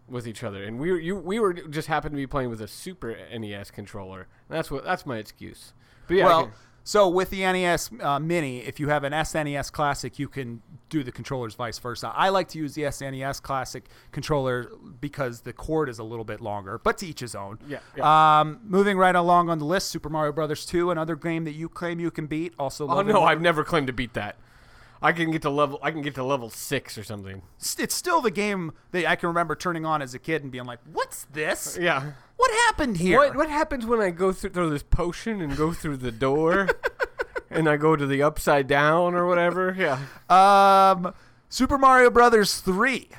with 0.07 0.27
each 0.27 0.43
other, 0.43 0.63
and 0.63 0.79
we 0.79 0.91
were 0.91 0.99
you 0.99 1.15
we 1.15 1.39
were 1.39 1.53
just 1.53 1.87
happened 1.87 2.13
to 2.13 2.17
be 2.17 2.27
playing 2.27 2.49
with 2.49 2.61
a 2.61 2.67
Super 2.67 3.15
NES 3.37 3.71
controller. 3.71 4.27
And 4.49 4.57
that's 4.57 4.69
what 4.69 4.83
that's 4.83 5.05
my 5.05 5.17
excuse. 5.17 5.73
But 6.07 6.17
yeah, 6.17 6.25
well, 6.25 6.51
so 6.89 7.07
with 7.07 7.29
the 7.29 7.41
NES 7.41 7.91
uh, 8.01 8.17
Mini, 8.17 8.61
if 8.61 8.79
you 8.79 8.89
have 8.89 9.03
an 9.03 9.13
SNES 9.13 9.71
Classic, 9.71 10.17
you 10.17 10.27
can 10.27 10.63
do 10.89 11.03
the 11.03 11.11
controllers 11.11 11.53
vice 11.53 11.77
versa. 11.77 12.11
I 12.15 12.29
like 12.29 12.47
to 12.47 12.57
use 12.57 12.73
the 12.73 12.81
SNES 12.81 13.43
Classic 13.43 13.85
controller 14.11 14.71
because 14.99 15.41
the 15.41 15.53
cord 15.53 15.87
is 15.87 15.99
a 15.99 16.03
little 16.03 16.25
bit 16.25 16.41
longer, 16.41 16.79
but 16.79 16.97
to 16.97 17.05
each 17.05 17.19
his 17.19 17.35
own. 17.35 17.59
Yeah, 17.67 17.81
Um, 18.01 18.61
moving 18.63 18.97
right 18.97 19.15
along 19.15 19.51
on 19.51 19.59
the 19.59 19.65
list, 19.65 19.89
Super 19.91 20.09
Mario 20.09 20.31
Brothers 20.31 20.65
2, 20.65 20.89
another 20.89 21.15
game 21.15 21.43
that 21.43 21.51
you 21.53 21.69
claim 21.69 21.99
you 21.99 22.09
can 22.09 22.25
beat. 22.25 22.55
Also, 22.57 22.87
oh 22.87 23.03
no. 23.03 23.21
I've 23.21 23.39
never 23.39 23.63
claimed 23.63 23.85
to 23.85 23.93
beat 23.93 24.13
that. 24.15 24.37
I 24.99 25.11
can 25.11 25.29
get 25.29 25.43
to 25.43 25.51
level 25.51 25.77
I 25.83 25.91
can 25.91 26.01
get 26.01 26.15
to 26.15 26.23
level 26.23 26.49
six 26.49 26.97
or 26.97 27.03
something. 27.03 27.43
it's 27.77 27.93
still 27.93 28.19
the 28.19 28.31
game 28.31 28.71
that 28.93 29.05
I 29.05 29.15
can 29.15 29.27
remember 29.27 29.55
turning 29.55 29.85
on 29.85 30.01
as 30.01 30.15
a 30.15 30.19
kid 30.19 30.41
and 30.41 30.51
being 30.51 30.65
like, 30.65 30.79
"What's 30.91 31.25
this? 31.25 31.77
Yeah. 31.79 32.13
What 32.39 32.51
happened 32.67 32.97
here?" 32.97 33.17
What 33.17 33.35
what 33.35 33.49
happens 33.49 33.85
when 33.85 33.99
I 33.99 34.11
go 34.11 34.31
through, 34.31 34.51
through 34.51 34.69
this 34.69 34.83
potion 34.83 35.41
and 35.41 35.57
go 35.57 35.73
through 35.73 35.97
the 35.97 36.11
door, 36.11 36.69
and 37.49 37.67
I 37.67 37.75
go 37.75 37.95
to 37.97 38.07
the 38.07 38.23
upside 38.23 38.65
down 38.67 39.13
or 39.13 39.25
whatever? 39.27 39.75
Yeah. 39.77 39.99
Um, 40.29 41.13
Super 41.49 41.77
Mario 41.77 42.09
Brothers 42.09 42.59
three. 42.61 43.09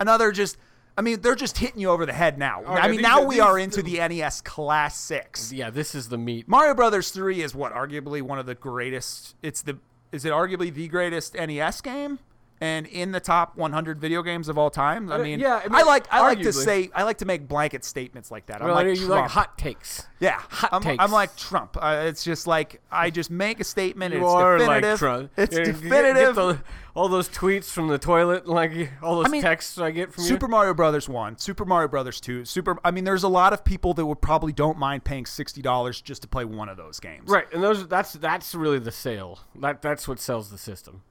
Another 0.00 0.32
just, 0.32 0.58
I 0.98 1.02
mean, 1.02 1.20
they're 1.20 1.34
just 1.36 1.56
hitting 1.58 1.80
you 1.80 1.88
over 1.88 2.04
the 2.04 2.12
head 2.12 2.36
now. 2.36 2.62
I 2.64 2.78
Okay, 2.78 2.82
mean, 2.88 2.96
these 2.98 3.02
now 3.02 3.20
are- 3.22 3.26
we 3.26 3.34
these- 3.36 3.42
are 3.44 3.58
into 3.58 3.82
the 3.82 3.98
NES 4.06 4.40
Classics. 4.42 5.52
Yeah, 5.52 5.70
this 5.70 5.94
is 5.94 6.08
the 6.08 6.18
meat. 6.18 6.46
Mario 6.48 6.74
Brothers 6.74 7.10
three 7.10 7.40
is 7.42 7.54
what 7.54 7.72
arguably 7.72 8.20
one 8.20 8.38
of 8.38 8.46
the 8.46 8.54
greatest. 8.54 9.34
It's 9.42 9.62
the 9.62 9.78
is 10.12 10.24
it 10.24 10.32
arguably 10.32 10.72
the 10.72 10.88
greatest 10.88 11.34
NES 11.34 11.80
game? 11.80 12.18
And 12.60 12.86
in 12.86 13.10
the 13.12 13.18
top 13.20 13.56
100 13.56 13.98
video 14.00 14.22
games 14.22 14.48
of 14.48 14.56
all 14.56 14.70
time. 14.70 15.10
I 15.10 15.16
Uh, 15.16 15.18
mean, 15.18 15.40
yeah, 15.40 15.56
I 15.56 15.64
I, 15.64 15.68
mean, 15.68 15.86
like 15.86 16.06
I 16.10 16.20
like 16.22 16.40
to 16.42 16.52
say 16.52 16.88
I 16.94 17.02
like 17.02 17.18
to 17.18 17.24
make 17.26 17.48
blanket 17.48 17.84
statements 17.84 18.30
like 18.30 18.46
that. 18.46 18.60
I'm 18.62 18.68
Well, 18.68 18.76
like 18.76 18.86
you 18.86 18.94
Trump. 19.06 19.10
like 19.22 19.30
hot 19.30 19.58
takes. 19.58 20.06
Yeah, 20.20 20.40
Hot 20.48 20.70
I'm, 20.72 20.80
takes. 20.82 21.02
I'm 21.02 21.10
like 21.10 21.36
Trump. 21.36 21.76
Uh, 21.78 22.04
it's 22.06 22.22
just 22.24 22.46
like 22.46 22.80
I 22.92 23.10
just 23.10 23.30
make 23.30 23.58
a 23.60 23.64
statement. 23.64 24.14
and 24.14 24.22
You 24.22 24.26
it's 24.28 24.34
are 24.34 24.58
definitive. 24.58 24.90
like 24.90 24.98
Trump. 24.98 25.30
It's 25.36 25.56
You 25.56 25.64
definitive. 25.64 26.34
the- 26.36 26.60
all 26.94 27.08
those 27.08 27.28
tweets 27.28 27.70
from 27.72 27.88
the 27.88 27.98
toilet, 27.98 28.46
like 28.46 28.88
all 29.02 29.16
those 29.16 29.26
I 29.26 29.28
mean, 29.30 29.42
texts 29.42 29.76
I 29.78 29.90
get 29.90 30.12
from 30.12 30.22
Super 30.22 30.46
Mario 30.46 30.72
Brothers 30.74 31.08
one, 31.08 31.36
Super 31.36 31.64
Mario 31.64 31.88
Brothers 31.88 32.20
two, 32.20 32.44
Super. 32.44 32.78
I 32.84 32.92
mean, 32.92 33.02
there's 33.02 33.24
a 33.24 33.28
lot 33.28 33.52
of 33.52 33.64
people 33.64 33.94
that 33.94 34.06
would 34.06 34.20
probably 34.20 34.52
don't 34.52 34.78
mind 34.78 35.02
paying 35.02 35.26
sixty 35.26 35.60
dollars 35.60 36.00
just 36.00 36.22
to 36.22 36.28
play 36.28 36.44
one 36.44 36.68
of 36.68 36.76
those 36.76 37.00
games. 37.00 37.28
Right, 37.28 37.52
and 37.52 37.62
those 37.64 37.88
that's 37.88 38.12
that's 38.12 38.54
really 38.54 38.78
the 38.78 38.92
sale. 38.92 39.40
That 39.56 39.82
that's 39.82 40.06
what 40.06 40.20
sells 40.20 40.50
the 40.50 40.56
system. 40.58 41.02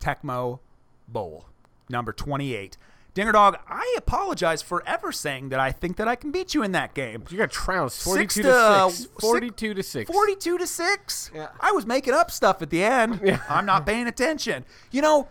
Tecmo 0.00 0.60
Bowl 1.08 1.46
number 1.88 2.12
twenty 2.12 2.54
eight. 2.54 2.76
Dinger 3.14 3.32
Dog, 3.32 3.58
I 3.68 3.94
apologize 3.98 4.62
for 4.62 4.82
ever 4.86 5.10
saying 5.10 5.48
that 5.48 5.58
I 5.58 5.72
think 5.72 5.96
that 5.96 6.06
I 6.06 6.14
can 6.14 6.30
beat 6.30 6.54
you 6.54 6.62
in 6.62 6.70
that 6.72 6.94
game. 6.94 7.24
You 7.30 7.38
got 7.38 7.50
trounced 7.50 7.96
Six 7.96 8.04
forty-two 8.36 8.42
to- 8.42 8.48
to, 8.48 8.90
six- 8.90 8.98
six. 8.98 9.10
Forty-two 9.20 9.74
to 9.74 9.82
six. 9.82 10.10
42 10.10 10.58
to 10.58 10.66
6. 10.66 11.30
Yeah. 11.34 11.48
I 11.58 11.72
was 11.72 11.84
making 11.86 12.14
up 12.14 12.30
stuff 12.30 12.62
at 12.62 12.70
the 12.70 12.84
end. 12.84 13.20
Yeah. 13.24 13.40
I'm 13.48 13.66
not 13.66 13.86
paying 13.86 14.06
attention. 14.06 14.64
You 14.92 15.02
know, 15.02 15.28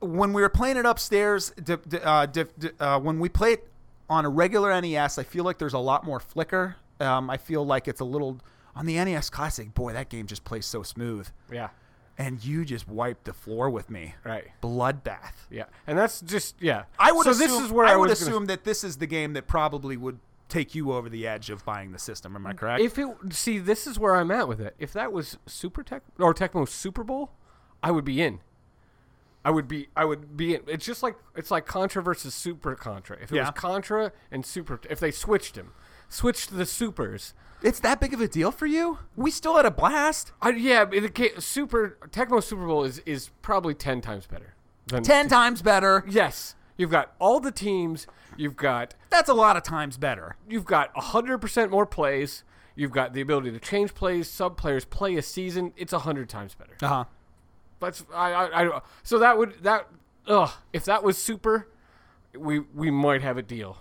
when 0.00 0.32
we 0.32 0.42
were 0.42 0.48
playing 0.48 0.76
it 0.76 0.86
upstairs, 0.86 1.50
d- 1.62 1.76
d- 1.86 1.98
uh, 2.02 2.26
d- 2.26 2.44
uh, 2.80 2.98
when 2.98 3.20
we 3.20 3.28
play 3.28 3.52
it 3.52 3.68
on 4.10 4.24
a 4.24 4.28
regular 4.28 4.78
NES, 4.80 5.16
I 5.18 5.22
feel 5.22 5.44
like 5.44 5.58
there's 5.58 5.72
a 5.74 5.78
lot 5.78 6.04
more 6.04 6.18
flicker. 6.18 6.76
Um, 6.98 7.30
I 7.30 7.36
feel 7.36 7.64
like 7.64 7.86
it's 7.86 8.00
a 8.00 8.04
little. 8.04 8.40
On 8.76 8.86
the 8.86 8.94
NES 8.96 9.30
Classic, 9.30 9.72
boy, 9.72 9.92
that 9.92 10.08
game 10.08 10.26
just 10.26 10.42
plays 10.42 10.66
so 10.66 10.82
smooth. 10.82 11.28
Yeah. 11.52 11.68
And 12.16 12.44
you 12.44 12.64
just 12.64 12.86
wiped 12.88 13.24
the 13.24 13.32
floor 13.32 13.68
with 13.70 13.90
me. 13.90 14.14
Right. 14.24 14.46
Bloodbath. 14.62 15.32
Yeah, 15.50 15.64
and 15.86 15.98
that's 15.98 16.20
just 16.20 16.54
yeah. 16.60 16.84
I 16.98 17.10
would 17.10 17.24
so 17.24 17.30
assume, 17.32 17.48
this 17.48 17.60
is 17.62 17.70
where 17.72 17.86
I, 17.86 17.92
I, 17.92 17.96
would 17.96 18.08
was 18.10 18.20
gonna- 18.20 18.30
assume 18.30 18.46
that 18.46 18.64
this 18.64 18.84
is 18.84 18.98
the 18.98 19.06
game 19.06 19.32
that 19.32 19.46
probably 19.48 19.96
would 19.96 20.20
take 20.48 20.74
you 20.74 20.92
over 20.92 21.08
the 21.08 21.26
edge 21.26 21.50
of 21.50 21.64
buying 21.64 21.90
the 21.90 21.98
system. 21.98 22.36
Am 22.36 22.46
I 22.46 22.52
correct? 22.52 22.80
If 22.82 22.98
it 22.98 23.08
see, 23.30 23.58
this 23.58 23.86
is 23.88 23.98
where 23.98 24.14
I'm 24.14 24.30
at 24.30 24.46
with 24.46 24.60
it. 24.60 24.76
If 24.78 24.92
that 24.92 25.12
was 25.12 25.38
Super 25.46 25.82
Tech 25.82 26.02
or 26.18 26.32
Tecmo 26.32 26.68
Super 26.68 27.02
Bowl, 27.02 27.32
I 27.82 27.90
would 27.90 28.04
be 28.04 28.22
in. 28.22 28.40
I 29.44 29.50
would 29.50 29.66
be. 29.68 29.88
I 29.96 30.04
would 30.04 30.36
be 30.36 30.54
in. 30.54 30.62
It's 30.68 30.86
just 30.86 31.02
like 31.02 31.16
it's 31.34 31.50
like 31.50 31.66
Contra 31.66 32.02
versus 32.02 32.32
Super 32.34 32.74
Contra. 32.76 33.16
If 33.20 33.32
it 33.32 33.36
Yeah. 33.36 33.42
was 33.42 33.50
Contra 33.56 34.12
and 34.30 34.46
Super, 34.46 34.80
if 34.88 35.00
they 35.00 35.10
switched 35.10 35.56
them, 36.22 36.32
to 36.48 36.54
the 36.54 36.66
supers. 36.66 37.34
it's 37.62 37.80
that 37.80 38.00
big 38.00 38.12
of 38.14 38.20
a 38.20 38.28
deal 38.28 38.50
for 38.50 38.66
you? 38.66 38.98
We 39.16 39.30
still 39.30 39.56
had 39.56 39.66
a 39.66 39.70
blast. 39.70 40.32
I, 40.42 40.50
yeah, 40.50 40.84
in 40.92 41.02
the 41.02 41.08
ca- 41.10 41.38
Super 41.40 41.96
Tecmo 42.10 42.42
Super 42.42 42.66
Bowl 42.66 42.84
is 42.84 42.98
is 43.00 43.30
probably 43.42 43.74
ten 43.74 44.00
times 44.00 44.26
better. 44.26 44.54
Than, 44.86 45.02
Ten 45.02 45.28
times 45.28 45.62
better. 45.62 46.04
Yes, 46.08 46.54
you've 46.76 46.90
got 46.90 47.14
all 47.18 47.40
the 47.40 47.50
teams. 47.52 48.06
You've 48.36 48.56
got 48.56 48.94
That's 49.10 49.28
a 49.28 49.34
lot 49.34 49.56
of 49.56 49.62
times 49.62 49.96
better. 49.96 50.36
you've 50.48 50.64
got 50.66 50.90
hundred 50.96 51.38
percent 51.38 51.70
more 51.70 51.86
plays. 51.86 52.44
You've 52.76 52.90
got 52.90 53.12
the 53.14 53.20
ability 53.20 53.52
to 53.52 53.60
change 53.60 53.94
plays, 53.94 54.28
sub 54.28 54.56
players, 54.56 54.84
play 54.84 55.14
a 55.16 55.22
season. 55.22 55.72
It's 55.76 55.92
hundred 55.92 56.28
times 56.28 56.54
better. 56.54 56.74
Uh 56.82 56.88
huh. 56.88 57.04
That's 57.80 58.04
I, 58.14 58.32
I, 58.32 58.76
I 58.76 58.80
so 59.02 59.18
that 59.20 59.38
would 59.38 59.62
that 59.62 59.88
ugh 60.26 60.50
if 60.72 60.84
that 60.86 61.02
was 61.04 61.16
super, 61.16 61.68
we 62.36 62.58
we 62.58 62.90
might 62.90 63.22
have 63.22 63.38
a 63.38 63.42
deal. 63.42 63.78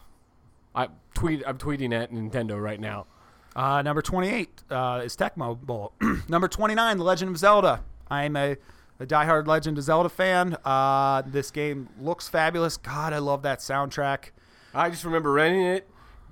I 0.76 0.88
tweet 1.14 1.44
I'm 1.46 1.58
tweeting 1.58 1.94
at 1.94 2.12
Nintendo 2.12 2.62
right 2.62 2.80
now. 2.80 3.08
Uh, 3.56 3.82
number 3.82 4.02
28 4.02 4.64
uh, 4.72 5.02
is 5.04 5.16
Tecmo 5.16 5.60
Bowl. 5.60 5.94
number 6.28 6.48
29, 6.48 6.98
The 6.98 7.04
Legend 7.04 7.32
of 7.32 7.38
Zelda. 7.38 7.84
I'm 8.10 8.36
a, 8.36 8.58
a 9.00 9.06
diehard 9.06 9.46
Legend 9.46 9.78
of 9.78 9.84
Zelda 9.84 10.10
fan. 10.10 10.58
Uh, 10.66 11.22
this 11.26 11.52
game 11.52 11.90
looks 12.00 12.28
fabulous. 12.28 12.78
God, 12.78 13.14
I 13.14 13.20
love 13.20 13.44
that 13.44 13.60
soundtrack. 13.60 14.32
I 14.74 14.90
just 14.90 15.06
remember 15.06 15.32
renting 15.32 15.62
it, 15.62 15.88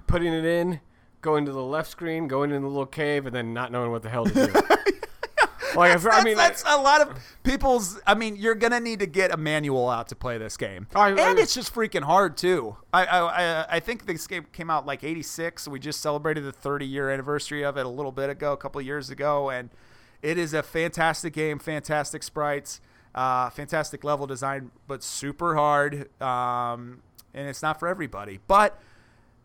putting 0.07 0.33
it 0.33 0.45
in, 0.45 0.79
going 1.21 1.45
to 1.45 1.51
the 1.51 1.63
left 1.63 1.91
screen, 1.91 2.27
going 2.27 2.51
in 2.51 2.63
the 2.63 2.67
little 2.67 2.87
cave, 2.87 3.27
and 3.27 3.35
then 3.35 3.53
not 3.53 3.71
knowing 3.71 3.91
what 3.91 4.01
the 4.01 4.09
hell 4.09 4.25
to 4.25 4.33
do. 4.33 4.51
like 5.75 5.95
if, 5.95 6.05
I 6.07 6.23
mean, 6.23 6.37
that's 6.37 6.63
a 6.67 6.77
lot 6.77 7.01
of 7.01 7.17
people's. 7.43 7.99
I 8.05 8.13
mean, 8.15 8.35
you're 8.35 8.55
gonna 8.55 8.79
need 8.79 8.99
to 8.99 9.05
get 9.05 9.31
a 9.33 9.37
manual 9.37 9.89
out 9.89 10.07
to 10.09 10.15
play 10.15 10.37
this 10.37 10.57
game, 10.57 10.87
I- 10.95 11.09
and 11.09 11.19
I- 11.19 11.35
it's 11.41 11.53
just 11.53 11.73
freaking 11.73 12.03
hard 12.03 12.37
too. 12.37 12.75
I, 12.93 13.05
I 13.05 13.19
I 13.61 13.65
I 13.75 13.79
think 13.79 14.05
this 14.05 14.27
game 14.27 14.45
came 14.53 14.69
out 14.69 14.85
like 14.85 15.03
'86. 15.03 15.67
We 15.67 15.79
just 15.79 16.01
celebrated 16.01 16.43
the 16.43 16.51
30 16.51 16.85
year 16.85 17.09
anniversary 17.09 17.63
of 17.63 17.77
it 17.77 17.85
a 17.85 17.89
little 17.89 18.11
bit 18.11 18.29
ago, 18.29 18.53
a 18.53 18.57
couple 18.57 18.79
of 18.79 18.85
years 18.85 19.09
ago, 19.09 19.49
and 19.49 19.69
it 20.21 20.37
is 20.37 20.53
a 20.53 20.61
fantastic 20.63 21.33
game, 21.33 21.57
fantastic 21.59 22.23
sprites, 22.23 22.79
uh, 23.15 23.49
fantastic 23.49 24.03
level 24.03 24.27
design, 24.27 24.71
but 24.87 25.03
super 25.03 25.55
hard. 25.55 26.09
Um, 26.21 27.01
and 27.33 27.47
it's 27.47 27.61
not 27.61 27.79
for 27.79 27.87
everybody, 27.87 28.39
but. 28.47 28.79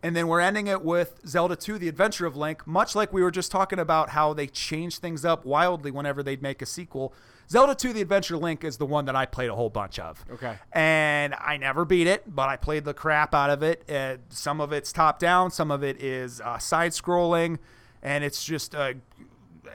And 0.06 0.14
then 0.14 0.28
we're 0.28 0.38
ending 0.38 0.68
it 0.68 0.82
with 0.82 1.20
Zelda 1.26 1.56
2, 1.56 1.78
The 1.78 1.88
Adventure 1.88 2.26
of 2.26 2.36
Link, 2.36 2.64
much 2.64 2.94
like 2.94 3.12
we 3.12 3.24
were 3.24 3.32
just 3.32 3.50
talking 3.50 3.80
about 3.80 4.10
how 4.10 4.32
they 4.34 4.46
change 4.46 4.98
things 4.98 5.24
up 5.24 5.44
wildly 5.44 5.90
whenever 5.90 6.22
they'd 6.22 6.42
make 6.42 6.62
a 6.62 6.66
sequel. 6.66 7.12
Zelda 7.50 7.74
2, 7.74 7.92
The 7.92 8.02
Adventure 8.02 8.36
Link 8.36 8.62
is 8.62 8.76
the 8.76 8.86
one 8.86 9.06
that 9.06 9.16
I 9.16 9.26
played 9.26 9.50
a 9.50 9.56
whole 9.56 9.68
bunch 9.68 9.98
of. 9.98 10.24
Okay. 10.30 10.58
And 10.70 11.34
I 11.34 11.56
never 11.56 11.84
beat 11.84 12.06
it, 12.06 12.22
but 12.32 12.48
I 12.48 12.56
played 12.56 12.84
the 12.84 12.94
crap 12.94 13.34
out 13.34 13.50
of 13.50 13.64
it. 13.64 13.82
Uh, 13.90 14.18
some 14.28 14.60
of 14.60 14.72
it's 14.72 14.92
top 14.92 15.18
down, 15.18 15.50
some 15.50 15.72
of 15.72 15.82
it 15.82 16.00
is 16.00 16.40
uh, 16.40 16.56
side 16.58 16.92
scrolling, 16.92 17.58
and 18.00 18.22
it's 18.22 18.44
just 18.44 18.74
a, 18.74 18.94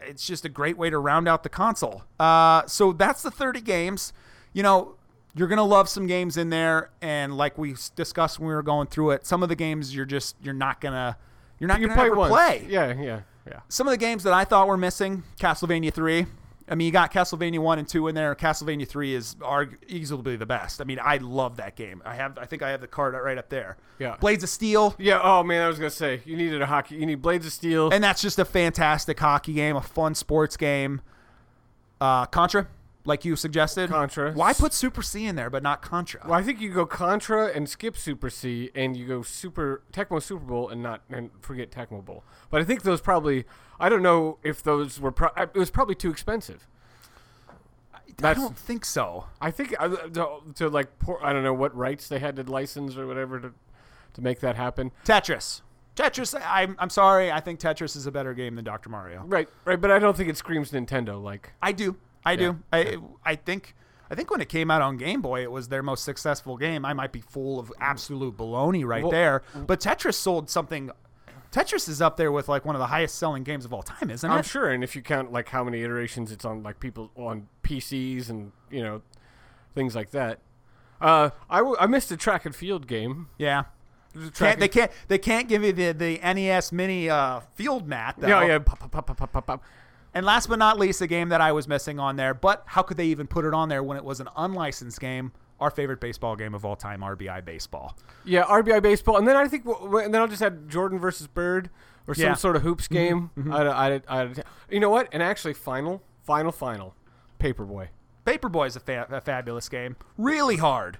it's 0.07 0.25
just 0.25 0.45
a 0.45 0.49
great 0.49 0.77
way 0.77 0.89
to 0.89 0.97
round 0.97 1.27
out 1.27 1.43
the 1.43 1.49
console. 1.49 2.03
Uh, 2.21 2.65
so 2.67 2.93
that's 2.93 3.21
the 3.21 3.31
30 3.31 3.59
games. 3.59 4.13
You 4.53 4.63
know, 4.63 4.95
you're 5.35 5.47
gonna 5.47 5.63
love 5.63 5.87
some 5.89 6.07
games 6.07 6.37
in 6.37 6.49
there, 6.49 6.89
and 7.01 7.35
like 7.37 7.57
we 7.57 7.75
discussed 7.95 8.39
when 8.39 8.47
we 8.49 8.53
were 8.53 8.63
going 8.63 8.87
through 8.87 9.11
it, 9.11 9.25
some 9.25 9.43
of 9.43 9.49
the 9.49 9.55
games 9.55 9.95
you're 9.95 10.05
just 10.05 10.35
you're 10.41 10.53
not 10.53 10.81
gonna 10.81 11.17
you're 11.59 11.67
not 11.67 11.79
you 11.79 11.87
gonna 11.87 11.97
play 11.97 12.07
ever 12.07 12.15
once. 12.15 12.31
play. 12.31 12.65
Yeah, 12.69 12.93
yeah, 12.99 13.21
yeah. 13.47 13.59
Some 13.69 13.87
of 13.87 13.91
the 13.91 13.97
games 13.97 14.23
that 14.23 14.33
I 14.33 14.43
thought 14.45 14.67
were 14.67 14.77
missing, 14.77 15.23
Castlevania 15.39 15.93
three. 15.93 16.25
I 16.69 16.75
mean, 16.75 16.85
you 16.85 16.91
got 16.93 17.11
Castlevania 17.11 17.59
one 17.59 17.79
and 17.79 17.87
two 17.87 18.07
in 18.07 18.15
there. 18.15 18.33
Castlevania 18.33 18.87
three 18.87 19.13
is 19.13 19.35
argu- 19.41 19.75
easily 19.87 20.37
the 20.37 20.45
best. 20.45 20.79
I 20.79 20.85
mean, 20.85 20.99
I 21.03 21.17
love 21.17 21.57
that 21.57 21.75
game. 21.75 22.01
I 22.05 22.15
have, 22.15 22.37
I 22.37 22.45
think 22.45 22.61
I 22.61 22.69
have 22.69 22.79
the 22.79 22.87
card 22.87 23.13
right 23.13 23.37
up 23.37 23.49
there. 23.49 23.75
Yeah. 23.99 24.15
Blades 24.21 24.43
of 24.43 24.49
Steel, 24.49 24.95
Yeah. 24.97 25.19
Oh 25.21 25.43
man, 25.43 25.63
I 25.63 25.67
was 25.67 25.77
gonna 25.79 25.89
say 25.89 26.21
you 26.23 26.37
needed 26.37 26.61
a 26.61 26.65
hockey. 26.65 26.95
You 26.95 27.05
need 27.05 27.21
Blades 27.21 27.45
of 27.45 27.51
Steel. 27.51 27.89
and 27.91 28.01
that's 28.03 28.21
just 28.21 28.39
a 28.39 28.45
fantastic 28.45 29.19
hockey 29.19 29.53
game, 29.53 29.75
a 29.75 29.81
fun 29.81 30.15
sports 30.15 30.55
game. 30.55 31.01
Uh, 31.99 32.25
Contra, 32.27 32.67
like 33.05 33.25
you 33.25 33.35
suggested. 33.35 33.89
Contra. 33.89 34.33
Why 34.33 34.53
put 34.53 34.73
Super 34.73 35.01
C 35.01 35.25
in 35.25 35.35
there 35.35 35.49
but 35.49 35.63
not 35.63 35.81
Contra? 35.81 36.21
Well, 36.25 36.33
I 36.33 36.43
think 36.43 36.61
you 36.61 36.73
go 36.73 36.85
Contra 36.85 37.47
and 37.47 37.67
skip 37.67 37.97
Super 37.97 38.29
C, 38.29 38.69
and 38.75 38.95
you 38.95 39.07
go 39.07 39.21
Super 39.21 39.83
Tecmo 39.91 40.21
Super 40.21 40.45
Bowl 40.45 40.69
and 40.69 40.83
not 40.83 41.01
and 41.09 41.31
forget 41.41 41.71
Tecmo 41.71 42.03
Bowl. 42.03 42.23
But 42.49 42.61
I 42.61 42.63
think 42.63 42.83
those 42.83 43.01
probably 43.01 43.45
I 43.79 43.89
don't 43.89 44.03
know 44.03 44.37
if 44.43 44.61
those 44.61 44.99
were 44.99 45.11
pro- 45.11 45.33
it 45.37 45.55
was 45.55 45.71
probably 45.71 45.95
too 45.95 46.09
expensive. 46.09 46.67
I 48.23 48.33
don't 48.33 48.57
think 48.57 48.85
so. 48.85 49.25
I 49.39 49.51
think 49.51 49.73
uh, 49.79 49.87
to, 49.89 50.41
to 50.55 50.69
like 50.69 50.99
pour, 50.99 51.23
I 51.25 51.33
don't 51.33 51.43
know 51.43 51.53
what 51.53 51.75
rights 51.75 52.07
they 52.07 52.19
had 52.19 52.35
to 52.35 52.43
license 52.43 52.95
or 52.97 53.07
whatever 53.07 53.39
to 53.39 53.53
to 54.13 54.21
make 54.21 54.41
that 54.41 54.55
happen. 54.55 54.91
Tetris. 55.05 55.61
Tetris. 55.95 56.39
I'm, 56.45 56.75
I'm 56.79 56.89
sorry. 56.89 57.31
I 57.31 57.39
think 57.39 57.59
Tetris 57.59 57.95
is 57.95 58.07
a 58.07 58.11
better 58.11 58.33
game 58.33 58.55
than 58.55 58.65
Dr. 58.65 58.89
Mario. 58.89 59.23
Right, 59.25 59.47
right. 59.65 59.79
But 59.79 59.91
I 59.91 59.99
don't 59.99 60.15
think 60.15 60.29
it 60.29 60.37
screams 60.37 60.71
Nintendo. 60.71 61.21
Like 61.21 61.53
I 61.61 61.71
do. 61.71 61.97
I 62.25 62.31
Yeah. 62.33 62.37
do. 62.37 62.59
I 62.71 62.97
I 63.23 63.35
think 63.35 63.75
I 64.09 64.15
think 64.15 64.29
when 64.29 64.41
it 64.41 64.49
came 64.49 64.69
out 64.69 64.81
on 64.81 64.97
Game 64.97 65.21
Boy, 65.21 65.41
it 65.41 65.51
was 65.51 65.69
their 65.69 65.81
most 65.81 66.03
successful 66.03 66.57
game. 66.57 66.83
I 66.85 66.93
might 66.93 67.11
be 67.11 67.21
full 67.21 67.59
of 67.59 67.71
absolute 67.79 68.35
baloney 68.37 68.85
right 68.85 69.03
Well- 69.03 69.11
there, 69.11 69.41
but 69.67 69.79
Tetris 69.79 70.15
sold 70.15 70.49
something. 70.49 70.91
Tetris 71.51 71.89
is 71.89 72.01
up 72.01 72.15
there 72.17 72.31
with 72.31 72.47
like 72.47 72.63
one 72.65 72.75
of 72.75 72.79
the 72.79 72.87
highest 72.87 73.15
selling 73.15 73.43
games 73.43 73.65
of 73.65 73.73
all 73.73 73.83
time, 73.83 74.09
isn't 74.09 74.29
it? 74.29 74.33
I'm 74.33 74.43
sure, 74.43 74.69
and 74.69 74.83
if 74.83 74.95
you 74.95 75.01
count 75.01 75.31
like 75.33 75.49
how 75.49 75.63
many 75.63 75.81
iterations 75.83 76.31
it's 76.31 76.45
on, 76.45 76.63
like 76.63 76.79
people 76.79 77.11
on 77.15 77.47
PCs 77.63 78.29
and 78.29 78.51
you 78.69 78.81
know 78.83 79.01
things 79.75 79.95
like 79.95 80.11
that. 80.11 80.39
Uh, 81.01 81.31
I, 81.49 81.57
w- 81.57 81.75
I 81.79 81.87
missed 81.87 82.11
a 82.11 82.17
track 82.17 82.45
and 82.45 82.55
field 82.55 82.85
game. 82.87 83.27
Yeah. 83.37 83.63
Can't, 84.35 84.59
they 84.59 84.67
can't 84.67 84.91
they 85.07 85.17
can't 85.17 85.47
give 85.47 85.63
you 85.63 85.71
the, 85.71 85.93
the 85.93 86.19
NES 86.21 86.71
mini 86.73 87.09
uh, 87.09 87.39
field 87.55 87.87
mat 87.87 88.15
though. 88.17 88.27
Yeah, 88.27 88.45
yeah. 88.45 88.59
Pop, 88.59 88.91
pop, 88.91 89.07
pop, 89.45 89.63
And 90.13 90.25
last 90.25 90.47
but 90.47 90.59
not 90.59 90.77
least, 90.77 91.01
a 91.01 91.07
game 91.07 91.29
that 91.29 91.39
I 91.41 91.51
was 91.51 91.67
missing 91.67 91.99
on 91.99 92.17
there, 92.17 92.33
but 92.33 92.63
how 92.65 92.81
could 92.81 92.97
they 92.97 93.05
even 93.05 93.27
put 93.27 93.45
it 93.45 93.53
on 93.53 93.69
there 93.69 93.81
when 93.81 93.97
it 93.97 94.03
was 94.03 94.19
an 94.19 94.27
unlicensed 94.35 94.99
game? 94.99 95.31
Our 95.59 95.69
favorite 95.69 96.01
baseball 96.01 96.35
game 96.35 96.55
of 96.55 96.65
all 96.65 96.75
time, 96.75 97.01
RBI 97.01 97.45
baseball. 97.45 97.95
Yeah, 98.25 98.43
RBI 98.43 98.81
baseball, 98.81 99.17
and 99.17 99.27
then 99.27 99.37
I 99.37 99.47
think, 99.47 99.63
and 99.65 100.13
then 100.13 100.19
I'll 100.19 100.27
just 100.27 100.41
add 100.41 100.67
Jordan 100.67 100.97
versus 100.99 101.27
Bird 101.27 101.69
or 102.07 102.15
some 102.15 102.25
Yeah. 102.25 102.33
sort 102.33 102.55
of 102.55 102.63
hoops 102.63 102.87
mm-hmm. 102.87 103.29
game. 103.41 103.53
I'd, 103.53 103.67
I'd, 103.67 104.03
I'd, 104.07 104.43
you 104.69 104.79
know 104.79 104.89
what? 104.89 105.07
And 105.11 105.21
actually, 105.21 105.53
final, 105.53 106.01
final, 106.23 106.51
final, 106.51 106.95
Paperboy. 107.39 107.89
Paperboy 108.25 108.67
is 108.67 108.75
a, 108.75 108.79
fa- 108.79 109.07
a 109.09 109.21
fabulous 109.21 109.69
game. 109.69 109.95
Really 110.17 110.57
hard. 110.57 110.97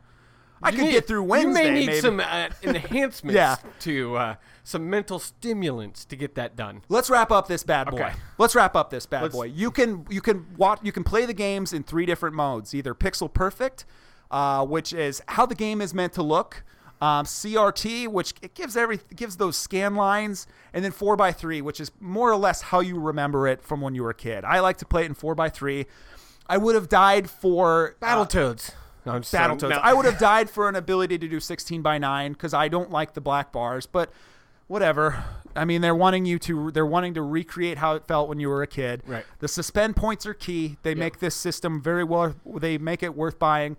I 0.63 0.69
You 0.69 0.75
could 0.77 0.85
need- 0.85 0.91
get 0.91 1.07
through 1.07 1.23
Wednesday. 1.23 1.67
You 1.67 1.71
may 1.73 1.79
need 1.79 1.85
maybe. 1.87 1.99
some 2.01 2.19
uh, 2.19 2.49
enhancements 2.63 3.35
Yeah. 3.35 3.55
to 3.81 4.15
uh, 4.15 4.35
some 4.63 4.89
mental 4.89 5.19
stimulants 5.19 6.05
to 6.05 6.15
get 6.15 6.35
that 6.35 6.55
done. 6.55 6.81
Let's 6.89 7.09
wrap 7.09 7.31
up 7.31 7.47
this 7.47 7.63
bad 7.63 7.89
boy. 7.89 8.01
Okay. 8.01 8.13
Let's 8.37 8.53
wrap 8.55 8.75
up 8.75 8.89
this 8.89 9.05
bad 9.05 9.23
Let's- 9.23 9.35
boy. 9.35 9.45
You 9.45 9.71
can 9.71 10.05
you 10.09 10.21
can 10.21 10.45
watch 10.57 10.79
you 10.83 10.91
can 10.91 11.03
play 11.03 11.25
the 11.25 11.33
games 11.33 11.73
in 11.73 11.83
three 11.83 12.05
different 12.05 12.35
modes. 12.35 12.73
Either 12.75 12.93
pixel 12.93 13.31
perfect, 13.33 13.85
uh, 14.29 14.65
which 14.65 14.93
is 14.93 15.21
how 15.29 15.45
the 15.45 15.55
game 15.55 15.81
is 15.81 15.93
meant 15.93 16.13
to 16.13 16.23
look. 16.23 16.63
Um, 17.01 17.25
CRT, 17.25 18.07
which 18.09 18.35
it 18.43 18.53
gives 18.53 18.77
every 18.77 18.99
gives 19.15 19.37
those 19.37 19.57
scan 19.57 19.95
lines, 19.95 20.45
and 20.71 20.85
then 20.85 20.91
four 20.91 21.19
x 21.19 21.39
three, 21.41 21.59
which 21.59 21.79
is 21.79 21.91
more 21.99 22.29
or 22.31 22.35
less 22.37 22.61
how 22.61 22.79
you 22.79 22.99
remember 22.99 23.47
it 23.47 23.63
from 23.63 23.81
when 23.81 23.95
you 23.95 24.03
were 24.03 24.11
a 24.11 24.13
kid. 24.13 24.45
I 24.45 24.59
like 24.59 24.77
to 24.77 24.85
play 24.85 25.01
it 25.01 25.07
in 25.07 25.15
four 25.15 25.33
x 25.41 25.57
three. 25.57 25.87
I 26.45 26.57
would 26.57 26.75
have 26.75 26.89
died 26.89 27.27
for 27.27 27.95
uh, 28.01 28.05
Battletoads. 28.05 28.71
No, 29.05 29.13
I'm 29.13 29.21
just 29.21 29.33
Battletoads. 29.33 29.61
saying- 29.61 29.71
no. 29.71 29.79
I 29.81 29.93
would 29.93 30.05
have 30.05 30.17
died 30.19 30.49
for 30.49 30.69
an 30.69 30.75
ability 30.75 31.17
to 31.17 31.27
do 31.27 31.39
16 31.39 31.81
by 31.81 31.97
9 31.97 32.33
because 32.33 32.53
I 32.53 32.67
don't 32.67 32.91
like 32.91 33.13
the 33.13 33.21
black 33.21 33.51
bars, 33.51 33.85
but 33.85 34.11
whatever. 34.67 35.23
I 35.55 35.65
mean, 35.65 35.81
they're 35.81 35.95
wanting 35.95 36.25
you 36.25 36.39
to 36.39 36.71
they're 36.71 36.85
wanting 36.85 37.13
to 37.15 37.21
recreate 37.21 37.77
how 37.79 37.95
it 37.95 38.05
felt 38.07 38.29
when 38.29 38.39
you 38.39 38.47
were 38.49 38.61
a 38.61 38.67
kid. 38.67 39.03
Right. 39.05 39.25
The 39.39 39.47
suspend 39.47 39.95
points 39.95 40.25
are 40.25 40.33
key. 40.33 40.77
They 40.83 40.95
make 40.95 41.19
this 41.19 41.35
system 41.35 41.81
very 41.81 42.03
well. 42.03 42.35
They 42.45 42.77
make 42.77 43.03
it 43.03 43.15
worth 43.15 43.37
buying. 43.37 43.75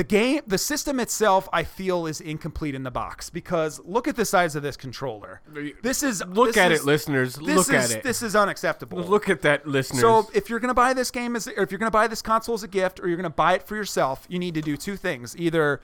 The 0.00 0.04
game, 0.04 0.40
the 0.46 0.56
system 0.56 0.98
itself, 0.98 1.46
I 1.52 1.62
feel 1.62 2.06
is 2.06 2.22
incomplete 2.22 2.74
in 2.74 2.84
the 2.84 2.90
box 2.90 3.28
because 3.28 3.82
look 3.84 4.08
at 4.08 4.16
the 4.16 4.24
size 4.24 4.56
of 4.56 4.62
this 4.62 4.74
controller. 4.74 5.42
This 5.82 6.02
is 6.02 6.24
Look 6.26 6.54
this 6.54 6.56
at 6.56 6.72
is- 6.72 6.80
it, 6.80 6.86
listeners. 6.86 7.38
Look 7.42 7.68
is 7.68 7.92
at 7.92 7.98
it. 7.98 8.02
this 8.02 8.22
is 8.22 8.34
unacceptable. 8.34 8.96
Look 9.02 9.28
at 9.28 9.42
that, 9.42 9.66
listeners. 9.66 10.00
So 10.00 10.30
if 10.32 10.48
you're 10.48 10.58
gonna 10.58 10.72
buy 10.72 10.94
this 10.94 11.10
game 11.10 11.36
as, 11.36 11.46
or 11.48 11.62
if 11.64 11.70
you're 11.70 11.78
gonna 11.78 11.90
buy 11.90 12.06
this 12.06 12.22
console 12.22 12.54
as 12.54 12.62
a 12.62 12.68
gift, 12.68 12.98
or 12.98 13.08
you're 13.08 13.18
gonna 13.18 13.28
buy 13.28 13.52
it 13.52 13.62
for 13.62 13.76
yourself, 13.76 14.24
you 14.30 14.38
need 14.38 14.54
to 14.54 14.62
do 14.62 14.74
two 14.74 14.96
things: 14.96 15.36
either 15.36 15.82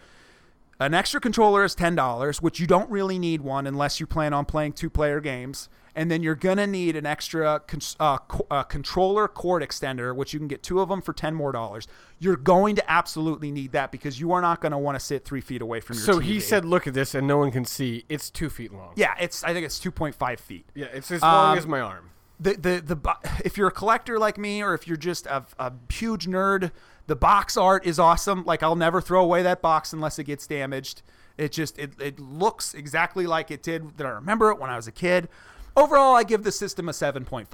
an 0.78 0.94
extra 0.94 1.20
controller 1.20 1.64
is 1.64 1.74
ten 1.74 1.94
dollars, 1.94 2.42
which 2.42 2.60
you 2.60 2.66
don't 2.66 2.90
really 2.90 3.18
need 3.18 3.40
one 3.40 3.66
unless 3.66 3.98
you 4.00 4.06
plan 4.06 4.32
on 4.32 4.44
playing 4.44 4.72
two-player 4.72 5.20
games, 5.20 5.68
and 5.94 6.10
then 6.10 6.22
you're 6.22 6.34
gonna 6.34 6.66
need 6.66 6.96
an 6.96 7.06
extra 7.06 7.60
con- 7.66 7.80
uh, 7.98 8.18
co- 8.18 8.46
uh, 8.50 8.62
controller 8.62 9.26
cord 9.28 9.62
extender, 9.62 10.14
which 10.14 10.32
you 10.34 10.38
can 10.38 10.48
get 10.48 10.62
two 10.62 10.80
of 10.80 10.88
them 10.90 11.00
for 11.00 11.12
ten 11.14 11.34
more 11.34 11.50
dollars. 11.52 11.88
You're 12.18 12.36
going 12.36 12.76
to 12.76 12.90
absolutely 12.90 13.50
need 13.50 13.72
that 13.72 13.90
because 13.90 14.20
you 14.20 14.32
are 14.32 14.40
not 14.42 14.60
gonna 14.60 14.78
want 14.78 14.98
to 14.98 15.04
sit 15.04 15.24
three 15.24 15.40
feet 15.40 15.62
away 15.62 15.80
from 15.80 15.96
your. 15.96 16.04
So 16.04 16.18
TV. 16.20 16.24
he 16.24 16.40
said, 16.40 16.64
"Look 16.66 16.86
at 16.86 16.92
this," 16.94 17.14
and 17.14 17.26
no 17.26 17.38
one 17.38 17.50
can 17.50 17.64
see. 17.64 18.04
It's 18.10 18.28
two 18.30 18.50
feet 18.50 18.72
long. 18.72 18.92
"Yeah, 18.96 19.14
it's. 19.18 19.42
I 19.44 19.52
think 19.54 19.64
it's 19.64 19.78
two 19.78 19.90
point 19.90 20.14
five 20.14 20.40
feet." 20.40 20.66
yeah, 20.74 20.86
it's 20.92 21.10
as 21.10 21.22
long 21.22 21.52
Um, 21.52 21.58
as 21.58 21.66
my 21.66 21.80
arm. 21.80 22.10
the 22.38 22.52
the 22.52 22.82
the 22.94 23.16
if 23.46 23.56
you're 23.56 23.68
a 23.68 23.72
collector 23.72 24.18
like 24.18 24.36
me 24.36 24.62
or 24.62 24.74
if 24.74 24.86
you're 24.86 24.98
just 24.98 25.24
a, 25.26 25.44
a 25.58 25.72
huge 25.90 26.26
nerd 26.26 26.70
the 27.06 27.16
box 27.16 27.56
art 27.56 27.84
is 27.86 27.98
awesome 27.98 28.44
like 28.44 28.62
i'll 28.62 28.76
never 28.76 29.00
throw 29.00 29.22
away 29.22 29.42
that 29.42 29.62
box 29.62 29.92
unless 29.92 30.18
it 30.18 30.24
gets 30.24 30.46
damaged 30.46 31.02
it 31.36 31.52
just 31.52 31.78
it, 31.78 31.92
it 32.00 32.18
looks 32.18 32.74
exactly 32.74 33.26
like 33.26 33.50
it 33.50 33.62
did 33.62 33.96
that 33.98 34.06
i 34.06 34.10
remember 34.10 34.50
it 34.50 34.58
when 34.58 34.70
i 34.70 34.76
was 34.76 34.86
a 34.86 34.92
kid 34.92 35.28
overall 35.76 36.14
i 36.14 36.22
give 36.22 36.42
the 36.42 36.52
system 36.52 36.88
a 36.88 36.92
7.5 36.92 37.46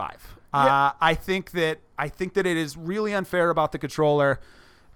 uh, 0.52 0.92
i 1.00 1.14
think 1.14 1.52
that 1.52 1.78
i 1.98 2.08
think 2.08 2.34
that 2.34 2.46
it 2.46 2.56
is 2.56 2.76
really 2.76 3.12
unfair 3.12 3.50
about 3.50 3.72
the 3.72 3.78
controller 3.78 4.40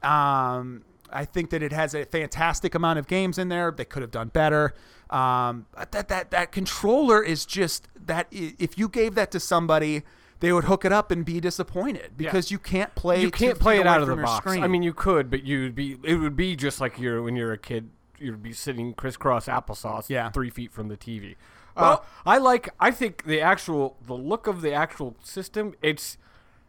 um, 0.03 0.85
I 1.11 1.25
think 1.25 1.51
that 1.51 1.63
it 1.63 1.73
has 1.73 1.95
a 1.95 2.05
fantastic 2.05 2.75
amount 2.75 2.99
of 2.99 3.07
games 3.07 3.39
in 3.39 3.49
there. 3.49 3.71
They 3.71 3.85
could 3.85 4.03
have 4.03 4.11
done 4.11 4.29
better. 4.29 4.75
Um, 5.11 5.67
that 5.91 6.09
that 6.09 6.31
that 6.31 6.53
controller 6.53 7.23
is 7.23 7.47
just 7.47 7.89
that. 8.07 8.27
If 8.31 8.79
you 8.79 8.89
gave 8.89 9.15
that 9.15 9.31
to 9.33 9.41
somebody, 9.41 10.03
they 10.41 10.53
would 10.53 10.65
hook 10.65 10.85
it 10.85 10.93
up 10.93 11.11
and 11.11 11.25
be 11.25 11.41
disappointed 11.41 12.13
because 12.17 12.51
you 12.51 12.59
can't 12.59 12.95
play. 12.95 13.21
You 13.23 13.31
can't 13.31 13.59
play 13.59 13.79
it 13.81 13.87
out 13.87 14.03
of 14.03 14.09
the 14.09 14.17
box. 14.17 14.45
Screen. 14.45 14.63
I 14.63 14.69
mean, 14.69 14.83
you 14.83 14.93
could, 14.93 15.31
but 15.31 15.45
you'd 15.45 15.75
be. 15.75 15.97
It 16.05 16.17
would 16.17 16.37
be 16.37 16.57
just 16.57 16.81
like 16.81 16.99
you're 16.99 17.23
when 17.23 17.37
you're 17.37 17.53
a 17.53 17.59
kid. 17.59 17.91
You'd 18.19 18.43
be 18.43 18.53
sitting 18.53 18.95
crisscross 18.95 19.47
applesauce, 19.47 20.09
Yeah. 20.09 20.31
three 20.31 20.49
feet 20.51 20.73
from 20.73 20.89
the 20.89 20.97
TV. 20.97 21.37
Well- 21.77 21.93
uh, 21.93 21.99
I 22.25 22.39
like. 22.39 22.71
I 22.81 22.91
think 22.91 23.25
the 23.25 23.41
actual 23.41 23.97
the 24.07 24.15
look 24.15 24.47
of 24.47 24.63
the 24.63 24.73
actual 24.73 25.17
system. 25.23 25.75
It's 25.83 26.17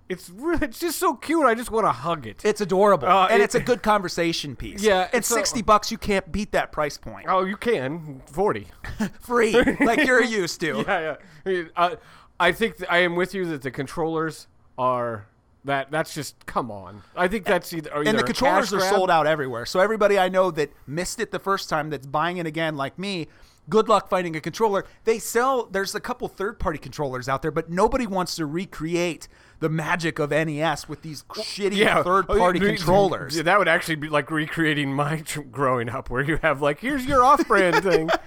it's 0.09 0.30
really 0.30 0.65
it's 0.68 0.80
just 0.80 0.99
so 0.99 1.13
cute. 1.15 1.45
I 1.45 1.53
just 1.55 1.70
want 1.72 1.86
to 1.86 1.91
hug 1.91 2.26
it. 2.28 2.43
it's 2.45 2.61
adorable 2.61 3.07
Uh, 3.09 3.28
and 3.28 3.41
it- 3.41 3.45
it's 3.45 3.55
a 3.55 3.59
good 3.61 3.84
conversation 3.84 4.55
piece. 4.55 4.82
Yeah, 4.82 5.01
and 5.03 5.09
it's 5.13 5.30
a- 5.32 5.34
sixty 5.34 5.61
bucks, 5.61 5.91
you 5.91 5.97
can't 5.97 6.32
beat 6.32 6.51
that 6.53 6.72
price 6.72 6.97
point. 6.97 7.26
oh, 7.30 7.43
you 7.45 7.55
can 7.57 8.22
forty. 8.26 8.68
Free, 9.22 9.51
like 9.82 10.05
you're 10.05 10.24
used 10.41 10.59
to. 10.61 10.84
yeah, 10.88 11.15
yeah. 11.45 11.63
Uh, 11.76 11.95
I 12.39 12.51
think 12.51 12.77
th- 12.77 12.89
I 12.89 12.99
am 12.99 13.15
with 13.15 13.33
you 13.33 13.45
that 13.47 13.61
the 13.61 13.71
controllers 13.71 14.47
are 14.77 15.27
that. 15.65 15.89
That's 15.91 16.13
just 16.13 16.45
come 16.45 16.69
on. 16.71 17.01
I 17.15 17.27
think 17.27 17.45
that's 17.45 17.73
either. 17.73 17.91
either 17.95 18.09
and 18.09 18.19
the 18.19 18.23
controllers 18.23 18.73
are 18.73 18.77
grab- 18.79 18.93
sold 18.93 19.09
out 19.09 19.25
everywhere. 19.27 19.65
So 19.65 19.79
everybody 19.79 20.19
I 20.19 20.29
know 20.29 20.51
that 20.51 20.71
missed 20.85 21.19
it 21.19 21.31
the 21.31 21.39
first 21.39 21.69
time 21.69 21.89
that's 21.89 22.05
buying 22.07 22.38
it 22.38 22.45
again, 22.45 22.75
like 22.77 22.99
me, 22.99 23.27
good 23.69 23.89
luck 23.89 24.07
finding 24.09 24.35
a 24.35 24.39
controller. 24.39 24.85
They 25.03 25.17
sell. 25.19 25.65
There's 25.65 25.95
a 25.95 25.99
couple 25.99 26.27
third-party 26.27 26.77
controllers 26.79 27.27
out 27.27 27.41
there, 27.41 27.51
but 27.51 27.69
nobody 27.69 28.05
wants 28.07 28.35
to 28.35 28.45
recreate 28.45 29.27
the 29.59 29.69
magic 29.69 30.19
of 30.19 30.29
NES 30.29 30.88
with 30.88 31.01
these 31.01 31.23
shitty 31.23 31.75
yeah, 31.77 32.03
third-party 32.03 32.59
Oh, 32.59 32.63
you- 32.63 32.67
controllers. 32.75 33.35
Yeah, 33.35 33.41
that 33.43 33.57
would 33.57 33.67
actually 33.67 33.95
be 33.95 34.07
like 34.09 34.29
recreating 34.29 34.93
my 34.93 35.21
tr- 35.21 35.41
growing 35.41 35.89
up, 35.89 36.11
where 36.11 36.21
you 36.23 36.38
have 36.43 36.61
like, 36.61 36.79
here's 36.79 37.03
your 37.05 37.23
off-brand 37.23 37.83
thing. 37.83 38.09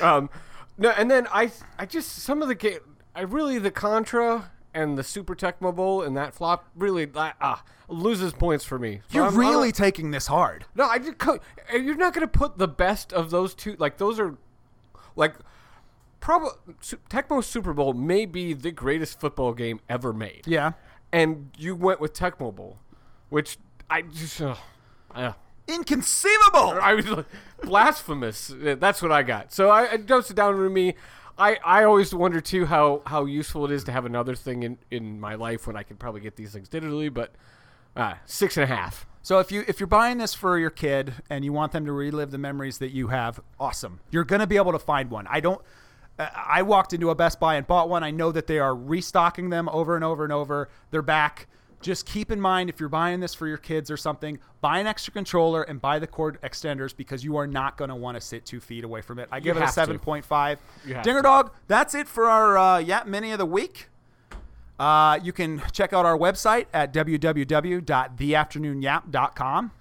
Um, 0.00 0.30
no, 0.76 0.90
and 0.90 1.10
then 1.10 1.26
I, 1.32 1.50
I 1.76 1.84
just 1.86 2.10
some 2.20 2.40
of 2.40 2.46
the 2.46 2.54
game, 2.54 2.78
I 3.18 3.22
really 3.22 3.58
the 3.58 3.72
Contra 3.72 4.52
and 4.72 4.96
the 4.96 5.02
Super 5.02 5.34
Tecmo 5.34 5.74
Bowl 5.74 6.02
and 6.02 6.16
that 6.16 6.34
flop 6.34 6.68
really 6.76 7.10
ah 7.16 7.64
loses 7.88 8.32
points 8.32 8.64
for 8.64 8.78
me. 8.78 9.00
So 9.08 9.14
You're 9.16 9.24
I'm- 9.24 9.32
I'm 9.34 9.40
really 9.40 9.72
taking 9.72 10.12
this 10.12 10.28
hard. 10.28 10.66
no, 10.76 10.84
I 10.84 10.98
just 10.98 11.16
you're 11.72 11.96
not 11.96 12.14
going 12.14 12.26
to 12.26 12.38
put 12.38 12.58
the 12.58 12.68
best 12.68 13.12
of 13.12 13.30
those 13.30 13.54
two. 13.54 13.74
Like 13.78 13.96
those 13.98 14.20
are, 14.20 14.36
like, 15.16 15.34
probably 16.20 16.50
Tecmo 17.10 17.42
Super 17.42 17.72
Bowl 17.72 17.92
may 17.92 18.24
be 18.24 18.52
the 18.52 18.70
greatest 18.70 19.18
football 19.18 19.52
game 19.52 19.80
ever 19.88 20.12
made. 20.12 20.42
Yeah. 20.46 20.72
and 21.12 21.50
you 21.58 21.74
went 21.74 22.00
with 22.00 22.12
Tecmo 22.14 22.54
Bowl, 22.54 22.76
which 23.30 23.58
I 23.90 24.02
just, 24.02 24.40
uh, 24.40 24.54
uh, 25.14 25.32
Inconceivable. 25.66 26.78
I 26.80 26.94
was 26.94 27.06
like, 27.08 27.26
blasphemous. 27.62 28.52
That's 28.56 29.02
what 29.02 29.12
I 29.12 29.22
got. 29.22 29.52
So 29.52 29.70
I, 29.70 29.84
it 29.94 30.06
goes 30.06 30.28
down 30.28 30.54
to 30.54 30.70
me. 30.70 30.94
I, 31.38 31.58
I 31.64 31.84
always 31.84 32.14
wonder 32.14 32.40
too 32.40 32.66
how, 32.66 33.02
how 33.06 33.24
useful 33.24 33.64
it 33.64 33.70
is 33.70 33.84
to 33.84 33.92
have 33.92 34.04
another 34.04 34.34
thing 34.34 34.64
in, 34.64 34.78
in 34.90 35.20
my 35.20 35.34
life 35.34 35.66
when 35.66 35.76
I 35.76 35.82
could 35.82 35.98
probably 35.98 36.20
get 36.20 36.36
these 36.36 36.52
things 36.52 36.68
digitally, 36.68 37.12
but 37.12 37.32
uh, 37.96 38.14
six 38.26 38.56
and 38.56 38.64
a 38.64 38.66
half. 38.66 39.06
So 39.22 39.40
if 39.40 39.52
you 39.52 39.62
if 39.68 39.78
you're 39.78 39.88
buying 39.88 40.18
this 40.18 40.32
for 40.32 40.58
your 40.58 40.70
kid 40.70 41.12
and 41.28 41.44
you 41.44 41.52
want 41.52 41.72
them 41.72 41.84
to 41.84 41.92
relive 41.92 42.30
the 42.30 42.38
memories 42.38 42.78
that 42.78 42.92
you 42.92 43.08
have, 43.08 43.40
awesome. 43.60 44.00
You're 44.10 44.24
to 44.24 44.46
be 44.46 44.56
able 44.56 44.72
to 44.72 44.78
find 44.78 45.10
one. 45.10 45.26
I 45.28 45.40
don't 45.40 45.60
uh, 46.18 46.28
I 46.34 46.62
walked 46.62 46.92
into 46.92 47.10
a 47.10 47.14
Best 47.14 47.38
Buy 47.38 47.56
and 47.56 47.66
bought 47.66 47.88
one. 47.88 48.02
I 48.02 48.10
know 48.10 48.32
that 48.32 48.46
they 48.46 48.58
are 48.58 48.74
restocking 48.74 49.50
them 49.50 49.68
over 49.68 49.94
and 49.94 50.04
over 50.04 50.24
and 50.24 50.32
over. 50.32 50.68
They're 50.90 51.02
back. 51.02 51.46
Just 51.80 52.06
keep 52.06 52.32
in 52.32 52.40
mind 52.40 52.70
if 52.70 52.80
you're 52.80 52.88
buying 52.88 53.20
this 53.20 53.34
for 53.34 53.46
your 53.46 53.56
kids 53.56 53.90
or 53.90 53.96
something, 53.96 54.38
buy 54.60 54.78
an 54.78 54.86
extra 54.86 55.12
controller 55.12 55.62
and 55.62 55.80
buy 55.80 55.98
the 55.98 56.06
cord 56.06 56.40
extenders 56.42 56.96
because 56.96 57.24
you 57.24 57.36
are 57.36 57.46
not 57.46 57.76
going 57.76 57.90
to 57.90 57.94
want 57.94 58.16
to 58.16 58.20
sit 58.20 58.44
two 58.44 58.60
feet 58.60 58.84
away 58.84 59.00
from 59.00 59.18
it. 59.18 59.28
I 59.30 59.40
give 59.40 59.56
it 59.56 59.62
a 59.62 59.66
7.5. 59.66 60.58
You 60.86 60.94
have 60.94 61.04
Dinger 61.04 61.20
to. 61.20 61.22
Dog, 61.22 61.52
that's 61.68 61.94
it 61.94 62.08
for 62.08 62.28
our 62.28 62.58
uh, 62.58 62.78
Yap 62.78 63.06
Mini 63.06 63.32
of 63.32 63.38
the 63.38 63.46
Week. 63.46 63.88
Uh, 64.78 65.18
you 65.22 65.32
can 65.32 65.62
check 65.72 65.92
out 65.92 66.06
our 66.06 66.16
website 66.16 66.66
at 66.72 66.92
www.theafternoonyap.com. 66.92 69.72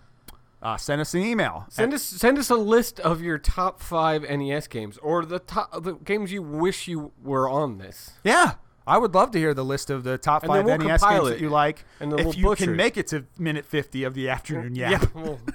Uh, 0.60 0.76
send 0.76 1.00
us 1.00 1.14
an 1.14 1.22
email. 1.22 1.68
Send 1.70 1.94
us 1.94 2.02
send 2.02 2.40
us 2.40 2.50
a 2.50 2.56
list 2.56 3.00
of 3.02 3.22
your 3.22 3.38
top 3.38 3.80
five 3.80 4.28
NES 4.28 4.68
games 4.68 4.98
or 5.00 5.24
the 5.24 5.38
top 5.38 5.84
the 5.84 5.94
games 5.94 6.32
you 6.32 6.42
wish 6.42 6.88
you 6.88 7.12
were 7.24 7.48
on 7.48 7.78
this. 7.78 8.14
yeah. 8.24 8.54
I 8.88 8.98
would 8.98 9.14
love 9.14 9.32
to 9.32 9.38
hear 9.40 9.54
the 9.54 9.66
list 9.66 9.90
of 9.90 10.04
the 10.04 10.18
top 10.18 10.44
And 10.44 10.50
five 10.52 10.66
we'll 10.66 10.78
NES 10.78 11.04
games 11.04 11.28
it, 11.28 11.30
that 11.32 11.40
you 11.42 11.50
like. 11.50 11.84
and 12.00 12.14
if 12.20 12.26
we'll 12.26 12.36
you 12.36 12.56
can 12.56 12.70
it. 12.70 12.76
make 12.76 12.98
it 12.98 13.08
to 13.08 13.26
minute 13.38 13.66
50 13.66 14.04
of 14.06 14.14
the 14.14 14.30
afternoon 14.30 14.76
Yeah. 14.76 14.92
yap. 14.92 15.14
well, 15.14 15.40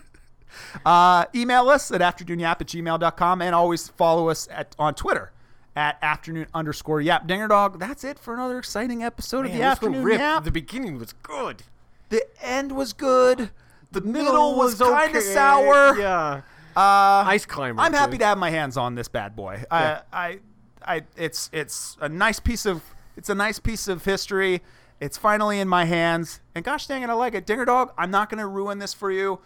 Uh, 0.85 1.25
email 1.35 1.71
us 1.71 1.91
at 1.91 2.03
afternoonyap 2.03 2.61
at 2.61 2.67
gmail.com 2.67 3.41
and 3.41 3.55
always 3.55 3.89
follow 3.89 4.29
us 4.29 4.47
at 4.51 4.77
on 4.79 4.95
Twitter 4.95 5.33
at 5.75 5.97
afternoon 6.03 6.47
underscore 6.53 7.01
yap. 7.01 7.27
Dinger 7.27 7.49
dog, 7.49 7.79
that's 7.79 8.05
it 8.05 8.19
for 8.19 8.35
another 8.35 8.59
exciting 8.59 9.03
episode 9.03 9.47
of 9.47 9.53
the 9.53 9.63
afternoon 9.63 10.03
ripped. 10.05 10.21
yap. 10.21 10.45
The 10.45 10.51
beginning 10.51 10.99
was 10.99 11.15
good. 11.23 11.63
The 12.11 12.23
end 12.43 12.73
was 12.73 12.93
good. 12.93 13.51
The, 13.93 14.03
middle, 14.03 14.57
was, 14.57 14.75
kind 14.79 15.11
of 15.11 15.17
okay. 15.17 15.21
sour. 15.21 15.99
Yeah. 15.99 16.43
Uh, 16.77 17.25
Ice 17.29 17.47
climber. 17.47 17.81
I'm 17.81 17.93
happy 17.95 18.13
too. 18.13 18.19
to 18.19 18.27
have 18.27 18.39
my 18.39 18.51
hands 18.51 18.77
on 18.77 18.95
this 18.95 19.09
bad 19.09 19.35
boy. 19.35 19.65
Yeah. 19.71 20.03
I, 20.13 20.39
I, 20.85 20.97
I, 20.97 21.03
it's 21.17 21.49
it's 21.53 21.97
a 22.01 22.09
nice 22.09 22.41
piece 22.41 22.67
of 22.67 22.83
it's 23.17 23.29
a 23.29 23.35
nice 23.35 23.59
piece 23.59 23.89
of 23.89 24.05
history. 24.05 24.63
It's 25.01 25.19
finally 25.19 25.59
in 25.59 25.69
my 25.69 25.85
hands, 25.85 26.41
and 26.55 26.65
gosh 26.65 26.87
dang 26.87 27.03
it, 27.03 27.11
I 27.11 27.15
like 27.15 27.35
it. 27.35 27.45
Dinger 27.45 27.65
dog, 27.65 27.93
I'm 27.99 28.11
not 28.11 28.31
going 28.31 28.39
to 28.39 28.47
ruin 28.47 28.79
this 28.79 28.95
for 28.95 29.11
you. 29.11 29.41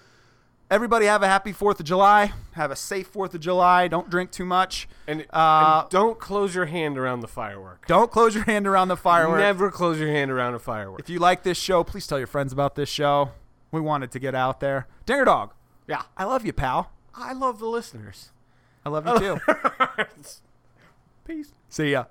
Everybody 0.68 1.06
have 1.06 1.22
a 1.22 1.28
happy 1.28 1.52
Fourth 1.52 1.78
of 1.78 1.86
July. 1.86 2.32
Have 2.52 2.70
a 2.72 2.76
safe 2.76 3.06
Fourth 3.06 3.32
of 3.34 3.40
July. 3.40 3.86
Don't 3.86 4.10
drink 4.10 4.32
too 4.32 4.44
much. 4.44 4.88
And, 5.06 5.24
Uh, 5.32 5.82
and 5.82 5.90
don't 5.90 6.18
close 6.18 6.54
your 6.56 6.66
hand 6.66 6.98
around 6.98 7.20
the 7.20 7.28
firework. 7.28 7.86
Don't 7.86 8.10
close 8.10 8.34
your 8.34 8.44
hand 8.44 8.66
around 8.66 8.88
the 8.88 8.96
firework. 8.96 9.38
Never 9.38 9.70
close 9.70 9.98
your 10.00 10.08
hand 10.08 10.30
around 10.30 10.54
a 10.54 10.58
firework. 10.58 10.98
If 11.00 11.08
you 11.08 11.20
like 11.20 11.42
this 11.44 11.56
show, 11.56 11.84
please 11.84 12.06
tell 12.06 12.18
your 12.18 12.26
friends 12.26 12.52
about 12.52 12.74
this 12.74 12.88
show. 12.88 13.30
We 13.70 13.80
wanted 13.80 14.10
to 14.10 14.18
get 14.18 14.34
out 14.34 14.58
there. 14.60 14.88
Dinger 15.06 15.24
dog, 15.24 15.52
yeah. 15.86 16.02
I 16.16 16.24
love 16.24 16.44
you, 16.44 16.52
pal. 16.52 16.90
I 17.14 17.32
love 17.32 17.60
the 17.60 17.66
listeners. 17.66 18.30
I 18.84 18.88
love 18.88 19.06
you 19.06 19.18
too. 19.18 19.38
Peace. 21.24 21.52
See 21.68 21.92
ya. 21.92 22.04